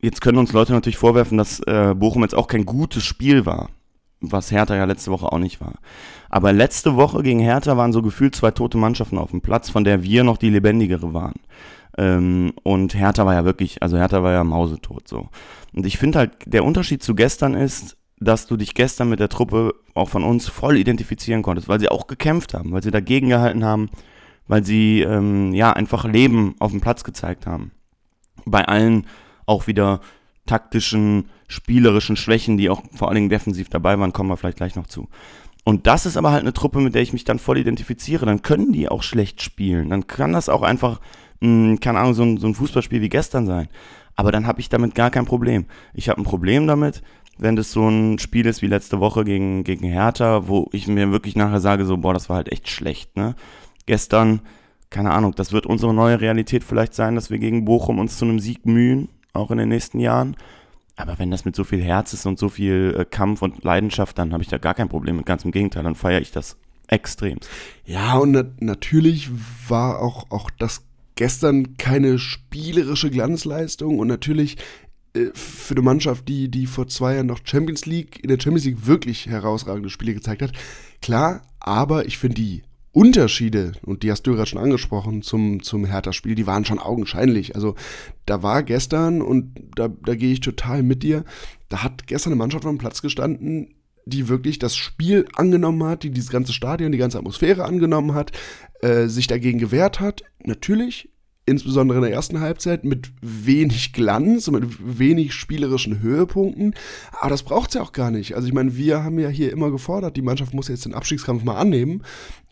jetzt 0.00 0.20
können 0.20 0.38
uns 0.38 0.52
Leute 0.52 0.72
natürlich 0.72 0.98
vorwerfen, 0.98 1.38
dass 1.38 1.60
äh, 1.60 1.94
Bochum 1.96 2.22
jetzt 2.22 2.34
auch 2.34 2.48
kein 2.48 2.64
gutes 2.64 3.04
Spiel 3.04 3.46
war, 3.46 3.70
was 4.20 4.50
Hertha 4.50 4.76
ja 4.76 4.84
letzte 4.84 5.10
Woche 5.10 5.32
auch 5.32 5.38
nicht 5.38 5.60
war. 5.60 5.74
Aber 6.30 6.52
letzte 6.52 6.96
Woche 6.96 7.22
gegen 7.22 7.40
Hertha 7.40 7.76
waren 7.76 7.92
so 7.92 8.02
gefühlt 8.02 8.34
zwei 8.34 8.50
tote 8.50 8.78
Mannschaften 8.78 9.18
auf 9.18 9.30
dem 9.30 9.40
Platz, 9.40 9.70
von 9.70 9.84
der 9.84 10.02
wir 10.02 10.24
noch 10.24 10.36
die 10.36 10.50
lebendigere 10.50 11.14
waren. 11.14 11.40
Ähm, 11.96 12.52
und 12.62 12.94
Hertha 12.94 13.26
war 13.26 13.34
ja 13.34 13.44
wirklich, 13.44 13.82
also 13.82 13.98
Hertha 13.98 14.22
war 14.22 14.32
ja 14.32 14.44
mausetot 14.44 15.06
so. 15.06 15.28
Und 15.74 15.86
ich 15.86 15.98
finde 15.98 16.18
halt, 16.18 16.32
der 16.46 16.64
Unterschied 16.64 17.02
zu 17.02 17.14
gestern 17.14 17.54
ist, 17.54 17.97
dass 18.20 18.46
du 18.46 18.56
dich 18.56 18.74
gestern 18.74 19.08
mit 19.08 19.20
der 19.20 19.28
Truppe 19.28 19.74
auch 19.94 20.08
von 20.08 20.24
uns 20.24 20.48
voll 20.48 20.76
identifizieren 20.76 21.42
konntest, 21.42 21.68
weil 21.68 21.80
sie 21.80 21.88
auch 21.88 22.06
gekämpft 22.06 22.54
haben, 22.54 22.72
weil 22.72 22.82
sie 22.82 22.90
dagegen 22.90 23.28
gehalten 23.28 23.64
haben, 23.64 23.90
weil 24.46 24.64
sie 24.64 25.00
ähm, 25.02 25.52
ja 25.54 25.72
einfach 25.72 26.04
Leben 26.04 26.54
auf 26.58 26.72
dem 26.72 26.80
Platz 26.80 27.04
gezeigt 27.04 27.46
haben. 27.46 27.70
Bei 28.44 28.66
allen 28.66 29.06
auch 29.46 29.66
wieder 29.66 30.00
taktischen, 30.46 31.28
spielerischen 31.46 32.16
Schwächen, 32.16 32.56
die 32.56 32.70
auch 32.70 32.82
vor 32.92 33.08
allen 33.08 33.16
Dingen 33.16 33.28
defensiv 33.28 33.68
dabei 33.68 33.98
waren, 33.98 34.12
kommen 34.12 34.30
wir 34.30 34.36
vielleicht 34.36 34.56
gleich 34.56 34.74
noch 34.74 34.86
zu. 34.86 35.08
Und 35.64 35.86
das 35.86 36.06
ist 36.06 36.16
aber 36.16 36.32
halt 36.32 36.42
eine 36.42 36.54
Truppe, 36.54 36.80
mit 36.80 36.94
der 36.94 37.02
ich 37.02 37.12
mich 37.12 37.24
dann 37.24 37.38
voll 37.38 37.58
identifiziere. 37.58 38.24
Dann 38.24 38.40
können 38.40 38.72
die 38.72 38.88
auch 38.88 39.02
schlecht 39.02 39.42
spielen. 39.42 39.90
Dann 39.90 40.06
kann 40.06 40.32
das 40.32 40.48
auch 40.48 40.62
einfach, 40.62 41.00
mh, 41.40 41.48
hm, 41.70 41.80
keine 41.80 41.98
Ahnung, 41.98 42.14
so 42.14 42.22
ein, 42.22 42.38
so 42.38 42.46
ein 42.46 42.54
Fußballspiel 42.54 43.02
wie 43.02 43.10
gestern 43.10 43.46
sein. 43.46 43.68
Aber 44.16 44.32
dann 44.32 44.46
habe 44.46 44.60
ich 44.60 44.68
damit 44.68 44.94
gar 44.94 45.10
kein 45.10 45.26
Problem. 45.26 45.66
Ich 45.94 46.08
habe 46.08 46.20
ein 46.20 46.24
Problem 46.24 46.66
damit, 46.66 47.02
wenn 47.38 47.56
das 47.56 47.72
so 47.72 47.88
ein 47.88 48.18
Spiel 48.18 48.46
ist 48.46 48.62
wie 48.62 48.66
letzte 48.66 49.00
Woche 49.00 49.24
gegen, 49.24 49.64
gegen 49.64 49.86
Hertha, 49.86 50.48
wo 50.48 50.68
ich 50.72 50.88
mir 50.88 51.10
wirklich 51.12 51.36
nachher 51.36 51.60
sage, 51.60 51.84
so, 51.84 51.96
boah, 51.96 52.14
das 52.14 52.28
war 52.28 52.36
halt 52.36 52.52
echt 52.52 52.68
schlecht, 52.68 53.16
ne? 53.16 53.34
Gestern, 53.86 54.40
keine 54.90 55.12
Ahnung, 55.12 55.34
das 55.34 55.52
wird 55.52 55.66
unsere 55.66 55.94
neue 55.94 56.20
Realität 56.20 56.64
vielleicht 56.64 56.94
sein, 56.94 57.14
dass 57.14 57.30
wir 57.30 57.38
gegen 57.38 57.64
Bochum 57.64 57.98
uns 57.98 58.18
zu 58.18 58.24
einem 58.24 58.40
Sieg 58.40 58.66
mühen, 58.66 59.08
auch 59.32 59.50
in 59.50 59.58
den 59.58 59.68
nächsten 59.68 60.00
Jahren. 60.00 60.36
Aber 60.96 61.18
wenn 61.18 61.30
das 61.30 61.44
mit 61.44 61.54
so 61.54 61.62
viel 61.64 61.80
Herz 61.80 62.12
ist 62.12 62.26
und 62.26 62.38
so 62.38 62.48
viel 62.48 62.94
äh, 62.98 63.04
Kampf 63.04 63.40
und 63.42 63.62
Leidenschaft, 63.62 64.18
dann 64.18 64.32
habe 64.32 64.42
ich 64.42 64.48
da 64.48 64.58
gar 64.58 64.74
kein 64.74 64.88
Problem 64.88 65.16
mit. 65.16 65.26
Ganz 65.26 65.44
im 65.44 65.52
Gegenteil, 65.52 65.84
dann 65.84 65.94
feiere 65.94 66.20
ich 66.20 66.32
das 66.32 66.56
extrem. 66.88 67.38
Ja, 67.84 68.16
und 68.18 68.32
na 68.32 68.44
natürlich 68.58 69.30
war 69.68 70.00
auch, 70.00 70.26
auch 70.30 70.50
das 70.58 70.82
gestern 71.14 71.76
keine 71.76 72.18
spielerische 72.18 73.10
Glanzleistung 73.10 73.98
und 73.98 74.08
natürlich 74.08 74.56
für 75.34 75.74
eine 75.74 75.82
Mannschaft, 75.82 76.28
die, 76.28 76.50
die 76.50 76.66
vor 76.66 76.86
zwei 76.88 77.14
Jahren 77.14 77.26
noch 77.26 77.40
Champions 77.44 77.86
League, 77.86 78.22
in 78.22 78.28
der 78.28 78.38
Champions 78.40 78.64
League 78.64 78.86
wirklich 78.86 79.26
herausragende 79.26 79.90
Spiele 79.90 80.14
gezeigt 80.14 80.42
hat. 80.42 80.52
Klar, 81.00 81.42
aber 81.60 82.06
ich 82.06 82.18
finde 82.18 82.36
die 82.36 82.62
Unterschiede, 82.92 83.72
und 83.82 84.02
die 84.02 84.10
hast 84.10 84.22
du 84.22 84.32
gerade 84.32 84.48
schon 84.48 84.60
angesprochen, 84.60 85.22
zum, 85.22 85.62
zum 85.62 85.84
Hertha-Spiel, 85.84 86.34
die 86.34 86.46
waren 86.46 86.64
schon 86.64 86.78
augenscheinlich. 86.78 87.54
Also 87.54 87.74
da 88.26 88.42
war 88.42 88.62
gestern, 88.62 89.22
und 89.22 89.54
da, 89.76 89.88
da 89.88 90.14
gehe 90.14 90.32
ich 90.32 90.40
total 90.40 90.82
mit 90.82 91.02
dir, 91.02 91.24
da 91.68 91.82
hat 91.82 92.06
gestern 92.06 92.32
eine 92.32 92.38
Mannschaft 92.38 92.66
am 92.66 92.78
Platz 92.78 93.02
gestanden, 93.02 93.74
die 94.06 94.28
wirklich 94.28 94.58
das 94.58 94.74
Spiel 94.74 95.26
angenommen 95.34 95.84
hat, 95.84 96.02
die 96.02 96.10
dieses 96.10 96.30
ganze 96.30 96.52
Stadion, 96.52 96.92
die 96.92 96.98
ganze 96.98 97.18
Atmosphäre 97.18 97.64
angenommen 97.64 98.14
hat, 98.14 98.32
äh, 98.80 99.06
sich 99.06 99.26
dagegen 99.26 99.58
gewehrt 99.58 100.00
hat. 100.00 100.22
Natürlich, 100.44 101.10
insbesondere 101.48 101.98
in 101.98 102.04
der 102.04 102.12
ersten 102.12 102.40
Halbzeit, 102.40 102.84
mit 102.84 103.10
wenig 103.20 103.92
Glanz 103.92 104.48
und 104.48 104.60
mit 104.60 104.98
wenig 104.98 105.34
spielerischen 105.34 106.00
Höhepunkten. 106.00 106.74
Aber 107.20 107.30
das 107.30 107.42
braucht 107.42 107.70
es 107.70 107.74
ja 107.74 107.82
auch 107.82 107.92
gar 107.92 108.10
nicht. 108.10 108.34
Also 108.34 108.46
ich 108.46 108.54
meine, 108.54 108.76
wir 108.76 109.02
haben 109.02 109.18
ja 109.18 109.28
hier 109.28 109.52
immer 109.52 109.70
gefordert, 109.70 110.16
die 110.16 110.22
Mannschaft 110.22 110.54
muss 110.54 110.68
jetzt 110.68 110.84
den 110.84 110.94
Abstiegskampf 110.94 111.44
mal 111.44 111.56
annehmen. 111.56 112.02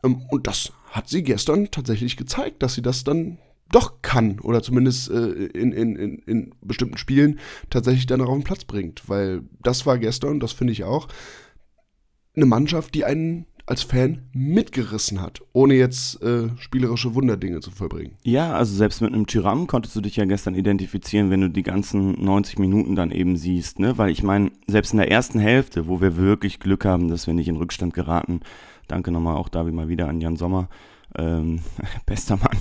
Ähm, 0.02 0.22
und 0.30 0.46
das 0.46 0.72
hat 0.90 1.08
sie 1.08 1.22
gestern 1.22 1.70
tatsächlich 1.70 2.16
gezeigt, 2.16 2.62
dass 2.62 2.74
sie 2.74 2.82
das 2.82 3.04
dann 3.04 3.38
doch 3.70 4.00
kann 4.02 4.38
oder 4.40 4.62
zumindest 4.62 5.10
äh, 5.10 5.26
in, 5.46 5.72
in, 5.72 5.96
in, 5.96 6.18
in 6.18 6.54
bestimmten 6.60 6.98
Spielen 6.98 7.40
tatsächlich 7.68 8.06
dann 8.06 8.20
auch 8.20 8.28
auf 8.28 8.38
den 8.38 8.44
Platz 8.44 8.64
bringt. 8.64 9.08
Weil 9.08 9.42
das 9.62 9.86
war 9.86 9.98
gestern, 9.98 10.40
das 10.40 10.52
finde 10.52 10.72
ich 10.72 10.84
auch, 10.84 11.08
eine 12.34 12.46
Mannschaft, 12.46 12.94
die 12.94 13.04
einen 13.04 13.46
als 13.66 13.82
Fan 13.82 14.22
mitgerissen 14.32 15.20
hat, 15.20 15.40
ohne 15.52 15.74
jetzt 15.74 16.22
äh, 16.22 16.48
spielerische 16.58 17.16
Wunderdinge 17.16 17.60
zu 17.60 17.72
vollbringen. 17.72 18.12
Ja, 18.22 18.52
also 18.52 18.74
selbst 18.74 19.02
mit 19.02 19.12
einem 19.12 19.26
Tyram 19.26 19.66
konntest 19.66 19.96
du 19.96 20.00
dich 20.00 20.16
ja 20.16 20.24
gestern 20.24 20.54
identifizieren, 20.54 21.30
wenn 21.30 21.40
du 21.40 21.50
die 21.50 21.64
ganzen 21.64 22.24
90 22.24 22.60
Minuten 22.60 22.94
dann 22.94 23.10
eben 23.10 23.36
siehst, 23.36 23.80
ne? 23.80 23.98
Weil 23.98 24.10
ich 24.10 24.22
meine, 24.22 24.52
selbst 24.68 24.92
in 24.92 24.98
der 24.98 25.10
ersten 25.10 25.40
Hälfte, 25.40 25.88
wo 25.88 26.00
wir 26.00 26.16
wirklich 26.16 26.60
Glück 26.60 26.84
haben, 26.84 27.08
dass 27.08 27.26
wir 27.26 27.34
nicht 27.34 27.48
in 27.48 27.56
Rückstand 27.56 27.92
geraten, 27.92 28.40
danke 28.86 29.10
nochmal 29.10 29.36
auch 29.36 29.48
da 29.48 29.66
wie 29.66 29.72
mal 29.72 29.88
wieder 29.88 30.08
an 30.08 30.20
Jan 30.20 30.36
Sommer, 30.36 30.68
ähm, 31.18 31.60
bester 32.06 32.36
Mann. 32.36 32.58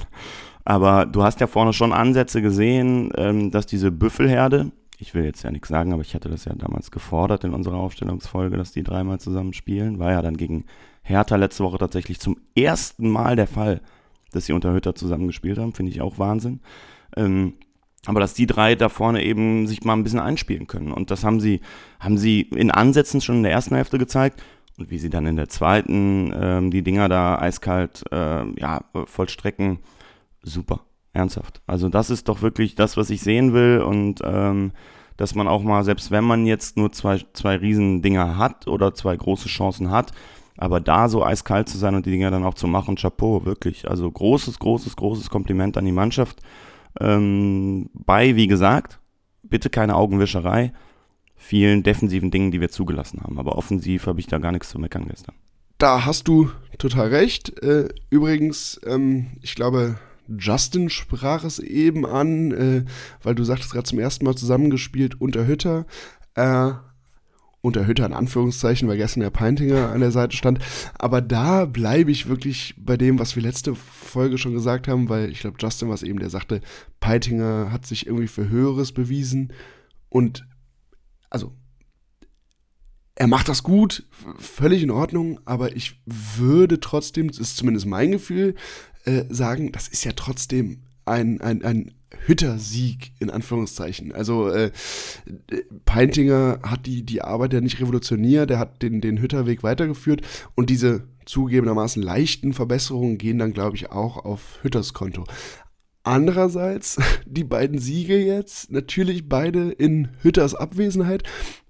Aber 0.64 1.06
du 1.06 1.22
hast 1.22 1.40
ja 1.40 1.46
vorne 1.46 1.74
schon 1.74 1.94
Ansätze 1.94 2.42
gesehen, 2.42 3.12
ähm, 3.16 3.52
dass 3.52 3.68
diese 3.68 3.92
Büffelherde, 3.92 4.72
ich 4.98 5.14
will 5.14 5.24
jetzt 5.24 5.44
ja 5.44 5.52
nichts 5.52 5.68
sagen, 5.68 5.94
aber 5.94 6.02
ich 6.02 6.16
hatte 6.16 6.30
das 6.30 6.46
ja 6.46 6.56
damals 6.56 6.90
gefordert 6.90 7.44
in 7.44 7.54
unserer 7.54 7.78
Aufstellungsfolge, 7.78 8.58
dass 8.58 8.72
die 8.72 8.82
dreimal 8.82 9.20
zusammen 9.20 9.54
spielen. 9.54 10.00
War 10.00 10.12
ja 10.12 10.24
dann 10.24 10.38
gegen 10.38 10.66
Hertha 11.06 11.36
letzte 11.36 11.64
Woche 11.64 11.78
tatsächlich 11.78 12.20
zum 12.20 12.38
ersten 12.56 13.10
Mal 13.10 13.36
der 13.36 13.48
Fall, 13.48 13.82
dass 14.32 14.46
sie 14.46 14.54
unter 14.54 14.74
Hütter 14.74 14.96
zusammen 14.96 15.28
gespielt 15.28 15.58
haben. 15.58 15.74
Finde 15.74 15.92
ich 15.92 16.02
auch 16.02 16.20
Wahnsinn. 16.20 16.60
Ähm, 17.16 17.54
aber 18.06 18.20
dass 18.20 18.34
die 18.34 18.48
drei 18.48 18.76
da 18.76 18.90
vorne 18.90 19.24
eben 19.24 19.68
sich 19.68 19.84
mal 19.84 19.94
ein 19.94 20.04
bisschen 20.04 20.20
einspielen 20.20 20.68
können. 20.68 20.92
Und 20.92 21.12
das 21.12 21.24
haben 21.24 21.40
sie, 21.40 21.62
haben 22.00 22.18
sie 22.18 22.42
in 22.42 22.72
Ansätzen 22.72 23.22
schon 23.22 23.38
in 23.38 23.44
der 23.44 23.52
ersten 23.52 23.76
Hälfte 23.76 23.98
gezeigt. 23.98 24.44
Und 24.78 24.90
wie 24.90 24.98
sie 24.98 25.10
dann 25.10 25.26
in 25.26 25.38
der 25.38 25.48
zweiten 25.48 26.34
ähm, 26.36 26.72
die 26.72 26.82
Dinger 26.82 27.08
da 27.08 27.40
eiskalt 27.40 28.04
äh, 28.12 28.60
ja, 28.60 28.84
vollstrecken, 29.06 29.80
super. 30.42 30.82
Ernsthaft. 31.16 31.62
Also 31.66 31.88
das 31.88 32.10
ist 32.10 32.28
doch 32.28 32.42
wirklich 32.42 32.76
das, 32.76 32.98
was 32.98 33.10
ich 33.10 33.22
sehen 33.22 33.54
will 33.54 33.80
und 33.80 34.20
ähm, 34.26 34.74
dass 35.16 35.34
man 35.34 35.48
auch 35.48 35.64
mal, 35.64 35.84
selbst 35.86 36.12
wenn 36.12 36.26
man 36.26 36.46
jetzt 36.46 36.76
nur 36.76 36.92
zwei, 36.92 37.22
zwei 37.32 37.56
Riesendinger 37.56 38.38
hat 38.38 38.68
oder 38.68 38.94
zwei 38.94 39.16
große 39.16 39.48
Chancen 39.48 39.92
hat, 39.92 40.12
aber 40.58 40.80
da 40.80 41.10
so 41.10 41.24
eiskalt 41.24 41.70
zu 41.70 41.78
sein 41.78 41.96
und 41.96 42.06
die 42.06 42.12
Dinger 42.12 42.32
dann 42.32 42.44
auch 42.44 42.54
zu 42.54 42.68
machen, 42.68 42.96
Chapeau, 42.96 43.46
wirklich. 43.46 43.90
Also 43.90 44.10
großes, 44.10 44.60
großes, 44.60 44.96
großes 44.96 45.30
Kompliment 45.30 45.78
an 45.78 45.86
die 45.86 45.92
Mannschaft. 45.92 46.42
Ähm, 47.00 47.90
bei, 47.94 48.36
wie 48.36 48.48
gesagt, 48.48 49.00
bitte 49.44 49.70
keine 49.70 49.96
Augenwischerei, 49.96 50.72
vielen 51.36 51.84
defensiven 51.84 52.32
Dingen, 52.32 52.52
die 52.52 52.62
wir 52.62 52.70
zugelassen 52.70 53.22
haben. 53.22 53.38
Aber 53.38 53.58
offensiv 53.58 54.08
habe 54.08 54.20
ich 54.20 54.28
da 54.28 54.38
gar 54.38 54.52
nichts 54.52 54.70
zu 54.70 54.80
meckern 54.80 55.08
gestern. 55.08 55.36
Da 55.78 56.06
hast 56.06 56.28
du 56.28 56.50
total 56.78 57.10
recht. 57.10 57.62
Äh, 57.62 57.90
übrigens, 58.10 58.80
ähm, 58.86 59.28
ich 59.42 59.56
glaube, 59.56 60.00
Justin 60.28 60.90
sprach 60.90 61.44
es 61.44 61.60
eben 61.60 62.06
an, 62.06 62.52
äh, 62.52 62.86
weil 63.22 63.36
du 63.36 63.44
sagtest 63.44 63.74
gerade 63.74 63.84
zum 63.84 64.00
ersten 64.00 64.26
Mal 64.26 64.36
zusammengespielt 64.36 65.20
unter 65.20 65.46
Hütter. 65.46 65.86
Äh, 67.66 67.76
unter 67.76 67.88
Hütter 67.88 68.06
in 68.06 68.14
Anführungszeichen, 68.14 68.88
weil 68.88 68.98
gestern 68.98 69.22
der 69.22 69.32
Peintinger 69.32 69.90
an 69.90 70.00
der 70.00 70.12
Seite 70.12 70.38
stand. 70.38 70.60
Aber 70.98 71.22
da 71.22 71.66
bleibe 71.66 72.12
ich 72.12 72.28
wirklich 72.28 72.76
bei 72.78 72.96
dem, 72.96 73.20
was 73.20 73.36
wir 73.36 73.44
letzte 73.44 73.76
Folge 73.76 74.38
schon 74.38 74.54
gesagt 74.54 74.88
haben, 74.88 75.10
weil 75.10 75.32
ich 75.32 75.40
glaube, 75.40 75.58
Justin 75.60 75.88
war 75.88 75.96
es 75.96 76.04
eben, 76.04 76.20
der 76.20 76.30
sagte, 76.30 76.62
Peintinger 77.00 77.72
hat 77.72 77.86
sich 77.86 78.06
irgendwie 78.06 78.28
für 78.28 78.50
Höheres 78.50 78.92
bewiesen. 78.92 79.52
Und 80.10 80.48
also 81.30 81.54
er 83.16 83.28
macht 83.28 83.48
das 83.50 83.64
gut, 83.64 84.06
völlig 84.38 84.84
in 84.84 84.92
Ordnung, 84.92 85.40
aber 85.46 85.76
ich 85.76 86.02
würde 86.06 86.80
trotzdem, 86.80 87.30
das 87.30 87.40
ist 87.40 87.58
zumindest 87.58 87.86
mein 87.86 88.12
Gefühl, 88.12 88.56
äh, 89.06 89.24
sagen, 89.30 89.72
das 89.72 89.88
ist 89.88 90.04
ja 90.04 90.12
trotzdem 90.12 90.84
ein, 91.06 91.40
ein, 91.40 91.64
ein 91.64 91.92
Hütter-Sieg, 92.26 93.12
in 93.20 93.30
Anführungszeichen. 93.30 94.12
Also 94.12 94.50
äh, 94.50 94.72
Peintinger 95.86 96.60
hat 96.64 96.86
die, 96.86 97.04
die 97.04 97.22
Arbeit 97.22 97.54
ja 97.54 97.62
nicht 97.62 97.80
revolutioniert, 97.80 98.50
der 98.50 98.60
hat 98.60 98.82
den, 98.82 99.02
den 99.02 99.20
Hütterweg 99.20 99.64
weitergeführt 99.64 100.22
und 100.56 100.70
diese 100.70 101.08
zugegebenermaßen 101.26 102.02
leichten 102.02 102.54
Verbesserungen 102.54 103.18
gehen 103.18 103.40
dann, 103.40 103.54
glaube 103.54 103.76
ich, 103.76 103.92
auch 103.92 104.24
auf 104.24 104.60
Hütters 104.62 104.94
Konto. 104.94 105.24
Andererseits, 106.04 106.98
die 107.26 107.44
beiden 107.44 107.80
Siege 107.80 108.18
jetzt, 108.18 108.72
natürlich 108.72 109.28
beide 109.28 109.72
in 109.72 110.10
Hütters 110.22 110.56
Abwesenheit. 110.56 111.24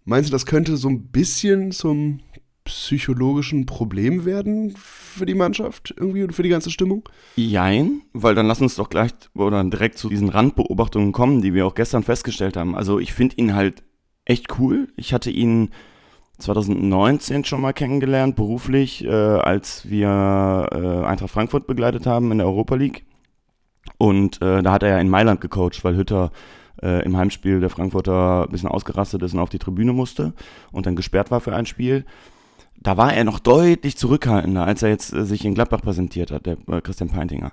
Meinst 0.03 0.29
du, 0.29 0.31
das 0.31 0.45
könnte 0.45 0.77
so 0.77 0.89
ein 0.89 1.07
bisschen 1.07 1.71
zum 1.71 2.19
psychologischen 2.65 3.65
Problem 3.65 4.25
werden 4.25 4.73
für 4.75 5.25
die 5.25 5.35
Mannschaft 5.35 5.93
irgendwie 5.97 6.23
und 6.23 6.33
für 6.33 6.43
die 6.43 6.49
ganze 6.49 6.71
Stimmung? 6.71 7.07
Jein, 7.35 8.01
weil 8.11 8.35
dann 8.35 8.47
lass 8.47 8.59
uns 8.59 8.75
doch 8.75 8.89
gleich 8.89 9.11
oder 9.35 9.63
direkt 9.63 9.97
zu 9.97 10.09
diesen 10.09 10.29
Randbeobachtungen 10.29 11.11
kommen, 11.11 11.41
die 11.41 11.53
wir 11.53 11.65
auch 11.65 11.75
gestern 11.75 12.03
festgestellt 12.03 12.57
haben. 12.57 12.75
Also 12.75 12.99
ich 12.99 13.13
finde 13.13 13.35
ihn 13.37 13.55
halt 13.55 13.83
echt 14.25 14.59
cool. 14.59 14.89
Ich 14.97 15.13
hatte 15.13 15.29
ihn 15.29 15.69
2019 16.39 17.45
schon 17.45 17.61
mal 17.61 17.73
kennengelernt, 17.73 18.35
beruflich, 18.35 19.05
äh, 19.05 19.09
als 19.09 19.89
wir 19.89 20.67
äh, 20.71 21.05
Eintracht 21.05 21.31
Frankfurt 21.31 21.67
begleitet 21.67 22.05
haben 22.05 22.31
in 22.31 22.39
der 22.39 22.47
Europa 22.47 22.75
League. 22.75 23.05
Und 23.97 24.41
äh, 24.41 24.61
da 24.63 24.71
hat 24.71 24.83
er 24.83 24.89
ja 24.89 24.99
in 24.99 25.09
Mailand 25.09 25.39
gecoacht, 25.39 25.83
weil 25.83 25.95
Hütter 25.95 26.31
äh, 26.81 27.05
im 27.05 27.15
Heimspiel 27.15 27.59
der 27.59 27.69
Frankfurter 27.69 28.43
ein 28.43 28.51
bisschen 28.51 28.69
ausgerastet 28.69 29.21
ist 29.21 29.33
und 29.33 29.39
auf 29.39 29.49
die 29.49 29.59
Tribüne 29.59 29.93
musste 29.93 30.33
und 30.71 30.85
dann 30.85 30.95
gesperrt 30.95 31.31
war 31.31 31.39
für 31.39 31.55
ein 31.55 31.65
Spiel. 31.65 32.05
Da 32.77 32.97
war 32.97 33.13
er 33.13 33.23
noch 33.23 33.39
deutlich 33.39 33.97
zurückhaltender, 33.97 34.65
als 34.65 34.83
er 34.83 34.89
jetzt 34.89 35.13
äh, 35.13 35.25
sich 35.25 35.45
in 35.45 35.55
Gladbach 35.55 35.81
präsentiert 35.81 36.31
hat, 36.31 36.45
der 36.45 36.57
äh, 36.67 36.81
Christian 36.81 37.09
Peintinger. 37.09 37.51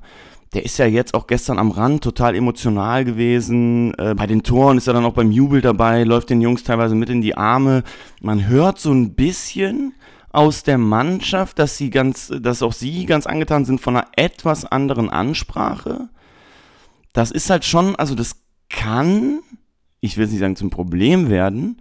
Der 0.54 0.64
ist 0.64 0.78
ja 0.78 0.84
jetzt 0.84 1.14
auch 1.14 1.26
gestern 1.26 1.58
am 1.58 1.70
Rand 1.70 2.04
total 2.04 2.34
emotional 2.34 3.04
gewesen. 3.04 3.94
Äh, 3.94 4.14
bei 4.14 4.26
den 4.26 4.42
Toren 4.42 4.76
ist 4.76 4.86
er 4.86 4.92
dann 4.92 5.06
auch 5.06 5.14
beim 5.14 5.32
Jubel 5.32 5.62
dabei, 5.62 6.04
läuft 6.04 6.30
den 6.30 6.42
Jungs 6.42 6.64
teilweise 6.64 6.94
mit 6.94 7.08
in 7.08 7.22
die 7.22 7.36
Arme. 7.36 7.82
Man 8.20 8.46
hört 8.46 8.78
so 8.78 8.92
ein 8.92 9.14
bisschen 9.14 9.94
aus 10.32 10.62
der 10.62 10.78
Mannschaft, 10.78 11.58
dass 11.58 11.76
sie 11.76 11.90
ganz, 11.90 12.32
dass 12.40 12.62
auch 12.62 12.72
sie 12.72 13.06
ganz 13.06 13.26
angetan 13.26 13.64
sind 13.64 13.80
von 13.80 13.96
einer 13.96 14.08
etwas 14.16 14.64
anderen 14.64 15.10
Ansprache. 15.10 16.08
Das 17.12 17.30
ist 17.30 17.50
halt 17.50 17.64
schon, 17.64 17.96
also 17.96 18.14
das 18.14 18.36
kann, 18.70 19.40
ich 20.00 20.16
will 20.16 20.24
es 20.24 20.30
nicht 20.30 20.40
sagen 20.40 20.56
zum 20.56 20.70
Problem 20.70 21.28
werden, 21.28 21.80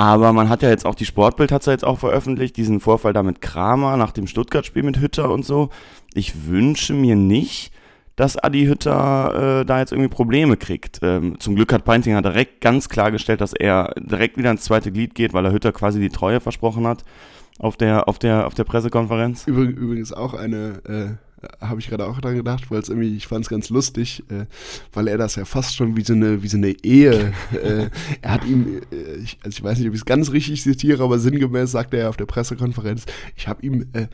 aber 0.00 0.32
man 0.32 0.48
hat 0.48 0.62
ja 0.62 0.70
jetzt 0.70 0.86
auch, 0.86 0.94
die 0.94 1.04
Sportbild 1.04 1.52
hat 1.52 1.60
es 1.60 1.66
ja 1.66 1.72
jetzt 1.72 1.84
auch 1.84 1.98
veröffentlicht, 1.98 2.56
diesen 2.56 2.80
Vorfall 2.80 3.12
da 3.12 3.22
mit 3.22 3.42
Kramer 3.42 3.98
nach 3.98 4.12
dem 4.12 4.26
Stuttgart-Spiel 4.26 4.82
mit 4.82 4.98
Hütter 4.98 5.30
und 5.30 5.44
so. 5.44 5.68
Ich 6.14 6.46
wünsche 6.46 6.94
mir 6.94 7.16
nicht, 7.16 7.70
dass 8.16 8.38
Adi 8.38 8.64
Hütter 8.64 9.60
äh, 9.60 9.64
da 9.66 9.78
jetzt 9.78 9.92
irgendwie 9.92 10.08
Probleme 10.08 10.56
kriegt. 10.56 11.00
Ähm, 11.02 11.38
zum 11.38 11.54
Glück 11.54 11.70
hat 11.70 11.84
Peintinger 11.84 12.22
direkt 12.22 12.62
ganz 12.62 12.88
klargestellt, 12.88 13.42
dass 13.42 13.52
er 13.52 13.92
direkt 13.98 14.38
wieder 14.38 14.50
ins 14.50 14.62
zweite 14.62 14.90
Glied 14.90 15.14
geht, 15.14 15.34
weil 15.34 15.44
er 15.44 15.52
Hütter 15.52 15.70
quasi 15.70 16.00
die 16.00 16.08
Treue 16.08 16.40
versprochen 16.40 16.86
hat 16.86 17.04
auf 17.58 17.76
der, 17.76 18.08
auf 18.08 18.18
der, 18.18 18.46
auf 18.46 18.54
der 18.54 18.64
Pressekonferenz. 18.64 19.46
Übrigens 19.46 20.14
auch 20.14 20.32
eine 20.32 20.80
äh, 20.88 21.08
habe 21.60 21.80
ich 21.80 21.88
gerade 21.88 22.06
auch 22.06 22.20
dran 22.20 22.36
gedacht, 22.36 22.70
weil 22.70 22.80
es 22.80 22.88
irgendwie, 22.88 23.16
ich 23.16 23.26
fand 23.26 23.44
es 23.44 23.50
ganz 23.50 23.70
lustig, 23.70 24.22
äh, 24.28 24.46
weil 24.92 25.08
er 25.08 25.18
das 25.18 25.36
ja 25.36 25.44
fast 25.44 25.74
schon 25.74 25.96
wie 25.96 26.04
so 26.04 26.12
eine, 26.12 26.42
wie 26.42 26.48
so 26.48 26.56
eine 26.56 26.70
Ehe, 26.84 27.32
äh, 27.52 27.88
er 28.20 28.32
hat 28.32 28.44
ihm, 28.44 28.80
äh, 28.92 29.16
ich, 29.22 29.38
also 29.42 29.56
ich 29.56 29.62
weiß 29.62 29.78
nicht, 29.78 29.88
ob 29.88 29.94
ich 29.94 30.00
es 30.00 30.04
ganz 30.04 30.32
richtig 30.32 30.62
zitiere, 30.62 31.02
aber 31.02 31.18
sinngemäß 31.18 31.70
sagte 31.70 31.96
er 31.96 32.10
auf 32.10 32.16
der 32.16 32.26
Pressekonferenz, 32.26 33.06
ich 33.36 33.48
habe 33.48 33.64
ihm 33.64 33.86
äh, 33.92 34.06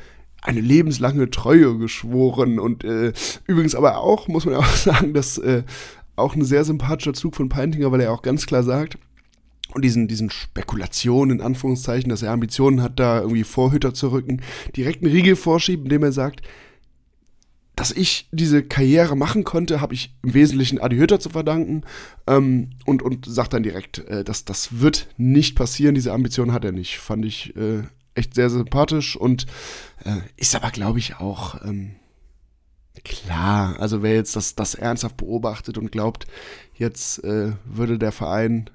eine 0.43 0.61
lebenslange 0.61 1.31
Treue 1.31 1.77
geschworen 1.79 2.59
und 2.59 2.85
äh, 2.85 3.13
übrigens 3.47 3.75
aber 3.75 3.99
auch, 3.99 4.29
muss 4.29 4.45
man 4.45 4.55
ja 4.55 4.61
auch 4.61 4.67
sagen, 4.77 5.13
dass 5.13 5.39
äh, 5.39 5.65
auch 6.15 6.35
ein 6.35 6.45
sehr 6.45 6.65
sympathischer 6.65 7.15
Zug 7.15 7.37
von 7.37 7.49
Peintinger, 7.49 7.93
weil 7.93 8.01
er 8.01 8.13
auch 8.13 8.23
ganz 8.23 8.47
klar 8.47 8.63
sagt, 8.63 8.99
und 9.75 9.85
diesen, 9.85 10.09
diesen 10.09 10.31
Spekulationen, 10.31 11.39
in 11.39 11.45
Anführungszeichen, 11.45 12.09
dass 12.09 12.23
er 12.23 12.33
Ambitionen 12.33 12.83
hat, 12.83 12.99
da 13.01 13.21
irgendwie 13.21 13.45
Vorhüter 13.45 13.93
zu 13.93 14.09
rücken, 14.09 14.41
direkt 14.77 15.03
einen 15.03 15.13
Riegel 15.13 15.37
vorschieben, 15.37 15.87
indem 15.87 16.05
er 16.05 16.13
sagt, 16.13 16.43
dass 17.77 17.93
ich 17.93 18.29
diese 18.33 18.63
Karriere 18.63 19.17
machen 19.17 19.45
konnte, 19.45 19.83
habe 19.83 19.95
ich 19.95 20.15
im 20.25 20.33
Wesentlichen 20.33 20.81
Adi 20.81 20.97
Hütter 20.97 21.21
zu 21.21 21.29
verdanken 21.29 21.83
ähm, 22.27 22.71
und, 22.87 23.03
und 23.03 23.27
sagt 23.27 23.53
dann 23.53 23.63
direkt, 23.63 23.99
äh, 24.09 24.25
dass 24.25 24.47
das 24.47 24.81
wird 24.81 25.09
nicht 25.19 25.55
passieren, 25.57 25.95
diese 25.95 26.13
Ambition 26.13 26.53
hat 26.53 26.65
er 26.65 26.73
nicht. 26.73 26.99
Fand 26.99 27.27
ich 27.27 27.55
äh, 27.55 27.83
echt 28.15 28.35
sehr 28.35 28.49
sympathisch 28.49 29.15
und 29.15 29.47
äh, 30.05 30.17
ist 30.37 30.57
aber, 30.57 30.71
glaube 30.71 30.99
ich, 30.99 31.17
auch 31.17 31.63
ähm, 31.65 31.97
klar. 33.05 33.79
Also 33.79 34.03
wer 34.03 34.15
jetzt 34.15 34.37
das, 34.37 34.55
das 34.55 34.75
ernsthaft 34.75 35.19
beobachtet 35.19 35.77
und 35.77 35.93
glaubt, 35.93 36.27
jetzt 36.75 37.23
äh, 37.25 37.53
würde 37.67 37.99
der 37.99 38.13
Verein 38.13 38.71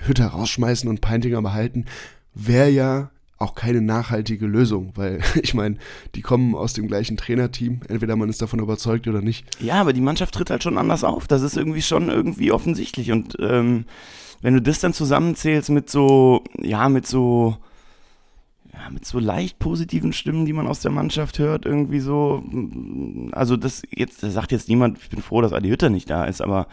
Hütter 0.00 0.26
rausschmeißen 0.26 0.90
und 0.90 1.00
Peintinger 1.00 1.42
behalten, 1.42 1.84
wäre 2.34 2.70
ja 2.70 3.10
auch 3.38 3.54
keine 3.54 3.82
nachhaltige 3.82 4.46
Lösung, 4.46 4.92
weil 4.94 5.20
ich 5.42 5.54
meine, 5.54 5.76
die 6.14 6.22
kommen 6.22 6.54
aus 6.54 6.72
dem 6.72 6.86
gleichen 6.86 7.16
Trainerteam, 7.16 7.80
entweder 7.88 8.16
man 8.16 8.28
ist 8.28 8.42
davon 8.42 8.60
überzeugt 8.60 9.08
oder 9.08 9.20
nicht. 9.20 9.44
Ja, 9.60 9.74
aber 9.74 9.92
die 9.92 10.00
Mannschaft 10.00 10.34
tritt 10.34 10.50
halt 10.50 10.62
schon 10.62 10.78
anders 10.78 11.04
auf. 11.04 11.26
Das 11.26 11.42
ist 11.42 11.56
irgendwie 11.56 11.82
schon 11.82 12.08
irgendwie 12.08 12.52
offensichtlich. 12.52 13.12
Und 13.12 13.36
ähm, 13.40 13.84
wenn 14.40 14.54
du 14.54 14.62
das 14.62 14.80
dann 14.80 14.92
zusammenzählst 14.92 15.70
mit 15.70 15.90
so, 15.90 16.42
ja, 16.60 16.88
mit 16.88 17.06
so, 17.06 17.56
ja, 18.72 18.90
mit 18.90 19.04
so 19.04 19.18
leicht 19.18 19.58
positiven 19.58 20.12
Stimmen, 20.12 20.46
die 20.46 20.52
man 20.52 20.66
aus 20.66 20.80
der 20.80 20.90
Mannschaft 20.90 21.38
hört, 21.38 21.66
irgendwie 21.66 22.00
so, 22.00 22.42
also 23.32 23.56
das 23.56 23.82
jetzt, 23.90 24.22
das 24.22 24.34
sagt 24.34 24.52
jetzt 24.52 24.68
niemand, 24.68 24.98
ich 24.98 25.10
bin 25.10 25.22
froh, 25.22 25.40
dass 25.40 25.52
Adi 25.52 25.68
Hütter 25.68 25.90
nicht 25.90 26.08
da 26.08 26.24
ist, 26.24 26.40
aber 26.40 26.68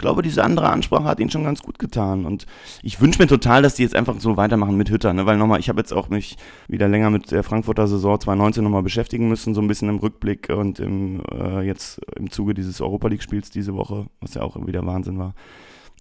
glaube, 0.00 0.22
diese 0.22 0.42
andere 0.42 0.70
Ansprache 0.70 1.04
hat 1.04 1.20
ihnen 1.20 1.30
schon 1.30 1.44
ganz 1.44 1.62
gut 1.62 1.78
getan. 1.78 2.24
Und 2.26 2.46
ich 2.82 3.00
wünsche 3.00 3.22
mir 3.22 3.28
total, 3.28 3.62
dass 3.62 3.74
die 3.74 3.82
jetzt 3.82 3.94
einfach 3.94 4.18
so 4.18 4.36
weitermachen 4.36 4.76
mit 4.76 4.90
Hütter, 4.90 5.12
ne? 5.12 5.26
weil 5.26 5.36
nochmal, 5.36 5.60
ich 5.60 5.68
habe 5.68 5.80
jetzt 5.80 5.92
auch 5.92 6.08
mich 6.08 6.36
wieder 6.66 6.88
länger 6.88 7.10
mit 7.10 7.30
der 7.30 7.42
Frankfurter 7.42 7.86
Saison 7.86 8.18
2019 8.18 8.64
nochmal 8.64 8.82
beschäftigen 8.82 9.28
müssen, 9.28 9.54
so 9.54 9.60
ein 9.60 9.68
bisschen 9.68 9.88
im 9.88 9.98
Rückblick 9.98 10.48
und 10.48 10.80
im, 10.80 11.22
äh, 11.30 11.62
jetzt 11.62 12.00
im 12.16 12.30
Zuge 12.30 12.54
dieses 12.54 12.80
Europa 12.80 13.08
League-Spiels 13.08 13.50
diese 13.50 13.74
Woche, 13.74 14.06
was 14.20 14.34
ja 14.34 14.42
auch 14.42 14.56
wieder 14.66 14.84
Wahnsinn 14.84 15.18
war. 15.18 15.34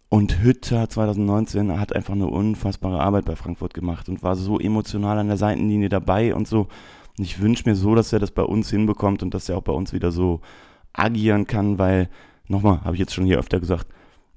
Und 0.09 0.41
Hütter 0.41 0.89
2019 0.89 1.79
hat 1.79 1.95
einfach 1.95 2.13
eine 2.15 2.27
unfassbare 2.27 2.99
Arbeit 2.99 3.25
bei 3.25 3.35
Frankfurt 3.35 3.75
gemacht 3.75 4.09
und 4.09 4.23
war 4.23 4.35
so 4.35 4.59
emotional 4.59 5.19
an 5.19 5.27
der 5.27 5.37
Seitenlinie 5.37 5.89
dabei 5.89 6.33
und 6.33 6.47
so. 6.47 6.67
Und 7.17 7.25
ich 7.25 7.39
wünsche 7.39 7.69
mir 7.69 7.75
so, 7.75 7.93
dass 7.93 8.11
er 8.11 8.19
das 8.19 8.31
bei 8.31 8.41
uns 8.41 8.71
hinbekommt 8.71 9.21
und 9.21 9.33
dass 9.35 9.49
er 9.49 9.57
auch 9.57 9.63
bei 9.63 9.73
uns 9.73 9.93
wieder 9.93 10.11
so 10.11 10.41
agieren 10.93 11.45
kann, 11.45 11.77
weil 11.77 12.09
nochmal, 12.49 12.81
habe 12.81 12.95
ich 12.95 12.99
jetzt 12.99 13.13
schon 13.13 13.25
hier 13.25 13.39
öfter 13.39 13.59
gesagt, 13.59 13.87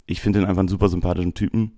ich 0.06 0.20
finde 0.20 0.40
ihn 0.40 0.44
einfach 0.44 0.60
einen 0.60 0.68
super 0.68 0.88
sympathischen 0.88 1.34
Typen 1.34 1.72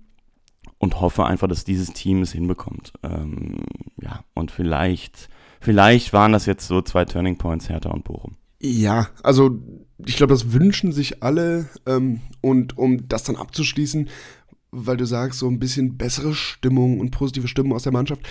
und 0.77 0.99
hoffe 0.99 1.25
einfach, 1.25 1.47
dass 1.47 1.63
dieses 1.63 1.93
Team 1.93 2.21
es 2.21 2.31
hinbekommt. 2.31 2.93
Ähm, 3.03 3.63
ja, 4.01 4.23
und 4.33 4.51
vielleicht, 4.51 5.29
vielleicht 5.59 6.13
waren 6.13 6.31
das 6.33 6.45
jetzt 6.45 6.67
so 6.67 6.81
zwei 6.81 7.05
Turning 7.05 7.37
Points, 7.37 7.69
Hertha 7.69 7.89
und 7.89 8.03
Bochum. 8.03 8.35
Ja, 8.59 9.09
also 9.23 9.59
ich 10.05 10.17
glaube, 10.17 10.33
das 10.33 10.53
wünschen 10.53 10.91
sich 10.91 11.23
alle. 11.23 11.69
Ähm, 11.85 12.21
und 12.41 12.77
um 12.77 13.07
das 13.07 13.23
dann 13.23 13.35
abzuschließen, 13.35 14.09
weil 14.71 14.97
du 14.97 15.05
sagst, 15.05 15.39
so 15.39 15.47
ein 15.47 15.59
bisschen 15.59 15.97
bessere 15.97 16.33
Stimmung 16.33 16.99
und 16.99 17.11
positive 17.11 17.47
Stimmung 17.47 17.73
aus 17.73 17.83
der 17.83 17.93
Mannschaft. 17.93 18.23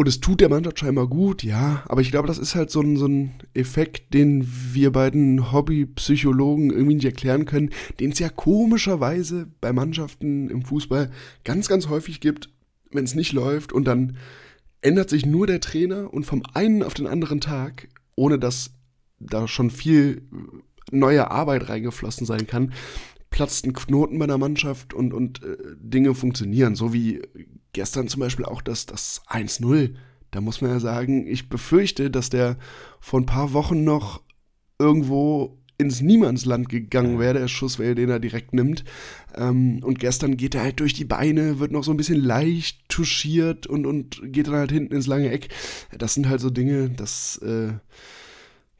Und 0.00 0.08
es 0.08 0.18
tut 0.18 0.40
der 0.40 0.48
Mannschaft 0.48 0.78
scheinbar 0.78 1.08
gut, 1.08 1.42
ja. 1.42 1.84
Aber 1.86 2.00
ich 2.00 2.10
glaube, 2.10 2.26
das 2.26 2.38
ist 2.38 2.54
halt 2.54 2.70
so 2.70 2.80
ein, 2.80 2.96
so 2.96 3.04
ein 3.04 3.34
Effekt, 3.52 4.14
den 4.14 4.48
wir 4.72 4.92
beiden 4.92 5.52
Hobbypsychologen 5.52 6.70
irgendwie 6.70 6.94
nicht 6.94 7.04
erklären 7.04 7.44
können, 7.44 7.68
den 8.00 8.12
es 8.12 8.18
ja 8.18 8.30
komischerweise 8.30 9.48
bei 9.60 9.74
Mannschaften 9.74 10.48
im 10.48 10.62
Fußball 10.62 11.10
ganz, 11.44 11.68
ganz 11.68 11.88
häufig 11.90 12.20
gibt, 12.20 12.48
wenn 12.90 13.04
es 13.04 13.14
nicht 13.14 13.34
läuft. 13.34 13.74
Und 13.74 13.84
dann 13.84 14.16
ändert 14.80 15.10
sich 15.10 15.26
nur 15.26 15.46
der 15.46 15.60
Trainer 15.60 16.10
und 16.14 16.24
vom 16.24 16.44
einen 16.54 16.82
auf 16.82 16.94
den 16.94 17.06
anderen 17.06 17.42
Tag, 17.42 17.88
ohne 18.16 18.38
dass 18.38 18.70
da 19.18 19.46
schon 19.46 19.68
viel 19.68 20.22
neue 20.90 21.30
Arbeit 21.30 21.68
reingeflossen 21.68 22.24
sein 22.24 22.46
kann, 22.46 22.72
platzt 23.40 23.64
ein 23.64 23.72
Knoten 23.72 24.18
bei 24.18 24.26
der 24.26 24.36
Mannschaft 24.36 24.92
und, 24.92 25.14
und 25.14 25.42
äh, 25.42 25.56
Dinge 25.78 26.14
funktionieren. 26.14 26.74
So 26.74 26.92
wie 26.92 27.22
gestern 27.72 28.06
zum 28.06 28.20
Beispiel 28.20 28.44
auch 28.44 28.60
das, 28.60 28.84
das 28.84 29.22
1-0. 29.28 29.94
Da 30.30 30.42
muss 30.42 30.60
man 30.60 30.72
ja 30.72 30.78
sagen, 30.78 31.26
ich 31.26 31.48
befürchte, 31.48 32.10
dass 32.10 32.28
der 32.28 32.58
vor 33.00 33.18
ein 33.18 33.24
paar 33.24 33.54
Wochen 33.54 33.82
noch 33.82 34.20
irgendwo 34.78 35.58
ins 35.78 36.02
Niemandsland 36.02 36.68
gegangen 36.68 37.18
wäre, 37.18 37.32
der 37.32 37.48
Schuss 37.48 37.78
wäre, 37.78 37.94
den 37.94 38.10
er 38.10 38.20
direkt 38.20 38.52
nimmt. 38.52 38.84
Ähm, 39.34 39.80
und 39.82 39.98
gestern 39.98 40.36
geht 40.36 40.54
er 40.54 40.60
halt 40.60 40.80
durch 40.80 40.92
die 40.92 41.06
Beine, 41.06 41.58
wird 41.60 41.72
noch 41.72 41.84
so 41.84 41.92
ein 41.92 41.96
bisschen 41.96 42.20
leicht 42.22 42.90
touchiert 42.90 43.66
und, 43.66 43.86
und 43.86 44.20
geht 44.22 44.48
dann 44.48 44.56
halt 44.56 44.70
hinten 44.70 44.94
ins 44.94 45.06
lange 45.06 45.30
Eck. 45.30 45.48
Das 45.96 46.12
sind 46.12 46.28
halt 46.28 46.42
so 46.42 46.50
Dinge, 46.50 46.90
das, 46.90 47.38
äh, 47.38 47.72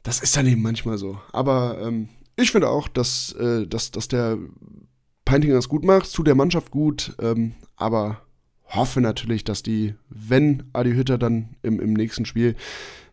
das 0.03 0.19
ist 0.21 0.37
dann 0.37 0.45
eben 0.45 0.61
manchmal 0.61 0.99
so. 0.99 1.19
Aber 1.31 1.81
ähm, 1.81 2.09
ich 2.41 2.51
finde 2.51 2.69
auch, 2.69 2.87
dass, 2.87 3.33
äh, 3.33 3.67
dass, 3.67 3.91
dass 3.91 4.07
der 4.07 4.37
Peintinger 5.25 5.57
es 5.57 5.69
gut 5.69 5.85
macht, 5.85 6.13
tut 6.13 6.27
der 6.27 6.35
Mannschaft 6.35 6.71
gut, 6.71 7.15
ähm, 7.21 7.53
aber 7.75 8.21
hoffe 8.65 9.01
natürlich, 9.01 9.43
dass 9.43 9.63
die, 9.63 9.95
wenn 10.09 10.63
Adi 10.73 10.93
Hütter 10.93 11.17
dann 11.17 11.55
im, 11.61 11.79
im 11.79 11.93
nächsten 11.93 12.25
Spiel 12.25 12.55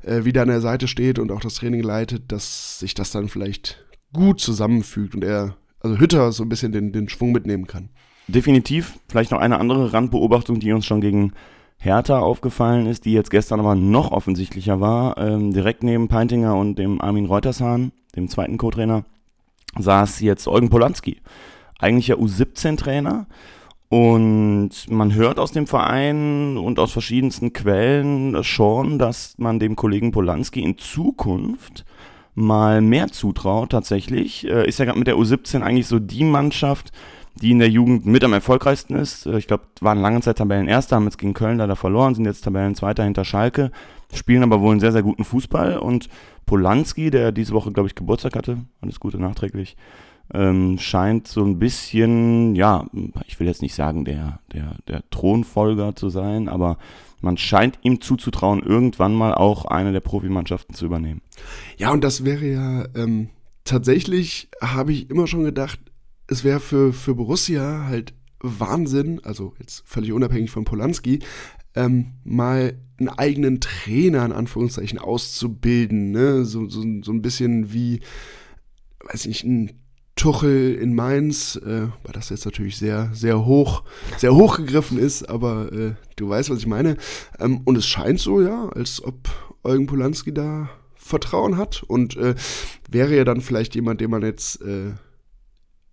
äh, 0.03 0.25
wieder 0.25 0.43
an 0.43 0.49
der 0.49 0.61
Seite 0.61 0.89
steht 0.89 1.19
und 1.19 1.33
auch 1.33 1.41
das 1.41 1.55
Training 1.55 1.83
leitet, 1.83 2.31
dass 2.33 2.79
sich 2.79 2.95
das 2.95 3.11
dann 3.11 3.29
vielleicht 3.29 3.85
gut 4.13 4.41
zusammenfügt 4.41 5.15
und 5.15 5.25
er, 5.25 5.57
also 5.81 5.99
Hütter 5.99 6.33
so 6.33 6.45
ein 6.45 6.49
bisschen 6.49 6.73
den, 6.73 6.93
den 6.93 7.09
Schwung 7.09 7.33
mitnehmen 7.33 7.67
kann. 7.67 7.91
Definitiv. 8.29 8.99
Vielleicht 9.09 9.31
noch 9.31 9.41
eine 9.41 9.59
andere 9.59 9.93
Randbeobachtung, 9.93 10.61
die 10.61 10.73
uns 10.73 10.87
schon 10.87 11.01
gegen 11.01 11.33
Hertha 11.79 12.19
aufgefallen 12.19 12.87
ist, 12.87 13.05
die 13.05 13.13
jetzt 13.13 13.31
gestern 13.31 13.61
aber 13.61 13.75
noch 13.75 14.11
offensichtlicher 14.11 14.81
war. 14.81 15.17
Ähm, 15.19 15.53
direkt 15.53 15.83
neben 15.83 16.09
Peintinger 16.09 16.57
und 16.57 16.79
dem 16.79 17.01
Armin 17.01 17.27
Reutershahn, 17.27 17.93
dem 18.17 18.29
zweiten 18.29 18.59
Co-Trainer, 18.59 19.05
saß 19.79 20.21
jetzt 20.21 20.49
Eugen 20.49 20.71
Polanski. 20.71 21.21
Eigentlich 21.79 22.09
ja 22.09 22.17
U17-Trainer. 22.17 23.27
Und 23.89 24.71
man 24.91 25.15
hört 25.15 25.39
aus 25.39 25.53
dem 25.53 25.67
Verein 25.67 26.59
und 26.59 26.79
aus 26.79 26.93
verschiedensten 26.93 27.55
Quellen 27.55 28.45
schon, 28.45 28.99
dass 28.99 29.35
man 29.39 29.59
dem 29.59 29.77
Kollegen 29.77 30.11
Polanski 30.11 30.61
in 30.61 30.77
Zukunft 30.77 31.87
mal 32.35 32.83
mehr 32.83 33.09
zutraut 33.09 33.71
tatsächlich. 33.71 34.47
Äh, 34.47 34.69
ist 34.69 34.79
ja 34.79 34.85
gerade 34.85 34.99
mit 34.99 35.09
der 35.09 35.17
U17 35.17 35.63
eigentlich 35.63 35.87
so 35.87 35.99
die 35.99 36.25
Mannschaft, 36.25 36.93
die 37.35 37.51
in 37.51 37.59
der 37.59 37.71
Jugend 37.71 38.07
mit 38.07 38.23
am 38.25 38.33
erfolgreichsten 38.33 38.95
ist. 38.95 39.27
Äh, 39.27 39.39
ich 39.39 39.47
glaube, 39.47 39.65
waren 39.81 40.01
lange 40.01 40.21
Zeit 40.21 40.39
Tabellenerster, 40.39 40.97
haben 40.97 41.05
jetzt 41.05 41.19
gegen 41.19 41.35
Köln 41.35 41.59
leider 41.59 41.77
verloren, 41.77 42.15
sind 42.15 42.27
jetzt 42.27 42.45
Tabellenzweiter 42.45 43.05
hinter 43.05 43.25
Schalke, 43.25 43.71
spielen 44.13 44.43
aber 44.43 44.61
wohl 44.61 44.73
einen 44.73 44.81
sehr, 44.81 44.93
sehr 44.93 45.03
guten 45.03 45.25
Fußball. 45.25 45.79
Und 45.79 46.09
Polanski, 46.47 47.11
der 47.11 47.33
diese 47.33 47.53
Woche, 47.53 47.73
glaube 47.73 47.89
ich, 47.89 47.95
Geburtstag 47.95 48.37
hatte, 48.37 48.59
alles 48.81 49.01
Gute 49.01 49.19
nachträglich, 49.19 49.77
ähm, 50.33 50.79
scheint 50.79 51.27
so 51.27 51.43
ein 51.43 51.59
bisschen, 51.59 52.55
ja, 52.55 52.87
ich 53.27 53.41
will 53.41 53.47
jetzt 53.47 53.63
nicht 53.63 53.75
sagen, 53.75 54.05
der, 54.05 54.41
der, 54.53 54.77
der 54.87 55.09
Thronfolger 55.11 55.97
zu 55.97 56.11
sein, 56.11 56.49
aber 56.49 56.79
man 57.21 57.37
scheint 57.37 57.79
ihm 57.83 58.01
zuzutrauen, 58.01 58.63
irgendwann 58.63 59.15
mal 59.15 59.35
auch 59.35 59.65
eine 59.65 59.93
der 59.93 60.01
Profimannschaften 60.01 60.75
zu 60.75 60.87
übernehmen. 60.87 61.23
Ja, 61.77 61.91
und 61.91 62.05
das 62.05 62.25
wäre 62.25 62.47
ja 62.47 62.85
ähm, 62.95 63.31
tatsächlich, 63.65 64.49
habe 64.63 64.93
ich 64.93 65.11
immer 65.11 65.27
schon 65.27 65.45
gedacht, 65.45 65.81
es 66.27 66.45
wäre 66.45 66.61
für, 66.61 66.93
für 66.93 67.15
Borussia 67.15 67.87
halt 67.87 68.13
Wahnsinn, 68.41 69.21
also 69.25 69.55
jetzt 69.59 69.83
völlig 69.87 70.13
unabhängig 70.13 70.51
von 70.51 70.65
Polanski, 70.65 71.21
ähm, 71.79 72.15
mal 72.25 72.75
einen 72.99 73.09
eigenen 73.09 73.61
Trainer 73.61 74.25
in 74.25 74.33
Anführungszeichen 74.33 74.99
auszubilden, 74.99 76.11
ne? 76.11 76.45
so, 76.45 76.69
so, 76.69 76.83
so 77.03 77.13
ein 77.13 77.23
bisschen 77.23 77.73
wie, 77.73 78.01
weiß 79.05 79.27
nicht, 79.27 79.45
ein 79.45 79.81
Tuchel 80.17 80.75
in 80.75 80.97
Mainz, 80.97 81.55
äh, 81.55 81.87
weil 82.03 82.13
das 82.13 82.31
jetzt 82.31 82.45
natürlich 82.45 82.77
sehr, 82.77 83.11
sehr 83.15 83.47
hoch, 83.47 83.85
sehr 84.17 84.35
hoch 84.35 84.57
gegriffen 84.57 84.99
ist, 84.99 85.29
aber 85.29 85.73
äh, 85.73 85.95
du 86.17 86.29
weißt, 86.29 86.51
was 86.51 86.59
ich 86.59 86.67
meine. 86.67 86.97
Ähm, 87.39 87.61
und 87.65 87.79
es 87.79 87.87
scheint 87.87 88.19
so, 88.19 88.43
ja, 88.43 88.69
als 88.71 89.03
ob 89.05 89.29
Eugen 89.63 89.87
Polanski 89.87 90.35
da 90.35 90.69
Vertrauen 90.97 91.57
hat 91.57 91.85
und 91.85 92.17
äh, 92.17 92.35
wäre 92.91 93.17
ja 93.17 93.25
dann 93.25 93.41
vielleicht 93.41 93.77
jemand, 93.77 94.01
den 94.01 94.11
man 94.11 94.23
jetzt 94.23 94.61
äh, 94.63 94.91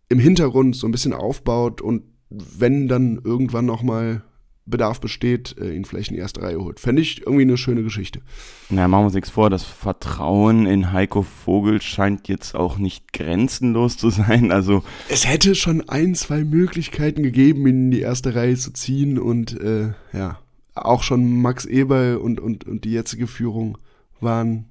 im 0.09 0.19
Hintergrund 0.19 0.75
so 0.75 0.87
ein 0.87 0.91
bisschen 0.91 1.13
aufbaut 1.13 1.81
und 1.81 2.03
wenn 2.29 2.87
dann 2.87 3.21
irgendwann 3.23 3.67
noch 3.67 3.83
mal 3.83 4.23
Bedarf 4.67 4.99
besteht, 4.99 5.55
äh, 5.59 5.75
ihn 5.75 5.85
vielleicht 5.85 6.09
in 6.09 6.15
die 6.15 6.21
erste 6.21 6.41
Reihe 6.41 6.59
holt. 6.59 6.79
Fände 6.79 7.01
ich 7.01 7.21
irgendwie 7.21 7.43
eine 7.43 7.57
schöne 7.57 7.83
Geschichte. 7.83 8.21
Na, 8.69 8.87
machen 8.87 9.01
wir 9.01 9.05
uns 9.05 9.13
nichts 9.13 9.29
vor. 9.29 9.49
Das 9.51 9.63
Vertrauen 9.63 10.65
in 10.65 10.91
Heiko 10.91 11.21
Vogel 11.21 11.81
scheint 11.81 12.27
jetzt 12.27 12.55
auch 12.55 12.77
nicht 12.77 13.13
grenzenlos 13.13 13.97
zu 13.97 14.09
sein. 14.09 14.51
Also 14.51 14.83
es 15.09 15.27
hätte 15.27 15.53
schon 15.53 15.87
ein, 15.87 16.15
zwei 16.15 16.43
Möglichkeiten 16.43 17.21
gegeben, 17.21 17.67
ihn 17.67 17.85
in 17.85 17.91
die 17.91 18.01
erste 18.01 18.33
Reihe 18.33 18.55
zu 18.55 18.71
ziehen 18.71 19.19
und 19.19 19.59
äh, 19.59 19.93
ja, 20.13 20.39
auch 20.73 21.03
schon 21.03 21.41
Max 21.41 21.65
Eberl 21.65 22.17
und, 22.17 22.39
und, 22.39 22.65
und 22.65 22.85
die 22.85 22.91
jetzige 22.91 23.27
Führung 23.27 23.77
waren 24.19 24.65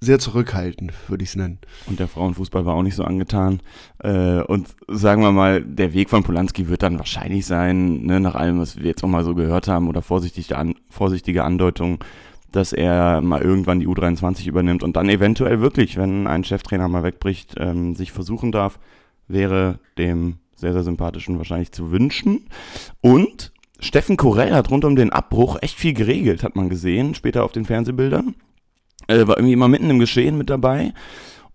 sehr 0.00 0.18
zurückhaltend, 0.18 0.92
würde 1.08 1.24
ich 1.24 1.30
es 1.30 1.36
nennen. 1.36 1.58
Und 1.86 1.98
der 1.98 2.08
Frauenfußball 2.08 2.64
war 2.64 2.74
auch 2.74 2.82
nicht 2.82 2.94
so 2.94 3.04
angetan. 3.04 3.60
Äh, 3.98 4.40
und 4.42 4.68
sagen 4.86 5.22
wir 5.22 5.32
mal, 5.32 5.62
der 5.62 5.92
Weg 5.92 6.08
von 6.10 6.22
Polanski 6.22 6.68
wird 6.68 6.82
dann 6.82 6.98
wahrscheinlich 6.98 7.46
sein, 7.46 8.02
ne, 8.02 8.20
nach 8.20 8.36
allem, 8.36 8.60
was 8.60 8.76
wir 8.76 8.86
jetzt 8.86 9.02
auch 9.02 9.08
mal 9.08 9.24
so 9.24 9.34
gehört 9.34 9.66
haben, 9.66 9.88
oder 9.88 10.02
vorsichtige, 10.02 10.56
an, 10.56 10.76
vorsichtige 10.88 11.42
Andeutung, 11.42 12.04
dass 12.52 12.72
er 12.72 13.20
mal 13.20 13.42
irgendwann 13.42 13.80
die 13.80 13.88
U23 13.88 14.46
übernimmt 14.46 14.82
und 14.82 14.96
dann 14.96 15.08
eventuell 15.08 15.60
wirklich, 15.60 15.96
wenn 15.96 16.26
ein 16.26 16.44
Cheftrainer 16.44 16.88
mal 16.88 17.02
wegbricht, 17.02 17.56
ähm, 17.58 17.94
sich 17.94 18.12
versuchen 18.12 18.52
darf, 18.52 18.78
wäre 19.26 19.80
dem 19.98 20.36
sehr, 20.54 20.72
sehr 20.72 20.82
sympathischen 20.82 21.38
wahrscheinlich 21.38 21.72
zu 21.72 21.90
wünschen. 21.90 22.46
Und 23.00 23.52
Steffen 23.80 24.16
Korell 24.16 24.54
hat 24.54 24.70
rund 24.70 24.84
um 24.84 24.96
den 24.96 25.10
Abbruch 25.10 25.58
echt 25.60 25.78
viel 25.78 25.92
geregelt, 25.92 26.42
hat 26.42 26.56
man 26.56 26.68
gesehen, 26.68 27.14
später 27.14 27.44
auf 27.44 27.52
den 27.52 27.64
Fernsehbildern. 27.64 28.34
Äh, 29.08 29.26
war 29.26 29.36
irgendwie 29.36 29.54
immer 29.54 29.68
mitten 29.68 29.90
im 29.90 29.98
Geschehen 29.98 30.38
mit 30.38 30.50
dabei. 30.50 30.92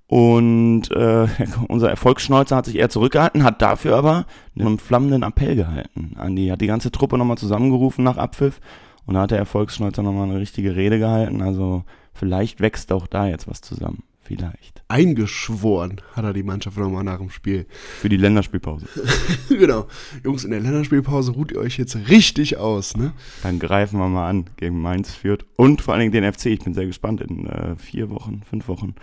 Und 0.08 0.92
äh, 0.92 1.28
unser 1.70 1.90
Erfolgsschneuzer 1.90 2.56
hat 2.56 2.66
sich 2.66 2.76
eher 2.76 2.90
zurückgehalten, 2.90 3.44
hat 3.44 3.62
dafür 3.62 3.96
aber 3.96 4.26
einen 4.60 4.78
flammenden 4.78 5.24
Appell 5.24 5.56
gehalten. 5.56 6.16
Andi 6.18 6.48
hat 6.48 6.62
die 6.62 6.68
ganze 6.68 6.92
Truppe 6.92 7.18
nochmal 7.18 7.38
zusammengerufen 7.38 8.04
nach 8.04 8.18
Abpfiff 8.18 8.60
und 9.06 9.16
da 9.16 9.22
hat 9.22 9.32
der 9.32 9.40
Erfolgsschneuzer 9.40 10.04
nochmal 10.04 10.30
eine 10.30 10.40
richtige 10.40 10.76
Rede 10.76 11.00
gehalten. 11.00 11.42
Also 11.42 11.84
vielleicht 12.14 12.62
wächst 12.62 12.92
auch 12.92 13.08
da 13.08 13.28
jetzt 13.28 13.48
was 13.48 13.62
zusammen. 13.62 14.04
Vielleicht. 14.26 14.84
Eingeschworen 14.88 16.00
hat 16.14 16.24
er 16.24 16.32
die 16.32 16.44
Mannschaft 16.44 16.78
nochmal 16.78 17.04
nach 17.04 17.18
dem 17.18 17.30
Spiel. 17.30 17.66
Für 18.00 18.08
die 18.08 18.16
Länderspielpause. 18.16 18.88
genau. 19.50 19.88
Jungs, 20.24 20.46
in 20.46 20.52
der 20.52 20.62
Länderspielpause 20.62 21.34
ruht 21.34 21.52
ihr 21.52 21.60
euch 21.60 21.78
jetzt 21.78 21.98
richtig 22.08 22.56
aus, 22.56 22.96
ne? 22.96 23.12
Dann 23.44 23.60
greifen 23.60 24.00
wir 24.00 24.08
mal 24.08 24.30
an 24.30 24.46
gegen 24.56 24.82
Mainz 24.82 25.14
führt 25.14 25.46
und 25.58 25.82
vor 25.82 25.94
allen 25.94 26.10
Dingen 26.10 26.24
den 26.24 26.32
FC. 26.34 26.46
Ich 26.48 26.62
bin 26.62 26.74
sehr 26.74 26.86
gespannt. 26.86 27.20
In 27.20 27.48
äh, 27.48 27.76
vier 27.76 28.10
Wochen, 28.10 28.44
fünf 28.50 28.70
Wochen 28.70 28.96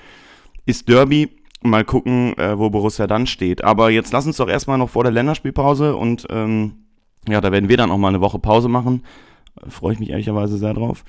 ist 0.64 0.89
Derby. 0.89 1.29
Mal 1.62 1.85
gucken, 1.85 2.37
äh, 2.39 2.59
wo 2.59 2.71
Borussia 2.71 3.07
dann 3.07 3.27
steht. 3.27 3.62
Aber 3.62 3.91
jetzt 3.91 4.12
lass 4.14 4.27
uns 4.27 4.39
doch 4.39 4.49
erstmal 4.49 4.79
noch 4.79 4.89
vor 4.89 5.03
der 5.03 5.12
Länderspielpause 5.12 5.97
und 5.97 6.27
ähm, 6.31 6.87
ja, 7.29 7.43
da 7.43 7.53
werden 7.53 7.68
wir 7.68 7.77
dann 7.77 7.91
auch 7.91 7.99
mal 7.99 8.09
eine 8.09 8.23
Woche 8.23 8.39
Pause 8.39 8.71
machen. 8.71 9.03
Freue 9.68 9.94
ich 9.94 10.01
mich 10.01 10.11
ehrlicherweise 10.11 10.57
sehr 10.59 10.74
drauf 10.74 11.05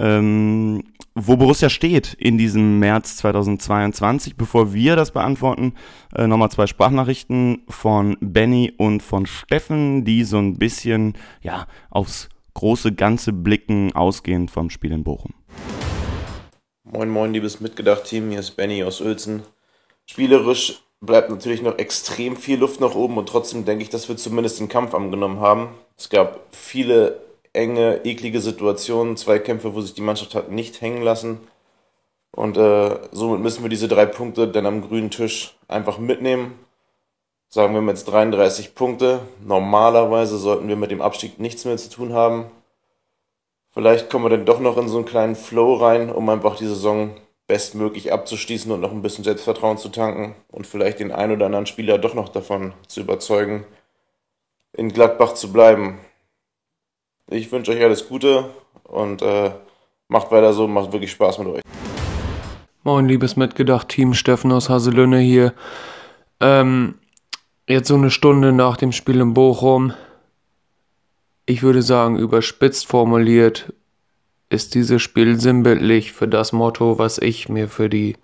ähm, 0.00 0.82
wo 1.14 1.36
Borussia 1.36 1.68
steht 1.68 2.14
in 2.14 2.38
diesem 2.38 2.78
März 2.78 3.16
2022. 3.18 4.36
Bevor 4.36 4.72
wir 4.72 4.96
das 4.96 5.10
beantworten, 5.10 5.74
äh, 6.14 6.26
nochmal 6.26 6.50
zwei 6.50 6.66
Sprachnachrichten 6.66 7.62
von 7.68 8.16
Benny 8.20 8.72
und 8.76 9.02
von 9.02 9.26
Steffen, 9.26 10.04
die 10.04 10.24
so 10.24 10.38
ein 10.38 10.56
bisschen 10.56 11.14
ja, 11.42 11.66
aufs 11.90 12.28
große 12.54 12.92
Ganze 12.92 13.32
blicken, 13.32 13.94
ausgehend 13.94 14.50
vom 14.50 14.70
Spiel 14.70 14.92
in 14.92 15.04
Bochum. 15.04 15.34
Moin, 16.84 17.08
moin, 17.08 17.32
liebes 17.32 17.60
Mitgedacht-Team, 17.60 18.30
hier 18.30 18.40
ist 18.40 18.52
Benny 18.52 18.82
aus 18.82 19.00
Uelzen. 19.00 19.42
Spielerisch 20.06 20.82
bleibt 21.00 21.30
natürlich 21.30 21.62
noch 21.62 21.78
extrem 21.78 22.36
viel 22.36 22.58
Luft 22.58 22.80
nach 22.80 22.94
oben 22.94 23.16
und 23.18 23.28
trotzdem 23.28 23.64
denke 23.64 23.82
ich, 23.82 23.90
dass 23.90 24.08
wir 24.08 24.16
zumindest 24.16 24.58
den 24.60 24.68
Kampf 24.68 24.94
angenommen 24.94 25.40
haben. 25.40 25.68
Es 25.96 26.08
gab 26.08 26.40
viele 26.50 27.20
enge, 27.52 28.04
eklige 28.04 28.40
Situationen, 28.40 29.16
Zweikämpfe, 29.16 29.74
wo 29.74 29.80
sich 29.80 29.94
die 29.94 30.02
Mannschaft 30.02 30.34
hat 30.34 30.50
nicht 30.50 30.80
hängen 30.80 31.02
lassen. 31.02 31.40
Und 32.32 32.56
äh, 32.56 32.98
somit 33.12 33.40
müssen 33.40 33.62
wir 33.62 33.70
diese 33.70 33.88
drei 33.88 34.06
Punkte 34.06 34.48
dann 34.48 34.66
am 34.66 34.82
grünen 34.82 35.10
Tisch 35.10 35.56
einfach 35.68 35.98
mitnehmen. 35.98 36.58
Sagen 37.48 37.74
wir 37.74 37.82
jetzt 37.90 38.04
33 38.04 38.74
Punkte. 38.74 39.20
Normalerweise 39.44 40.38
sollten 40.38 40.68
wir 40.68 40.76
mit 40.76 40.92
dem 40.92 41.02
Abstieg 41.02 41.40
nichts 41.40 41.64
mehr 41.64 41.76
zu 41.76 41.90
tun 41.90 42.12
haben. 42.12 42.46
Vielleicht 43.72 44.10
kommen 44.10 44.24
wir 44.24 44.30
dann 44.30 44.46
doch 44.46 44.60
noch 44.60 44.76
in 44.78 44.88
so 44.88 44.96
einen 44.98 45.06
kleinen 45.06 45.36
Flow 45.36 45.74
rein, 45.74 46.10
um 46.10 46.28
einfach 46.28 46.56
die 46.56 46.66
Saison 46.66 47.10
bestmöglich 47.46 48.12
abzuschließen 48.12 48.70
und 48.70 48.80
noch 48.80 48.92
ein 48.92 49.02
bisschen 49.02 49.24
Selbstvertrauen 49.24 49.78
zu 49.78 49.88
tanken 49.88 50.36
und 50.48 50.68
vielleicht 50.68 51.00
den 51.00 51.10
einen 51.10 51.32
oder 51.32 51.46
anderen 51.46 51.66
Spieler 51.66 51.98
doch 51.98 52.14
noch 52.14 52.28
davon 52.28 52.72
zu 52.86 53.00
überzeugen, 53.00 53.64
in 54.72 54.92
Gladbach 54.92 55.34
zu 55.34 55.52
bleiben. 55.52 55.98
Ich 57.32 57.50
wünsche 57.52 57.70
euch 57.70 57.82
alles 57.82 58.08
Gute 58.08 58.50
und 58.82 59.22
äh, 59.22 59.52
macht 60.08 60.32
weiter 60.32 60.52
so, 60.52 60.66
macht 60.66 60.92
wirklich 60.92 61.12
Spaß 61.12 61.38
mit 61.38 61.48
euch. 61.48 61.62
Moin, 62.82 63.06
liebes 63.06 63.36
Mitgedacht-Team, 63.36 64.14
Steffen 64.14 64.50
aus 64.50 64.68
Haselünne 64.68 65.20
hier. 65.20 65.54
Ähm, 66.40 66.96
jetzt 67.68 67.86
so 67.86 67.94
eine 67.94 68.10
Stunde 68.10 68.52
nach 68.52 68.76
dem 68.76 68.90
Spiel 68.90 69.20
in 69.20 69.32
Bochum. 69.32 69.92
Ich 71.46 71.62
würde 71.62 71.82
sagen, 71.82 72.18
überspitzt 72.18 72.88
formuliert 72.88 73.72
ist 74.48 74.74
dieses 74.74 75.00
Spiel 75.00 75.38
sinnbildlich 75.38 76.10
für 76.10 76.26
das 76.26 76.52
Motto, 76.52 76.98
was 76.98 77.18
ich 77.18 77.48
mir 77.48 77.68
für 77.68 77.88
die 77.88 78.16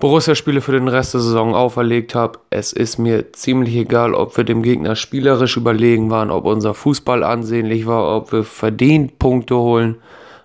Borussia-Spiele 0.00 0.62
für 0.62 0.72
den 0.72 0.88
Rest 0.88 1.14
der 1.14 1.20
Saison 1.20 1.54
auferlegt 1.54 2.14
habe. 2.14 2.38
Es 2.48 2.72
ist 2.72 2.98
mir 2.98 3.32
ziemlich 3.32 3.76
egal, 3.76 4.14
ob 4.14 4.36
wir 4.36 4.44
dem 4.44 4.62
Gegner 4.62 4.96
spielerisch 4.96 5.56
überlegen 5.56 6.10
waren, 6.10 6.30
ob 6.30 6.46
unser 6.46 6.74
Fußball 6.74 7.22
ansehnlich 7.22 7.86
war, 7.86 8.16
ob 8.16 8.32
wir 8.32 8.44
verdient 8.44 9.18
Punkte 9.18 9.56
holen. 9.56 9.96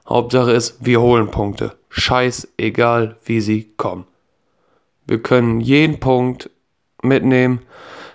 Hauptsache 0.07 0.51
ist, 0.51 0.85
wir 0.85 1.01
holen 1.01 1.31
Punkte. 1.31 1.73
Scheiß 1.89 2.49
egal, 2.57 3.17
wie 3.25 3.41
sie 3.41 3.71
kommen. 3.77 4.05
Wir 5.07 5.21
können 5.21 5.61
jeden 5.61 5.99
Punkt 5.99 6.49
mitnehmen, 7.01 7.61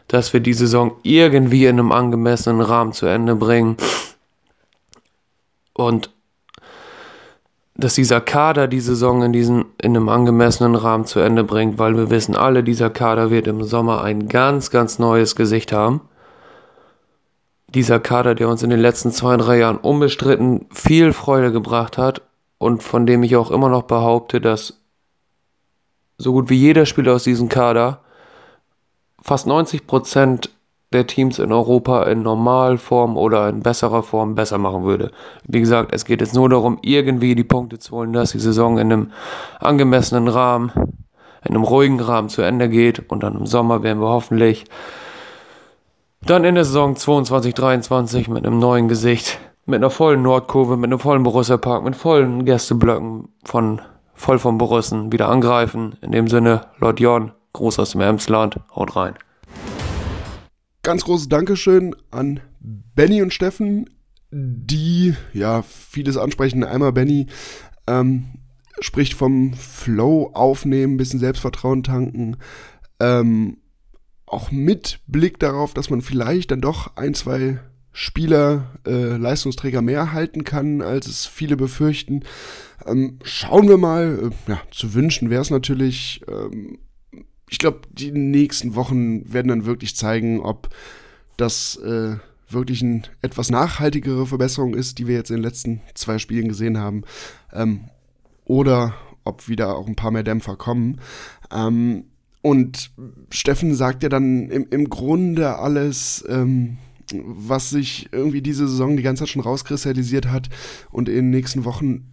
dass 0.09 0.33
wir 0.33 0.41
die 0.41 0.53
Saison 0.53 0.97
irgendwie 1.03 1.65
in 1.65 1.79
einem 1.79 1.93
angemessenen 1.93 2.61
Rahmen 2.61 2.93
zu 2.93 3.07
Ende 3.07 3.35
bringen. 3.35 3.77
Und 5.73 6.11
dass 7.81 7.95
dieser 7.95 8.21
Kader 8.21 8.69
die 8.69 8.81
Saison 8.81 9.23
in, 9.23 9.33
diesen, 9.33 9.65
in 9.83 9.97
einem 9.97 10.09
angemessenen 10.09 10.75
Rahmen 10.75 11.07
zu 11.07 11.21
Ende 11.21 11.45
bringt, 11.45 11.79
weil 11.79 11.97
wir 11.97 12.11
wissen 12.11 12.37
alle, 12.37 12.63
dieser 12.63 12.91
Kader 12.91 13.31
wird 13.31 13.47
im 13.47 13.65
Sommer 13.65 14.03
ein 14.03 14.29
ganz, 14.29 14.71
ganz 14.71 14.99
neues 14.99 15.35
Gesicht 15.35 15.73
haben. 15.73 16.03
Dieser 17.69 17.99
Kader, 17.99 18.35
der 18.35 18.49
uns 18.49 18.63
in 18.63 18.71
den 18.71 18.81
letzten 18.81 19.13
zwei, 19.13 19.37
drei 19.37 19.59
Jahren 19.59 19.79
unbestritten 19.79 20.67
viel 20.71 21.13
Freude 21.13 21.53
gebracht 21.53 21.99
hat 21.99 22.23
und 22.59 22.83
von 22.83 23.07
dem 23.07 23.23
ich 23.23 23.37
auch 23.37 23.51
immer 23.51 23.69
noch 23.69 23.85
behaupte, 23.85 24.41
dass 24.41 24.81
so 26.19 26.33
gut 26.33 26.51
wie 26.51 26.57
jeder 26.57 26.85
Spieler 26.85 27.15
aus 27.15 27.25
diesem 27.25 27.49
Kader 27.49 28.01
fast 29.23 29.47
90 29.47 29.87
Prozent 29.87 30.51
der 30.93 31.07
Teams 31.07 31.39
in 31.39 31.53
Europa 31.53 32.03
in 32.05 32.23
Normalform 32.23 33.17
oder 33.17 33.49
in 33.49 33.61
besserer 33.61 34.03
Form 34.03 34.35
besser 34.35 34.59
machen 34.59 34.85
würde. 34.85 35.13
Wie 35.47 35.61
gesagt, 35.61 35.93
es 35.95 36.05
geht 36.05 36.21
jetzt 36.21 36.35
nur 36.35 36.49
darum, 36.49 36.79
irgendwie 36.83 37.35
die 37.35 37.45
Punkte 37.45 37.79
zu 37.79 37.97
holen, 37.97 38.13
dass 38.13 38.33
die 38.33 38.41
Saison 38.41 38.79
in 38.79 38.93
einem 38.93 39.13
angemessenen 39.61 40.27
Rahmen, 40.27 40.73
in 41.45 41.55
einem 41.55 41.63
ruhigen 41.63 42.01
Rahmen 42.01 42.29
zu 42.29 42.43
Ende 42.43 42.69
geht 42.69 43.09
und 43.11 43.23
dann 43.23 43.37
im 43.37 43.47
Sommer 43.47 43.83
werden 43.83 44.01
wir 44.01 44.09
hoffentlich 44.09 44.65
dann 46.23 46.45
in 46.45 46.55
der 46.55 46.65
Saison 46.65 46.97
22, 46.97 47.55
23 47.55 48.29
mit 48.29 48.45
einem 48.45 48.59
neuen 48.59 48.89
Gesicht, 48.89 49.39
mit 49.65 49.77
einer 49.77 49.91
vollen 49.91 50.23
Nordkurve, 50.23 50.77
mit 50.77 50.91
einem 50.91 50.99
vollen 50.99 51.23
Borussia 51.23 51.57
Park, 51.57 51.85
mit 51.85 51.97
vollen 51.97 52.45
Gästeblöcken 52.45 53.29
von 53.45 53.81
voll 54.15 54.39
vom 54.39 54.59
Borussen 54.59 55.13
wieder 55.13 55.29
angreifen. 55.29 55.97
In 56.03 56.13
dem 56.13 56.29
Sinne, 56.29 56.67
Lord 56.79 57.01
Jon, 57.01 57.33
Gruß 57.55 57.79
aus 57.79 57.93
dem 57.93 58.03
Emsland, 58.03 58.57
haut 58.75 58.97
rein. 58.97 59.15
Ganz 60.83 61.05
großes 61.05 61.29
Dankeschön 61.29 61.95
an 62.11 62.41
Benny 62.61 63.21
und 63.21 63.35
Steffen, 63.35 63.91
die 64.31 65.15
ja 65.35 65.63
vieles 65.63 66.17
ansprechen. 66.17 66.65
Einmal 66.65 66.93
Benny 66.93 67.27
ähm, 67.87 68.25
spricht 68.81 69.15
vom 69.15 69.53
Flow 69.53 70.31
aufnehmen, 70.33 70.97
bisschen 70.97 71.21
Selbstvertrauen 71.21 71.83
tanken. 71.83 72.39
Ähm, 72.99 73.59
auch 74.25 74.51
mit 74.51 75.01
Blick 75.07 75.39
darauf, 75.39 75.75
dass 75.75 75.91
man 75.91 76.01
vielleicht 76.01 76.51
dann 76.51 76.63
doch 76.63 76.97
ein, 76.97 77.13
zwei 77.13 77.59
Spieler, 77.93 78.79
äh, 78.87 79.17
Leistungsträger 79.17 79.83
mehr 79.83 80.13
halten 80.13 80.45
kann, 80.45 80.81
als 80.81 81.09
es 81.09 81.27
viele 81.27 81.57
befürchten. 81.57 82.25
Ähm, 82.87 83.19
schauen 83.23 83.69
wir 83.69 83.77
mal. 83.77 84.31
Äh, 84.47 84.51
ja, 84.51 84.61
zu 84.71 84.95
wünschen 84.95 85.29
wäre 85.29 85.43
es 85.43 85.51
natürlich, 85.51 86.23
ähm, 86.29 86.79
ich 87.51 87.59
glaube, 87.59 87.81
die 87.91 88.13
nächsten 88.13 88.77
Wochen 88.77 89.31
werden 89.33 89.49
dann 89.49 89.67
wirklich 89.67 89.97
zeigen, 89.97 90.41
ob 90.41 90.71
das 91.37 91.77
äh, 91.77 92.17
wirklich 92.49 92.83
eine 92.83 93.03
etwas 93.23 93.51
nachhaltigere 93.51 94.27
Verbesserung 94.27 94.75
ist, 94.75 94.99
die 94.99 95.09
wir 95.09 95.17
jetzt 95.17 95.31
in 95.31 95.37
den 95.37 95.43
letzten 95.43 95.81
zwei 95.95 96.19
Spielen 96.19 96.49
gesehen 96.49 96.79
haben. 96.79 97.03
Ähm, 97.53 97.81
oder 98.45 98.95
ob 99.25 99.49
wieder 99.49 99.77
auch 99.77 99.89
ein 99.89 99.97
paar 99.97 100.13
mehr 100.13 100.23
Dämpfer 100.23 100.57
kommen. 100.57 101.01
Ähm, 101.53 102.05
und 102.41 102.93
Steffen 103.31 103.75
sagt 103.75 104.05
ja 104.05 104.09
dann 104.09 104.49
im, 104.49 104.69
im 104.71 104.89
Grunde 104.89 105.59
alles, 105.59 106.25
ähm, 106.29 106.79
was 107.13 107.71
sich 107.71 108.09
irgendwie 108.13 108.43
diese 108.43 108.69
Saison 108.69 108.97
die 108.97 109.03
ganze 109.03 109.25
Zeit 109.25 109.31
schon 109.31 109.43
rauskristallisiert 109.43 110.29
hat 110.29 110.49
und 110.91 111.09
in 111.09 111.17
den 111.17 111.31
nächsten 111.31 111.65
Wochen, 111.65 112.07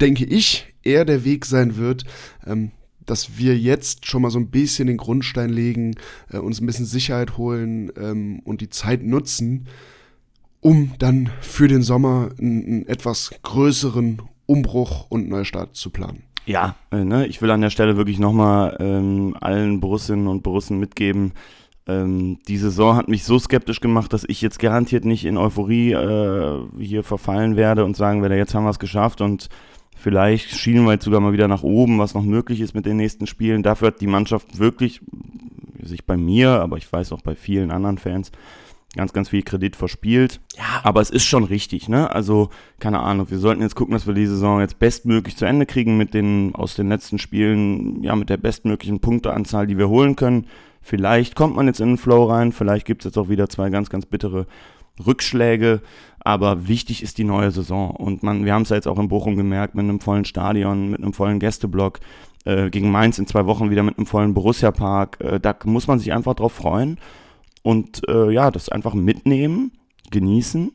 denke 0.00 0.24
ich, 0.24 0.74
eher 0.82 1.04
der 1.04 1.24
Weg 1.24 1.46
sein 1.46 1.76
wird, 1.76 2.04
ähm, 2.44 2.72
dass 3.06 3.38
wir 3.38 3.56
jetzt 3.56 4.06
schon 4.06 4.22
mal 4.22 4.30
so 4.30 4.38
ein 4.38 4.50
bisschen 4.50 4.88
den 4.88 4.96
Grundstein 4.96 5.50
legen, 5.50 5.94
äh, 6.32 6.38
uns 6.38 6.60
ein 6.60 6.66
bisschen 6.66 6.86
Sicherheit 6.86 7.38
holen 7.38 7.90
ähm, 7.96 8.40
und 8.44 8.60
die 8.60 8.68
Zeit 8.68 9.02
nutzen, 9.02 9.66
um 10.60 10.92
dann 10.98 11.30
für 11.40 11.68
den 11.68 11.82
Sommer 11.82 12.30
einen, 12.38 12.86
etwas 12.88 13.30
größeren 13.42 14.20
Umbruch 14.46 15.06
und 15.08 15.28
Neustart 15.28 15.76
zu 15.76 15.90
planen. 15.90 16.24
Ja, 16.44 16.76
äh, 16.90 17.04
ne, 17.04 17.26
ich 17.26 17.40
will 17.42 17.50
an 17.50 17.60
der 17.60 17.70
Stelle 17.70 17.96
wirklich 17.96 18.18
nochmal 18.18 18.76
ähm, 18.80 19.36
allen 19.40 19.80
Borussinnen 19.80 20.28
und 20.28 20.42
Borussen 20.42 20.78
mitgeben, 20.78 21.32
Ähm, 21.88 22.38
die 22.48 22.56
Saison 22.56 22.96
hat 22.96 23.08
mich 23.08 23.22
so 23.22 23.38
skeptisch 23.38 23.80
gemacht, 23.80 24.12
dass 24.12 24.24
ich 24.26 24.42
jetzt 24.42 24.58
garantiert 24.58 25.04
nicht 25.04 25.24
in 25.24 25.36
Euphorie 25.36 25.92
äh, 25.92 26.58
hier 26.80 27.04
verfallen 27.04 27.54
werde 27.54 27.84
und 27.84 27.96
sagen 27.96 28.22
werde, 28.22 28.36
jetzt 28.36 28.54
haben 28.54 28.64
wir 28.64 28.70
es 28.70 28.80
geschafft 28.80 29.20
und 29.20 29.48
vielleicht 29.96 30.50
schielen 30.50 30.84
wir 30.84 30.92
jetzt 30.92 31.04
sogar 31.04 31.20
mal 31.20 31.32
wieder 31.32 31.48
nach 31.48 31.62
oben, 31.62 31.98
was 31.98 32.14
noch 32.14 32.22
möglich 32.22 32.60
ist 32.60 32.74
mit 32.74 32.86
den 32.86 32.96
nächsten 32.96 33.26
Spielen. 33.26 33.62
Dafür 33.62 33.88
hat 33.88 34.00
die 34.00 34.06
Mannschaft 34.06 34.58
wirklich 34.58 35.00
sich 35.82 36.06
bei 36.06 36.16
mir, 36.16 36.50
aber 36.50 36.76
ich 36.76 36.92
weiß 36.92 37.12
auch 37.12 37.22
bei 37.22 37.34
vielen 37.34 37.70
anderen 37.70 37.98
Fans, 37.98 38.30
ganz, 38.94 39.12
ganz 39.12 39.28
viel 39.28 39.42
Kredit 39.42 39.76
verspielt. 39.76 40.40
Ja. 40.56 40.80
Aber 40.82 41.00
es 41.00 41.10
ist 41.10 41.24
schon 41.24 41.44
richtig, 41.44 41.88
ne? 41.88 42.10
Also, 42.10 42.50
keine 42.80 43.00
Ahnung, 43.00 43.30
wir 43.30 43.38
sollten 43.38 43.62
jetzt 43.62 43.74
gucken, 43.74 43.92
dass 43.92 44.06
wir 44.06 44.14
die 44.14 44.26
Saison 44.26 44.60
jetzt 44.60 44.78
bestmöglich 44.78 45.36
zu 45.36 45.44
Ende 45.44 45.66
kriegen 45.66 45.96
mit 45.96 46.14
den, 46.14 46.54
aus 46.54 46.74
den 46.74 46.88
letzten 46.88 47.18
Spielen, 47.18 48.02
ja, 48.02 48.16
mit 48.16 48.30
der 48.30 48.38
bestmöglichen 48.38 49.00
Punkteanzahl, 49.00 49.66
die 49.66 49.78
wir 49.78 49.88
holen 49.88 50.16
können. 50.16 50.46
Vielleicht 50.80 51.34
kommt 51.34 51.56
man 51.56 51.66
jetzt 51.66 51.80
in 51.80 51.88
den 51.88 51.98
Flow 51.98 52.24
rein, 52.24 52.52
vielleicht 52.52 52.86
gibt 52.86 53.02
es 53.02 53.06
jetzt 53.06 53.18
auch 53.18 53.28
wieder 53.28 53.48
zwei 53.48 53.70
ganz, 53.70 53.90
ganz 53.90 54.06
bittere 54.06 54.46
Rückschläge, 55.04 55.82
aber 56.20 56.68
wichtig 56.68 57.02
ist 57.02 57.18
die 57.18 57.24
neue 57.24 57.50
Saison. 57.50 57.90
Und 57.90 58.22
man, 58.22 58.44
wir 58.44 58.54
haben 58.54 58.62
es 58.62 58.70
ja 58.70 58.76
jetzt 58.76 58.88
auch 58.88 58.98
in 58.98 59.08
Bochum 59.08 59.36
gemerkt, 59.36 59.74
mit 59.74 59.84
einem 59.84 60.00
vollen 60.00 60.24
Stadion, 60.24 60.90
mit 60.90 61.00
einem 61.02 61.12
vollen 61.12 61.38
Gästeblock, 61.38 62.00
äh, 62.44 62.70
gegen 62.70 62.90
Mainz 62.90 63.18
in 63.18 63.26
zwei 63.26 63.46
Wochen 63.46 63.70
wieder 63.70 63.82
mit 63.82 63.98
einem 63.98 64.06
vollen 64.06 64.34
Borussia-Park. 64.34 65.18
Äh, 65.20 65.40
da 65.40 65.54
muss 65.64 65.86
man 65.86 65.98
sich 65.98 66.12
einfach 66.12 66.34
drauf 66.34 66.52
freuen 66.52 66.98
und 67.62 68.08
äh, 68.08 68.30
ja, 68.30 68.50
das 68.50 68.68
einfach 68.68 68.94
mitnehmen, 68.94 69.72
genießen, 70.10 70.72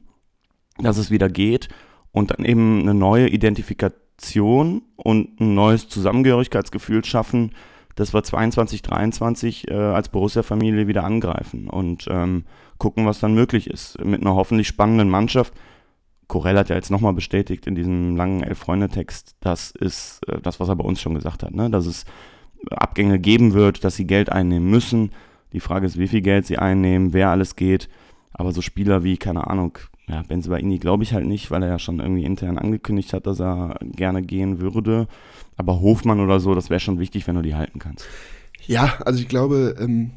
dass 0.79 0.97
es 0.97 1.09
wieder 1.09 1.29
geht 1.29 1.69
und 2.11 2.31
dann 2.31 2.45
eben 2.45 2.81
eine 2.81 2.93
neue 2.93 3.29
Identifikation 3.29 4.81
und 4.97 5.39
ein 5.39 5.53
neues 5.55 5.87
Zusammengehörigkeitsgefühl 5.87 7.05
schaffen, 7.05 7.51
dass 7.95 8.13
wir 8.13 8.23
22, 8.23 8.81
23 8.81 9.69
äh, 9.69 9.73
als 9.73 10.09
Borussia-Familie 10.09 10.87
wieder 10.87 11.03
angreifen 11.03 11.69
und 11.69 12.07
ähm, 12.09 12.45
gucken, 12.81 13.05
was 13.05 13.19
dann 13.19 13.35
möglich 13.35 13.67
ist. 13.69 14.03
Mit 14.03 14.21
einer 14.21 14.33
hoffentlich 14.33 14.67
spannenden 14.67 15.07
Mannschaft. 15.07 15.53
Corell 16.27 16.57
hat 16.57 16.69
ja 16.69 16.75
jetzt 16.75 16.89
nochmal 16.89 17.13
bestätigt 17.13 17.67
in 17.67 17.75
diesem 17.75 18.15
langen 18.15 18.41
Elf-Freunde-Text, 18.41 19.35
das 19.39 19.69
ist 19.69 20.27
äh, 20.27 20.41
das, 20.41 20.59
was 20.59 20.67
er 20.67 20.75
bei 20.77 20.83
uns 20.83 20.99
schon 20.99 21.13
gesagt 21.13 21.43
hat, 21.43 21.53
ne? 21.53 21.69
dass 21.69 21.85
es 21.85 22.05
Abgänge 22.71 23.19
geben 23.19 23.53
wird, 23.53 23.83
dass 23.83 23.97
sie 23.97 24.07
Geld 24.07 24.31
einnehmen 24.31 24.67
müssen, 24.67 25.11
die 25.53 25.59
Frage 25.59 25.85
ist, 25.85 25.99
wie 25.99 26.07
viel 26.07 26.21
Geld 26.21 26.47
sie 26.47 26.57
einnehmen, 26.57 27.13
wer 27.13 27.29
alles 27.29 27.55
geht. 27.55 27.87
Aber 28.33 28.51
so 28.51 28.61
Spieler 28.61 29.03
wie, 29.03 29.17
keine 29.17 29.45
Ahnung, 29.47 29.77
ja, 30.07 30.23
Benzibaini 30.23 30.79
glaube 30.79 31.03
ich 31.03 31.13
halt 31.13 31.27
nicht, 31.27 31.51
weil 31.51 31.61
er 31.61 31.69
ja 31.69 31.79
schon 31.79 31.99
irgendwie 31.99 32.23
intern 32.23 32.57
angekündigt 32.57 33.13
hat, 33.13 33.27
dass 33.27 33.39
er 33.39 33.77
gerne 33.83 34.23
gehen 34.23 34.59
würde. 34.59 35.07
Aber 35.55 35.81
Hofmann 35.81 36.19
oder 36.19 36.39
so, 36.39 36.55
das 36.55 36.71
wäre 36.71 36.79
schon 36.79 36.97
wichtig, 36.97 37.27
wenn 37.27 37.35
du 37.35 37.43
die 37.43 37.55
halten 37.55 37.77
kannst. 37.77 38.07
Ja, 38.65 38.95
also 39.05 39.19
ich 39.19 39.27
glaube, 39.27 39.75
ähm, 39.79 40.11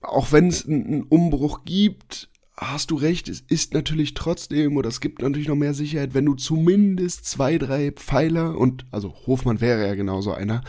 auch 0.00 0.32
wenn 0.32 0.48
es 0.48 0.66
einen 0.66 1.02
Umbruch 1.04 1.64
gibt, 1.64 2.30
hast 2.56 2.90
du 2.90 2.96
recht, 2.96 3.28
es 3.28 3.40
ist 3.40 3.74
natürlich 3.74 4.14
trotzdem, 4.14 4.76
oder 4.76 4.88
es 4.88 5.00
gibt 5.00 5.22
natürlich 5.22 5.48
noch 5.48 5.56
mehr 5.56 5.74
Sicherheit, 5.74 6.14
wenn 6.14 6.26
du 6.26 6.34
zumindest 6.34 7.24
zwei, 7.24 7.58
drei 7.58 7.90
Pfeiler, 7.92 8.56
und 8.56 8.86
also 8.90 9.14
Hofmann 9.26 9.60
wäre 9.60 9.86
ja 9.86 9.94
genauso 9.94 10.32
einer, 10.32 10.62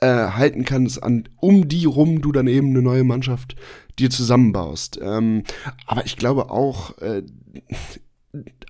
äh, 0.00 0.06
halten 0.06 0.64
kannst, 0.64 1.02
an, 1.02 1.28
um 1.36 1.68
die 1.68 1.84
rum 1.84 2.20
du 2.20 2.32
dann 2.32 2.46
eben 2.46 2.70
eine 2.70 2.82
neue 2.82 3.04
Mannschaft 3.04 3.54
dir 3.98 4.10
zusammenbaust. 4.10 4.98
Ähm, 5.02 5.44
aber 5.86 6.04
ich 6.06 6.16
glaube 6.16 6.50
auch, 6.50 6.98
äh, 6.98 7.22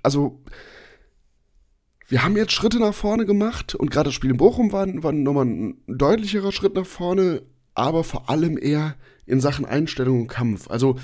also 0.03 0.43
wir 2.09 2.25
haben 2.25 2.37
jetzt 2.37 2.53
Schritte 2.53 2.81
nach 2.81 2.95
vorne 2.95 3.25
gemacht 3.25 3.75
und 3.75 3.91
gerade 3.91 4.09
das 4.09 4.15
Spiel 4.15 4.31
in 4.31 4.37
Bochum 4.37 4.73
war, 4.73 4.87
war 5.03 5.13
nochmal 5.13 5.47
ein 5.47 5.83
deutlicherer 5.87 6.51
Schritt 6.51 6.75
nach 6.75 6.87
vorne, 6.87 7.43
aber 7.75 8.03
vor 8.03 8.29
allem 8.29 8.59
eher 8.59 8.97
in 9.31 9.41
Sachen 9.41 9.65
Einstellung 9.65 10.23
und 10.23 10.29
Kampf. 10.29 10.69
Also 10.69 10.97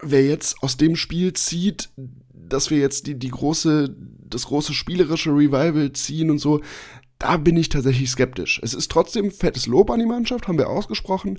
wer 0.00 0.24
jetzt 0.24 0.62
aus 0.62 0.76
dem 0.76 0.96
Spiel 0.96 1.32
zieht, 1.32 1.90
dass 2.32 2.70
wir 2.70 2.78
jetzt 2.78 3.06
die, 3.06 3.18
die 3.18 3.30
große, 3.30 3.94
das 4.28 4.46
große 4.46 4.74
spielerische 4.74 5.30
Revival 5.30 5.92
ziehen 5.92 6.30
und 6.30 6.38
so, 6.38 6.60
da 7.18 7.36
bin 7.36 7.56
ich 7.56 7.68
tatsächlich 7.68 8.10
skeptisch. 8.10 8.60
Es 8.62 8.74
ist 8.74 8.90
trotzdem 8.90 9.30
fettes 9.30 9.66
Lob 9.66 9.90
an 9.90 10.00
die 10.00 10.06
Mannschaft, 10.06 10.48
haben 10.48 10.58
wir 10.58 10.68
ausgesprochen, 10.68 11.38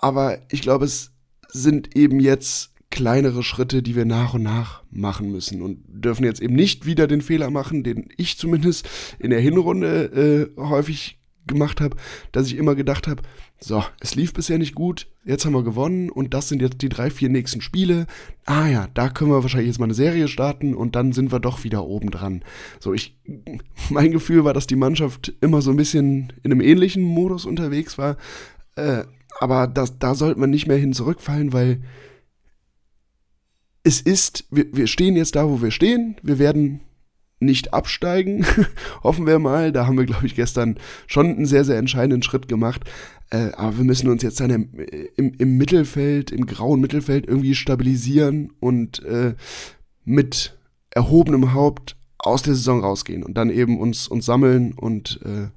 aber 0.00 0.38
ich 0.50 0.62
glaube, 0.62 0.86
es 0.86 1.12
sind 1.48 1.94
eben 1.96 2.18
jetzt 2.18 2.70
kleinere 2.90 3.42
Schritte, 3.42 3.82
die 3.82 3.96
wir 3.96 4.04
nach 4.04 4.34
und 4.34 4.42
nach 4.42 4.82
machen 4.90 5.30
müssen 5.30 5.62
und 5.62 5.82
dürfen 5.88 6.24
jetzt 6.24 6.40
eben 6.42 6.54
nicht 6.54 6.86
wieder 6.86 7.06
den 7.06 7.22
Fehler 7.22 7.50
machen, 7.50 7.84
den 7.84 8.08
ich 8.16 8.38
zumindest 8.38 8.88
in 9.18 9.30
der 9.30 9.40
Hinrunde 9.40 10.52
äh, 10.56 10.60
häufig 10.60 11.21
gemacht 11.46 11.80
habe, 11.80 11.96
dass 12.32 12.46
ich 12.46 12.56
immer 12.56 12.74
gedacht 12.74 13.08
habe, 13.08 13.22
so, 13.58 13.84
es 14.00 14.14
lief 14.14 14.32
bisher 14.32 14.58
nicht 14.58 14.74
gut, 14.74 15.06
jetzt 15.24 15.44
haben 15.44 15.52
wir 15.52 15.62
gewonnen 15.62 16.10
und 16.10 16.34
das 16.34 16.48
sind 16.48 16.60
jetzt 16.62 16.82
die 16.82 16.88
drei, 16.88 17.10
vier 17.10 17.28
nächsten 17.28 17.60
Spiele. 17.60 18.06
Ah 18.44 18.66
ja, 18.66 18.88
da 18.94 19.08
können 19.08 19.30
wir 19.30 19.42
wahrscheinlich 19.42 19.68
jetzt 19.68 19.78
mal 19.78 19.86
eine 19.86 19.94
Serie 19.94 20.28
starten 20.28 20.74
und 20.74 20.96
dann 20.96 21.12
sind 21.12 21.30
wir 21.30 21.40
doch 21.40 21.64
wieder 21.64 21.84
oben 21.84 22.10
dran. 22.10 22.42
So, 22.80 22.92
ich, 22.92 23.16
mein 23.90 24.10
Gefühl 24.10 24.44
war, 24.44 24.52
dass 24.52 24.66
die 24.66 24.76
Mannschaft 24.76 25.32
immer 25.40 25.62
so 25.62 25.70
ein 25.70 25.76
bisschen 25.76 26.32
in 26.42 26.52
einem 26.52 26.60
ähnlichen 26.60 27.02
Modus 27.02 27.44
unterwegs 27.44 27.98
war. 27.98 28.16
Äh, 28.76 29.04
aber 29.40 29.66
das, 29.66 29.98
da 29.98 30.14
sollte 30.14 30.40
man 30.40 30.50
nicht 30.50 30.66
mehr 30.66 30.76
hin 30.76 30.92
zurückfallen, 30.92 31.52
weil 31.52 31.82
es 33.84 34.00
ist, 34.00 34.44
wir, 34.50 34.66
wir 34.72 34.86
stehen 34.86 35.16
jetzt 35.16 35.36
da, 35.36 35.48
wo 35.48 35.62
wir 35.62 35.70
stehen. 35.70 36.16
Wir 36.22 36.38
werden 36.38 36.80
nicht 37.44 37.74
absteigen. 37.74 38.46
Hoffen 39.02 39.26
wir 39.26 39.38
mal. 39.38 39.72
Da 39.72 39.86
haben 39.86 39.98
wir, 39.98 40.06
glaube 40.06 40.26
ich, 40.26 40.34
gestern 40.34 40.78
schon 41.06 41.26
einen 41.26 41.46
sehr, 41.46 41.64
sehr 41.64 41.78
entscheidenden 41.78 42.22
Schritt 42.22 42.48
gemacht. 42.48 42.82
Äh, 43.30 43.52
aber 43.56 43.78
wir 43.78 43.84
müssen 43.84 44.08
uns 44.08 44.22
jetzt 44.22 44.40
dann 44.40 44.50
im, 44.50 44.68
im, 45.16 45.34
im, 45.38 45.56
Mittelfeld, 45.56 46.30
im 46.30 46.46
grauen 46.46 46.80
Mittelfeld 46.80 47.26
irgendwie 47.26 47.54
stabilisieren 47.54 48.52
und 48.60 49.02
äh, 49.04 49.34
mit 50.04 50.56
erhobenem 50.90 51.54
Haupt 51.54 51.96
aus 52.18 52.42
der 52.42 52.54
Saison 52.54 52.80
rausgehen 52.80 53.22
und 53.22 53.34
dann 53.34 53.50
eben 53.50 53.80
uns, 53.80 54.06
uns 54.06 54.26
sammeln 54.26 54.72
und 54.74 55.20
äh, 55.24 55.48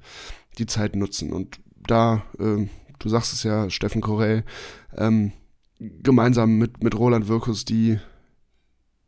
die 0.58 0.66
Zeit 0.66 0.96
nutzen. 0.96 1.32
Und 1.32 1.60
da, 1.86 2.24
ähm, 2.40 2.70
du 3.00 3.10
sagst 3.10 3.34
es 3.34 3.44
ja, 3.44 3.70
Steffen 3.70 4.02
Korell, 4.02 4.44
ähm, 4.98 5.34
gemeinsam 5.80 6.58
mit, 6.58 6.84
mit 6.84 6.98
Roland 6.98 7.28
Wirkus 7.28 7.66
die 7.66 8.00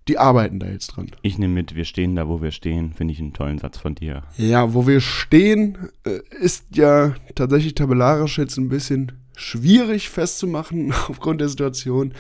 die 0.08 0.18
arbeiten 0.18 0.60
da 0.60 0.68
jetzt 0.68 0.88
dran. 0.88 1.12
Ich 1.22 1.38
nehme 1.38 1.54
mit, 1.54 1.76
wir 1.76 1.86
stehen 1.86 2.16
da, 2.16 2.28
wo 2.28 2.42
wir 2.42 2.52
stehen, 2.52 2.94
finde 2.94 3.14
ich 3.14 3.20
einen 3.20 3.34
tollen 3.34 3.60
Satz 3.60 3.78
von 3.78 3.96
dir. 3.96 4.24
Ja, 4.38 4.74
wo 4.74 4.88
wir 4.88 5.02
stehen, 5.02 5.78
äh, 6.06 6.20
ist 6.40 6.66
ja 6.74 7.16
tatsächlich 7.36 7.76
tabellarisch 7.76 8.38
jetzt 8.38 8.58
ein 8.58 8.70
bisschen 8.70 9.14
schwierig 9.36 10.10
festzumachen 10.10 10.94
aufgrund 11.08 11.42
der 11.42 11.50
Situation. 11.50 12.14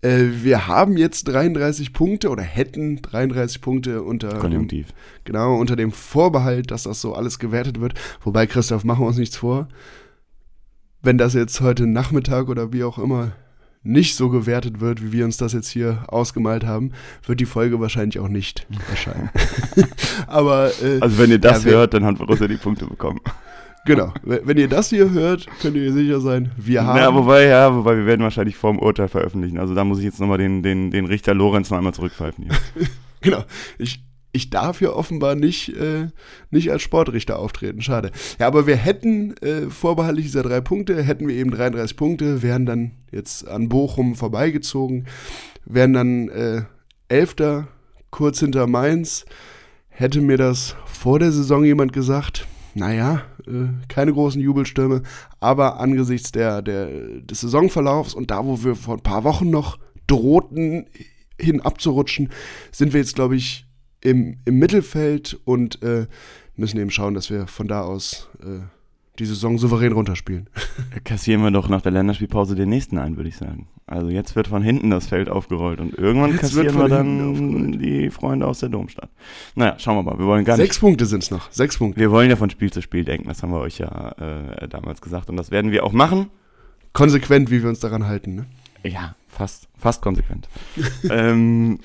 Äh, 0.00 0.26
wir 0.42 0.68
haben 0.68 0.96
jetzt 0.96 1.24
33 1.24 1.92
Punkte 1.92 2.30
oder 2.30 2.42
hätten 2.42 3.02
33 3.02 3.60
Punkte 3.60 4.02
unter 4.02 4.38
Konjunktiv. 4.38 4.88
Genau, 5.24 5.56
unter 5.56 5.76
dem 5.76 5.92
Vorbehalt, 5.92 6.70
dass 6.70 6.84
das 6.84 7.00
so 7.00 7.14
alles 7.14 7.38
gewertet 7.38 7.80
wird. 7.80 7.94
Wobei, 8.22 8.46
Christoph, 8.46 8.84
machen 8.84 9.02
wir 9.02 9.08
uns 9.08 9.18
nichts 9.18 9.36
vor. 9.36 9.68
Wenn 11.02 11.18
das 11.18 11.34
jetzt 11.34 11.60
heute 11.60 11.86
Nachmittag 11.86 12.48
oder 12.48 12.72
wie 12.72 12.84
auch 12.84 12.98
immer 12.98 13.32
nicht 13.88 14.14
so 14.16 14.28
gewertet 14.28 14.80
wird, 14.80 15.02
wie 15.02 15.12
wir 15.12 15.24
uns 15.24 15.38
das 15.38 15.54
jetzt 15.54 15.68
hier 15.68 16.04
ausgemalt 16.08 16.64
haben, 16.64 16.92
wird 17.26 17.40
die 17.40 17.46
Folge 17.46 17.80
wahrscheinlich 17.80 18.18
auch 18.18 18.28
nicht 18.28 18.66
erscheinen. 18.90 19.30
Aber 20.26 20.70
äh, 20.82 21.00
also 21.00 21.18
wenn 21.18 21.30
ihr 21.30 21.38
das 21.38 21.64
ja, 21.64 21.72
hört, 21.72 21.94
dann 21.94 22.04
hat 22.04 22.18
Borussia 22.18 22.46
die 22.46 22.56
Punkte 22.56 22.86
bekommen. 22.86 23.20
Genau. 23.86 24.12
Wenn 24.22 24.58
ihr 24.58 24.68
das 24.68 24.90
hier 24.90 25.10
hört, 25.10 25.46
könnt 25.62 25.74
ihr 25.76 25.92
sicher 25.92 26.20
sein, 26.20 26.50
wir 26.58 26.84
haben. 26.84 26.98
Ja, 26.98 27.14
wobei, 27.14 27.46
ja, 27.46 27.74
wobei 27.74 27.96
wir 27.96 28.04
werden 28.04 28.20
wahrscheinlich 28.20 28.56
vorm 28.56 28.78
Urteil 28.78 29.08
veröffentlichen. 29.08 29.58
Also 29.58 29.74
da 29.74 29.84
muss 29.84 29.98
ich 29.98 30.04
jetzt 30.04 30.20
nochmal 30.20 30.36
den, 30.36 30.62
den, 30.62 30.90
den 30.90 31.06
Richter 31.06 31.32
Lorenz 31.32 31.70
noch 31.70 31.78
einmal 31.78 31.94
zurückpfeifen 31.94 32.44
hier. 32.44 32.86
genau. 33.22 33.44
Ich, 33.78 34.04
ich 34.32 34.50
darf 34.50 34.78
hier 34.78 34.94
offenbar 34.94 35.34
nicht, 35.34 35.70
äh, 35.76 36.08
nicht 36.50 36.70
als 36.70 36.82
Sportrichter 36.82 37.38
auftreten. 37.38 37.80
Schade. 37.80 38.10
Ja, 38.38 38.46
aber 38.46 38.66
wir 38.66 38.76
hätten 38.76 39.36
äh, 39.38 39.70
vorbehaltlich 39.70 40.26
dieser 40.26 40.42
drei 40.42 40.60
Punkte, 40.60 41.02
hätten 41.02 41.28
wir 41.28 41.34
eben 41.34 41.50
33 41.50 41.96
Punkte, 41.96 42.42
wären 42.42 42.66
dann 42.66 42.92
jetzt 43.10 43.48
an 43.48 43.68
Bochum 43.68 44.14
vorbeigezogen, 44.14 45.06
wären 45.64 45.92
dann 45.92 46.28
äh, 46.28 46.62
Elfter, 47.08 47.68
kurz 48.10 48.40
hinter 48.40 48.66
Mainz. 48.66 49.24
Hätte 49.88 50.20
mir 50.20 50.36
das 50.36 50.76
vor 50.86 51.18
der 51.18 51.32
Saison 51.32 51.64
jemand 51.64 51.92
gesagt, 51.92 52.46
naja, 52.74 53.22
äh, 53.46 53.68
keine 53.88 54.12
großen 54.12 54.40
Jubelstürme, 54.40 55.02
aber 55.40 55.80
angesichts 55.80 56.32
der, 56.32 56.62
der, 56.62 56.88
des 57.20 57.40
Saisonverlaufs 57.40 58.14
und 58.14 58.30
da, 58.30 58.44
wo 58.44 58.62
wir 58.62 58.76
vor 58.76 58.96
ein 58.96 59.02
paar 59.02 59.24
Wochen 59.24 59.50
noch 59.50 59.78
drohten, 60.06 60.86
hin 61.40 61.60
abzurutschen, 61.60 62.30
sind 62.72 62.92
wir 62.92 63.00
jetzt, 63.00 63.14
glaube 63.14 63.36
ich, 63.36 63.67
im, 64.00 64.38
im 64.44 64.58
Mittelfeld 64.58 65.38
und 65.44 65.82
äh, 65.82 66.06
müssen 66.56 66.78
eben 66.78 66.90
schauen, 66.90 67.14
dass 67.14 67.30
wir 67.30 67.46
von 67.46 67.68
da 67.68 67.82
aus 67.82 68.28
äh, 68.42 68.60
die 69.18 69.26
Saison 69.26 69.58
souverän 69.58 69.92
runterspielen. 69.92 70.48
Kassieren 71.04 71.42
wir 71.42 71.50
doch 71.50 71.68
nach 71.68 71.82
der 71.82 71.92
Länderspielpause 71.92 72.54
den 72.54 72.68
nächsten 72.68 72.98
ein, 72.98 73.16
würde 73.16 73.28
ich 73.28 73.36
sagen. 73.36 73.68
Also 73.86 74.10
jetzt 74.10 74.36
wird 74.36 74.48
von 74.48 74.62
hinten 74.62 74.90
das 74.90 75.06
Feld 75.06 75.28
aufgerollt 75.28 75.80
und 75.80 75.94
irgendwann 75.96 76.32
jetzt 76.32 76.40
kassieren 76.40 76.76
wir 76.76 76.88
dann 76.88 77.78
die 77.78 78.10
Freunde 78.10 78.46
aus 78.46 78.60
der 78.60 78.68
Domstadt. 78.68 79.10
Naja, 79.54 79.76
schauen 79.78 79.96
wir 79.96 80.02
mal. 80.02 80.18
Wir 80.18 80.26
wollen 80.26 80.44
gar 80.44 80.56
Sechs 80.56 80.76
nicht, 80.76 80.80
Punkte 80.80 81.06
sind 81.06 81.22
es 81.22 81.30
noch. 81.30 81.50
Sechs 81.50 81.78
Punkte. 81.78 81.98
Wir 81.98 82.10
wollen 82.10 82.28
ja 82.28 82.36
von 82.36 82.50
Spiel 82.50 82.70
zu 82.70 82.82
Spiel 82.82 83.04
denken. 83.04 83.28
Das 83.28 83.42
haben 83.42 83.50
wir 83.50 83.60
euch 83.60 83.78
ja 83.78 84.12
äh, 84.18 84.68
damals 84.68 85.00
gesagt 85.00 85.30
und 85.30 85.36
das 85.36 85.50
werden 85.50 85.72
wir 85.72 85.84
auch 85.84 85.92
machen. 85.92 86.28
konsequent, 86.92 87.50
wie 87.50 87.62
wir 87.62 87.68
uns 87.68 87.80
daran 87.80 88.06
halten. 88.06 88.34
Ne? 88.34 88.46
Ja, 88.84 89.16
fast, 89.26 89.68
fast 89.76 90.02
konsequent. 90.02 90.48
ähm, 91.10 91.80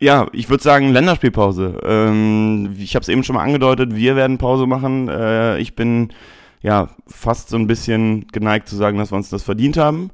ja, 0.00 0.26
ich 0.32 0.50
würde 0.50 0.62
sagen 0.62 0.92
Länderspielpause. 0.92 1.80
Ähm, 1.84 2.76
ich 2.78 2.94
habe 2.94 3.02
es 3.02 3.08
eben 3.08 3.24
schon 3.24 3.36
mal 3.36 3.42
angedeutet, 3.42 3.94
wir 3.94 4.16
werden 4.16 4.38
Pause 4.38 4.66
machen. 4.66 5.08
Äh, 5.08 5.58
ich 5.58 5.76
bin 5.76 6.12
ja 6.62 6.88
fast 7.06 7.50
so 7.50 7.56
ein 7.56 7.66
bisschen 7.66 8.26
geneigt 8.28 8.68
zu 8.68 8.76
sagen, 8.76 8.98
dass 8.98 9.12
wir 9.12 9.16
uns 9.16 9.30
das 9.30 9.42
verdient 9.42 9.76
haben. 9.76 10.10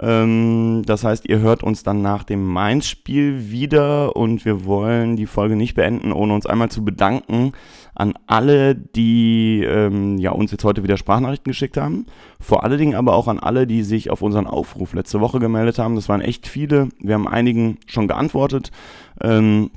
Ähm, 0.00 0.82
das 0.86 1.04
heißt, 1.04 1.28
ihr 1.28 1.38
hört 1.38 1.62
uns 1.62 1.82
dann 1.82 2.02
nach 2.02 2.24
dem 2.24 2.44
Mainz-Spiel 2.44 3.50
wieder 3.50 4.16
und 4.16 4.44
wir 4.44 4.64
wollen 4.64 5.16
die 5.16 5.26
Folge 5.26 5.56
nicht 5.56 5.74
beenden, 5.74 6.12
ohne 6.12 6.34
uns 6.34 6.46
einmal 6.46 6.70
zu 6.70 6.84
bedanken 6.84 7.52
an 7.94 8.14
alle, 8.26 8.74
die 8.74 9.62
ähm, 9.62 10.18
ja, 10.18 10.32
uns 10.32 10.50
jetzt 10.50 10.64
heute 10.64 10.82
wieder 10.82 10.96
Sprachnachrichten 10.96 11.50
geschickt 11.50 11.76
haben. 11.76 12.06
Vor 12.40 12.64
allen 12.64 12.78
Dingen 12.78 12.94
aber 12.96 13.14
auch 13.14 13.28
an 13.28 13.38
alle, 13.38 13.66
die 13.66 13.82
sich 13.82 14.10
auf 14.10 14.22
unseren 14.22 14.46
Aufruf 14.46 14.94
letzte 14.94 15.20
Woche 15.20 15.38
gemeldet 15.38 15.78
haben. 15.78 15.94
Das 15.94 16.08
waren 16.08 16.20
echt 16.20 16.48
viele. 16.48 16.88
Wir 16.98 17.14
haben 17.14 17.28
einigen 17.28 17.78
schon 17.86 18.08
geantwortet. 18.08 18.72
Ähm, 19.20 19.70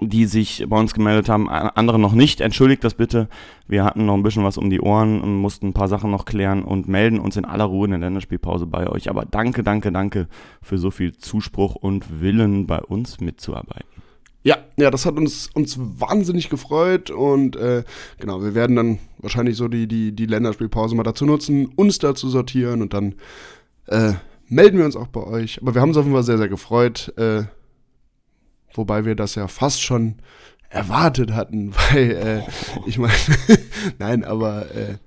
die 0.00 0.26
sich 0.26 0.64
bei 0.68 0.78
uns 0.78 0.94
gemeldet 0.94 1.28
haben, 1.28 1.48
andere 1.48 1.98
noch 1.98 2.12
nicht. 2.12 2.40
Entschuldigt 2.40 2.84
das 2.84 2.94
bitte. 2.94 3.28
Wir 3.66 3.84
hatten 3.84 4.06
noch 4.06 4.14
ein 4.14 4.22
bisschen 4.22 4.44
was 4.44 4.58
um 4.58 4.70
die 4.70 4.80
Ohren 4.80 5.20
und 5.20 5.36
mussten 5.36 5.68
ein 5.68 5.72
paar 5.72 5.88
Sachen 5.88 6.10
noch 6.10 6.24
klären 6.24 6.62
und 6.62 6.88
melden 6.88 7.20
uns 7.20 7.36
in 7.36 7.44
aller 7.44 7.64
Ruhe 7.64 7.86
in 7.86 7.92
der 7.92 8.00
Länderspielpause 8.00 8.66
bei 8.66 8.88
euch. 8.88 9.08
Aber 9.08 9.24
danke, 9.24 9.62
danke, 9.62 9.92
danke 9.92 10.28
für 10.62 10.78
so 10.78 10.90
viel 10.90 11.16
Zuspruch 11.16 11.74
und 11.74 12.20
Willen 12.20 12.66
bei 12.66 12.80
uns 12.80 13.20
mitzuarbeiten. 13.20 13.94
Ja, 14.42 14.58
ja, 14.76 14.90
das 14.90 15.06
hat 15.06 15.16
uns, 15.16 15.48
uns 15.54 15.78
wahnsinnig 15.78 16.50
gefreut 16.50 17.10
und 17.10 17.56
äh, 17.56 17.82
genau, 18.20 18.42
wir 18.42 18.54
werden 18.54 18.76
dann 18.76 18.98
wahrscheinlich 19.18 19.56
so 19.56 19.68
die, 19.68 19.86
die, 19.86 20.12
die 20.12 20.26
Länderspielpause 20.26 20.94
mal 20.94 21.02
dazu 21.02 21.24
nutzen, 21.24 21.72
uns 21.76 21.98
da 21.98 22.14
zu 22.14 22.28
sortieren 22.28 22.82
und 22.82 22.92
dann 22.92 23.14
äh, 23.86 24.12
melden 24.48 24.76
wir 24.76 24.84
uns 24.84 24.96
auch 24.96 25.06
bei 25.06 25.22
euch. 25.22 25.62
Aber 25.62 25.74
wir 25.74 25.80
haben 25.80 25.88
uns 25.88 25.96
auf 25.96 26.04
jeden 26.04 26.14
Fall 26.14 26.24
sehr, 26.24 26.36
sehr 26.36 26.48
gefreut, 26.48 27.14
äh, 27.16 27.44
wobei 28.74 29.04
wir 29.04 29.14
das 29.14 29.34
ja 29.34 29.48
fast 29.48 29.82
schon 29.82 30.16
erwartet 30.68 31.32
hatten, 31.32 31.72
weil 31.92 32.10
äh, 32.10 32.42
ich 32.86 32.98
meine, 32.98 33.14
nein, 33.98 34.24
aber 34.24 34.70
äh, 34.74 34.98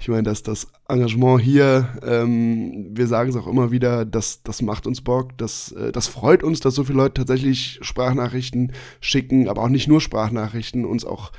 ich 0.00 0.08
meine, 0.08 0.22
dass 0.22 0.44
das 0.44 0.68
Engagement 0.88 1.42
hier, 1.42 1.88
ähm, 2.06 2.86
wir 2.92 3.08
sagen 3.08 3.30
es 3.30 3.36
auch 3.36 3.48
immer 3.48 3.72
wieder, 3.72 4.04
das, 4.04 4.42
das 4.44 4.62
macht 4.62 4.86
uns 4.86 5.00
Bock, 5.00 5.36
das, 5.38 5.72
äh, 5.72 5.90
das 5.90 6.06
freut 6.06 6.44
uns, 6.44 6.60
dass 6.60 6.76
so 6.76 6.84
viele 6.84 6.98
Leute 6.98 7.14
tatsächlich 7.14 7.80
Sprachnachrichten 7.82 8.72
schicken, 9.00 9.48
aber 9.48 9.62
auch 9.62 9.68
nicht 9.68 9.88
nur 9.88 10.00
Sprachnachrichten, 10.00 10.84
uns 10.84 11.04
auch 11.04 11.32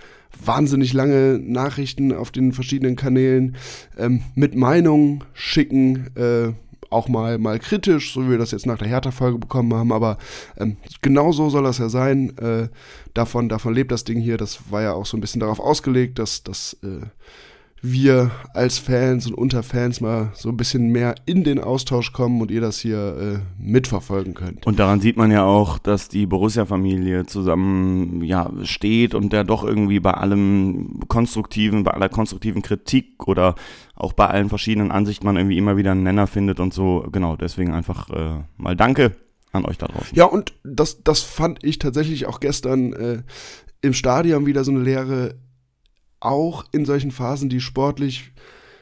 wahnsinnig 0.44 0.94
lange 0.94 1.40
Nachrichten 1.40 2.14
auf 2.14 2.32
den 2.32 2.52
verschiedenen 2.52 2.98
Kanälen 2.98 3.56
ähm, 3.98 4.24
mit 4.36 4.56
Meinungen 4.56 5.24
schicken, 5.34 6.10
äh, 6.16 6.52
auch 6.90 7.08
mal, 7.08 7.38
mal 7.38 7.60
kritisch, 7.60 8.14
so 8.14 8.26
wie 8.26 8.32
wir 8.32 8.38
das 8.38 8.52
jetzt 8.52 8.66
nach 8.66 8.78
der 8.78 8.88
Hertha-Folge 8.88 9.38
bekommen 9.38 9.74
haben, 9.74 9.92
aber 9.92 10.18
ähm, 10.58 10.78
genau 11.02 11.32
so 11.32 11.50
soll 11.50 11.64
das 11.64 11.78
ja 11.78 11.90
sein. 11.90 12.38
Äh, 12.38 12.70
davon, 13.14 13.50
davon 13.50 13.74
lebt 13.74 13.92
das 13.92 14.04
Ding 14.04 14.20
hier. 14.20 14.38
Das 14.38 14.72
war 14.72 14.82
ja 14.82 14.94
auch 14.94 15.06
so 15.06 15.18
ein 15.18 15.22
bisschen 15.22 15.40
darauf 15.40 15.60
ausgelegt, 15.60 16.20
dass, 16.20 16.44
dass 16.44 16.78
äh, 16.84 17.06
wir 17.82 18.32
als 18.54 18.78
Fans 18.78 19.28
und 19.28 19.34
unter 19.34 19.64
Fans 19.64 20.02
mal 20.02 20.32
so 20.34 20.50
ein 20.50 20.58
bisschen 20.58 20.90
mehr 20.90 21.16
in 21.26 21.44
den 21.44 21.60
Austausch 21.60 22.12
kommen 22.12 22.42
und 22.42 22.52
ihr 22.52 22.62
das 22.62 22.80
hier 22.80 23.18
äh, 23.18 23.62
mitverfolgen 23.62 24.34
könnt. 24.34 24.66
Und 24.66 24.80
daran 24.80 25.00
sieht 25.00 25.18
man 25.18 25.32
ja 25.32 25.44
auch, 25.44 25.80
dass 25.80 26.10
die 26.10 26.26
Borussia-Familie 26.26 27.26
zusammen 27.26 28.24
ja, 28.24 28.52
steht 28.64 29.16
und 29.16 29.32
der 29.32 29.44
doch 29.44 29.64
irgendwie 29.64 30.00
bei 30.00 30.14
allem 30.14 31.00
konstruktiven, 31.08 31.84
bei 31.84 31.92
aller 31.92 32.10
konstruktiven 32.10 32.62
Kritik 32.62 33.28
oder 33.28 33.56
auch 33.96 34.14
bei 34.14 34.28
allen 34.28 34.50
verschiedenen 34.50 34.92
Ansichten 34.92 35.26
man 35.26 35.38
irgendwie 35.38 35.58
immer 35.58 35.78
wieder 35.78 35.92
einen 35.92 36.04
Nenner 36.04 36.28
findet 36.28 36.60
und 36.60 36.74
so. 36.74 37.06
Genau, 37.12 37.36
deswegen 37.36 37.74
einfach 37.74 38.10
äh, 38.10 38.44
mal 38.58 38.76
Danke 38.76 39.16
an 39.52 39.66
euch 39.66 39.78
da 39.78 39.88
draußen. 39.88 40.16
Ja, 40.16 40.26
und 40.26 40.54
das, 40.64 41.04
das 41.04 41.22
fand 41.22 41.64
ich 41.64 41.80
tatsächlich 41.80 42.26
auch 42.28 42.40
gestern 42.40 42.94
äh, 42.94 43.24
im 43.82 43.94
Stadion 43.94 44.46
wieder 44.46 44.64
so 44.64 44.72
eine 44.72 44.82
Lehre 44.82 45.36
auch 46.20 46.66
in 46.72 46.86
solchen 46.86 47.12
Phasen, 47.12 47.50
die 47.50 47.62
sportlich 47.62 48.32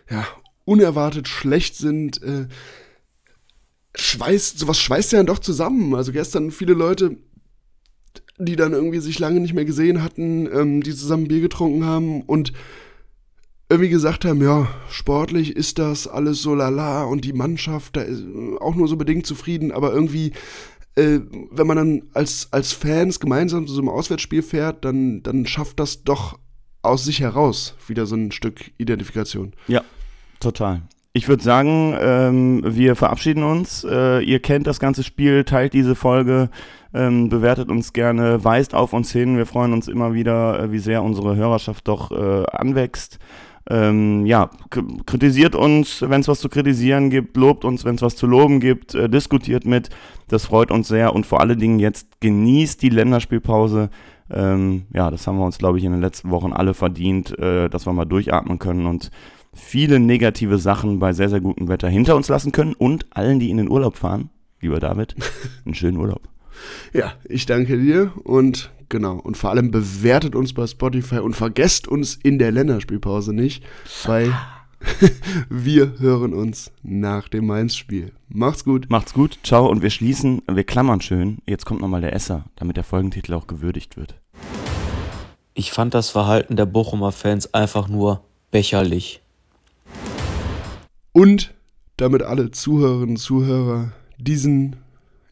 ja, 0.10 0.26
unerwartet 0.66 1.28
schlecht 1.28 1.76
sind, 1.76 2.22
äh, 2.22 2.48
schweißt, 3.96 4.60
sowas 4.60 4.80
schweißt 4.80 5.12
ja 5.14 5.20
dann 5.20 5.26
doch 5.26 5.40
zusammen. 5.40 5.96
Also 5.96 6.12
gestern 6.12 6.52
viele 6.52 6.74
Leute, 6.74 7.18
die 8.38 8.56
dann 8.56 8.74
irgendwie 8.74 9.00
sich 9.00 9.20
lange 9.20 9.40
nicht 9.40 9.54
mehr 9.54 9.66
gesehen 9.66 10.04
hatten, 10.04 10.48
ähm, 10.52 10.84
die 10.84 10.94
zusammen 10.94 11.28
Bier 11.28 11.42
getrunken 11.42 11.86
haben 11.86 12.22
und 12.22 12.54
irgendwie 13.70 13.90
gesagt 13.90 14.24
haben, 14.24 14.42
ja, 14.42 14.68
sportlich 14.90 15.56
ist 15.56 15.78
das 15.80 16.08
alles 16.08 16.42
so 16.42 16.56
lala 16.56 17.04
und 17.04 17.26
die 17.26 17.34
Mannschaft 17.34 17.98
da 17.98 18.02
ist 18.02 18.24
auch 18.60 18.76
nur 18.76 18.88
so 18.88 18.96
bedingt 18.96 19.26
zufrieden, 19.26 19.72
aber 19.72 19.92
irgendwie, 19.92 20.32
äh, 20.96 21.20
wenn 21.52 21.68
man 21.68 21.78
dann 21.78 22.04
als, 22.14 22.48
als 22.52 22.72
Fans 22.72 23.20
gemeinsam 23.20 23.68
zu 23.68 23.74
so 23.74 23.82
einem 23.82 23.90
Auswärtsspiel 23.90 24.42
fährt, 24.42 24.86
dann, 24.86 25.22
dann 25.24 25.46
schafft 25.46 25.80
das 25.80 26.04
doch 26.04 26.40
aus 26.82 27.06
sich 27.06 27.20
heraus 27.22 27.76
wieder 27.88 28.06
so 28.06 28.16
ein 28.16 28.32
Stück 28.32 28.72
Identifikation. 28.78 29.54
Ja, 29.68 29.82
total. 30.40 30.82
Ich 31.18 31.28
würde 31.28 31.44
sagen, 31.44 31.98
ähm, 32.00 32.62
wir 32.64 32.96
verabschieden 32.96 33.44
uns. 33.44 33.84
Äh, 33.84 34.20
ihr 34.24 34.40
kennt 34.40 34.68
das 34.68 34.80
ganze 34.80 35.04
Spiel, 35.04 35.46
teilt 35.46 35.74
diese 35.74 35.96
Folge, 35.96 36.52
ähm, 36.94 37.30
bewertet 37.30 37.70
uns 37.70 37.92
gerne, 37.92 38.44
weist 38.44 38.76
auf 38.76 38.94
uns 38.94 39.12
hin. 39.12 39.36
Wir 39.36 39.48
freuen 39.48 39.74
uns 39.74 39.88
immer 39.88 40.14
wieder, 40.14 40.60
äh, 40.60 40.72
wie 40.72 40.78
sehr 40.78 41.02
unsere 41.02 41.36
Hörerschaft 41.36 41.88
doch 41.88 42.12
äh, 42.12 42.46
anwächst. 42.52 43.18
Ähm, 43.70 44.26
ja, 44.26 44.50
kritisiert 45.06 45.56
uns, 45.56 46.02
wenn 46.02 46.22
es 46.22 46.28
was 46.28 46.40
zu 46.40 46.50
kritisieren 46.50 47.10
gibt, 47.10 47.36
lobt 47.36 47.66
uns, 47.66 47.84
wenn 47.84 47.96
es 47.96 48.02
was 48.02 48.16
zu 48.16 48.28
loben 48.28 48.60
gibt, 48.60 48.94
äh, 48.94 49.10
diskutiert 49.10 49.66
mit. 49.66 49.90
Das 50.30 50.46
freut 50.46 50.72
uns 50.72 50.88
sehr 50.88 51.14
und 51.14 51.26
vor 51.26 51.42
allen 51.42 51.60
Dingen 51.60 51.80
jetzt 51.80 52.22
genießt 52.22 52.82
die 52.82 52.90
Länderspielpause. 52.90 53.90
Ähm, 54.30 54.86
ja, 54.94 55.10
das 55.10 55.26
haben 55.28 55.38
wir 55.38 55.46
uns, 55.46 55.58
glaube 55.58 55.78
ich, 55.78 55.84
in 55.84 55.92
den 55.92 56.02
letzten 56.02 56.32
Wochen 56.32 56.54
alle 56.54 56.74
verdient, 56.74 57.38
äh, 57.40 57.70
dass 57.70 57.86
wir 57.86 57.94
mal 57.94 58.06
durchatmen 58.06 58.60
können 58.60 58.86
und 58.86 59.12
viele 59.54 60.00
negative 60.00 60.58
Sachen 60.58 61.00
bei 61.00 61.14
sehr, 61.14 61.30
sehr 61.30 61.42
gutem 61.42 61.68
Wetter 61.68 61.90
hinter 61.90 62.16
uns 62.16 62.28
lassen 62.28 62.52
können 62.52 62.74
und 62.74 63.06
allen, 63.12 63.40
die 63.40 63.50
in 63.50 63.58
den 63.58 63.70
Urlaub 63.70 63.98
fahren, 63.98 64.30
lieber 64.62 64.80
David, 64.80 65.16
einen 65.66 65.76
schönen 65.76 65.98
Urlaub. 65.98 66.22
Ja, 66.94 67.14
ich 67.26 67.46
danke 67.46 67.78
dir 67.78 68.12
und 68.24 68.72
genau. 68.90 69.18
Und 69.20 69.38
vor 69.38 69.52
allem 69.52 69.72
bewertet 69.72 70.36
uns 70.36 70.54
bei 70.54 70.66
Spotify 70.66 71.20
und 71.20 71.36
vergesst 71.36 71.88
uns 71.88 72.16
in 72.16 72.40
der 72.40 72.52
Länderspielpause 72.52 73.34
nicht, 73.34 73.64
weil 74.06 74.34
wir 75.50 76.00
hören 76.00 76.34
uns 76.34 76.72
nach 76.84 77.28
dem 77.28 77.48
Mainz-Spiel. 77.48 78.12
Macht's 78.30 78.64
gut. 78.64 78.88
Macht's 78.90 79.14
gut. 79.14 79.40
Ciao. 79.44 79.70
Und 79.70 79.82
wir 79.82 79.90
schließen, 79.90 80.42
wir 80.50 80.64
klammern 80.64 81.02
schön. 81.02 81.40
Jetzt 81.46 81.66
kommt 81.66 81.82
nochmal 81.82 82.02
der 82.02 82.14
Esser, 82.14 82.46
damit 82.56 82.78
der 82.78 82.84
Folgentitel 82.84 83.34
auch 83.34 83.48
gewürdigt 83.48 83.98
wird. 83.98 84.20
Ich 85.54 85.72
fand 85.72 85.94
das 85.94 86.10
Verhalten 86.10 86.56
der 86.56 86.68
Bochumer 86.68 87.12
Fans 87.12 87.54
einfach 87.54 87.88
nur 87.88 88.24
becherlich. 88.52 89.22
Und 91.12 91.54
damit 91.98 92.22
alle 92.22 92.52
Zuhörerinnen 92.52 93.16
und 93.16 93.18
Zuhörer 93.18 93.92
diesen, 94.20 94.76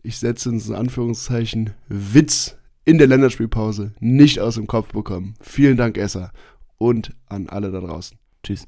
ich 0.01 0.17
setze 0.17 0.49
ins 0.49 0.71
Anführungszeichen, 0.71 1.71
Witz 1.87 2.57
in 2.85 2.97
der 2.97 3.07
Länderspielpause 3.07 3.93
nicht 3.99 4.39
aus 4.39 4.55
dem 4.55 4.67
Kopf 4.67 4.93
bekommen. 4.93 5.35
Vielen 5.41 5.77
Dank, 5.77 5.97
Esser. 5.97 6.31
Und 6.77 7.15
an 7.27 7.47
alle 7.49 7.71
da 7.71 7.79
draußen. 7.79 8.17
Tschüss. 8.43 8.67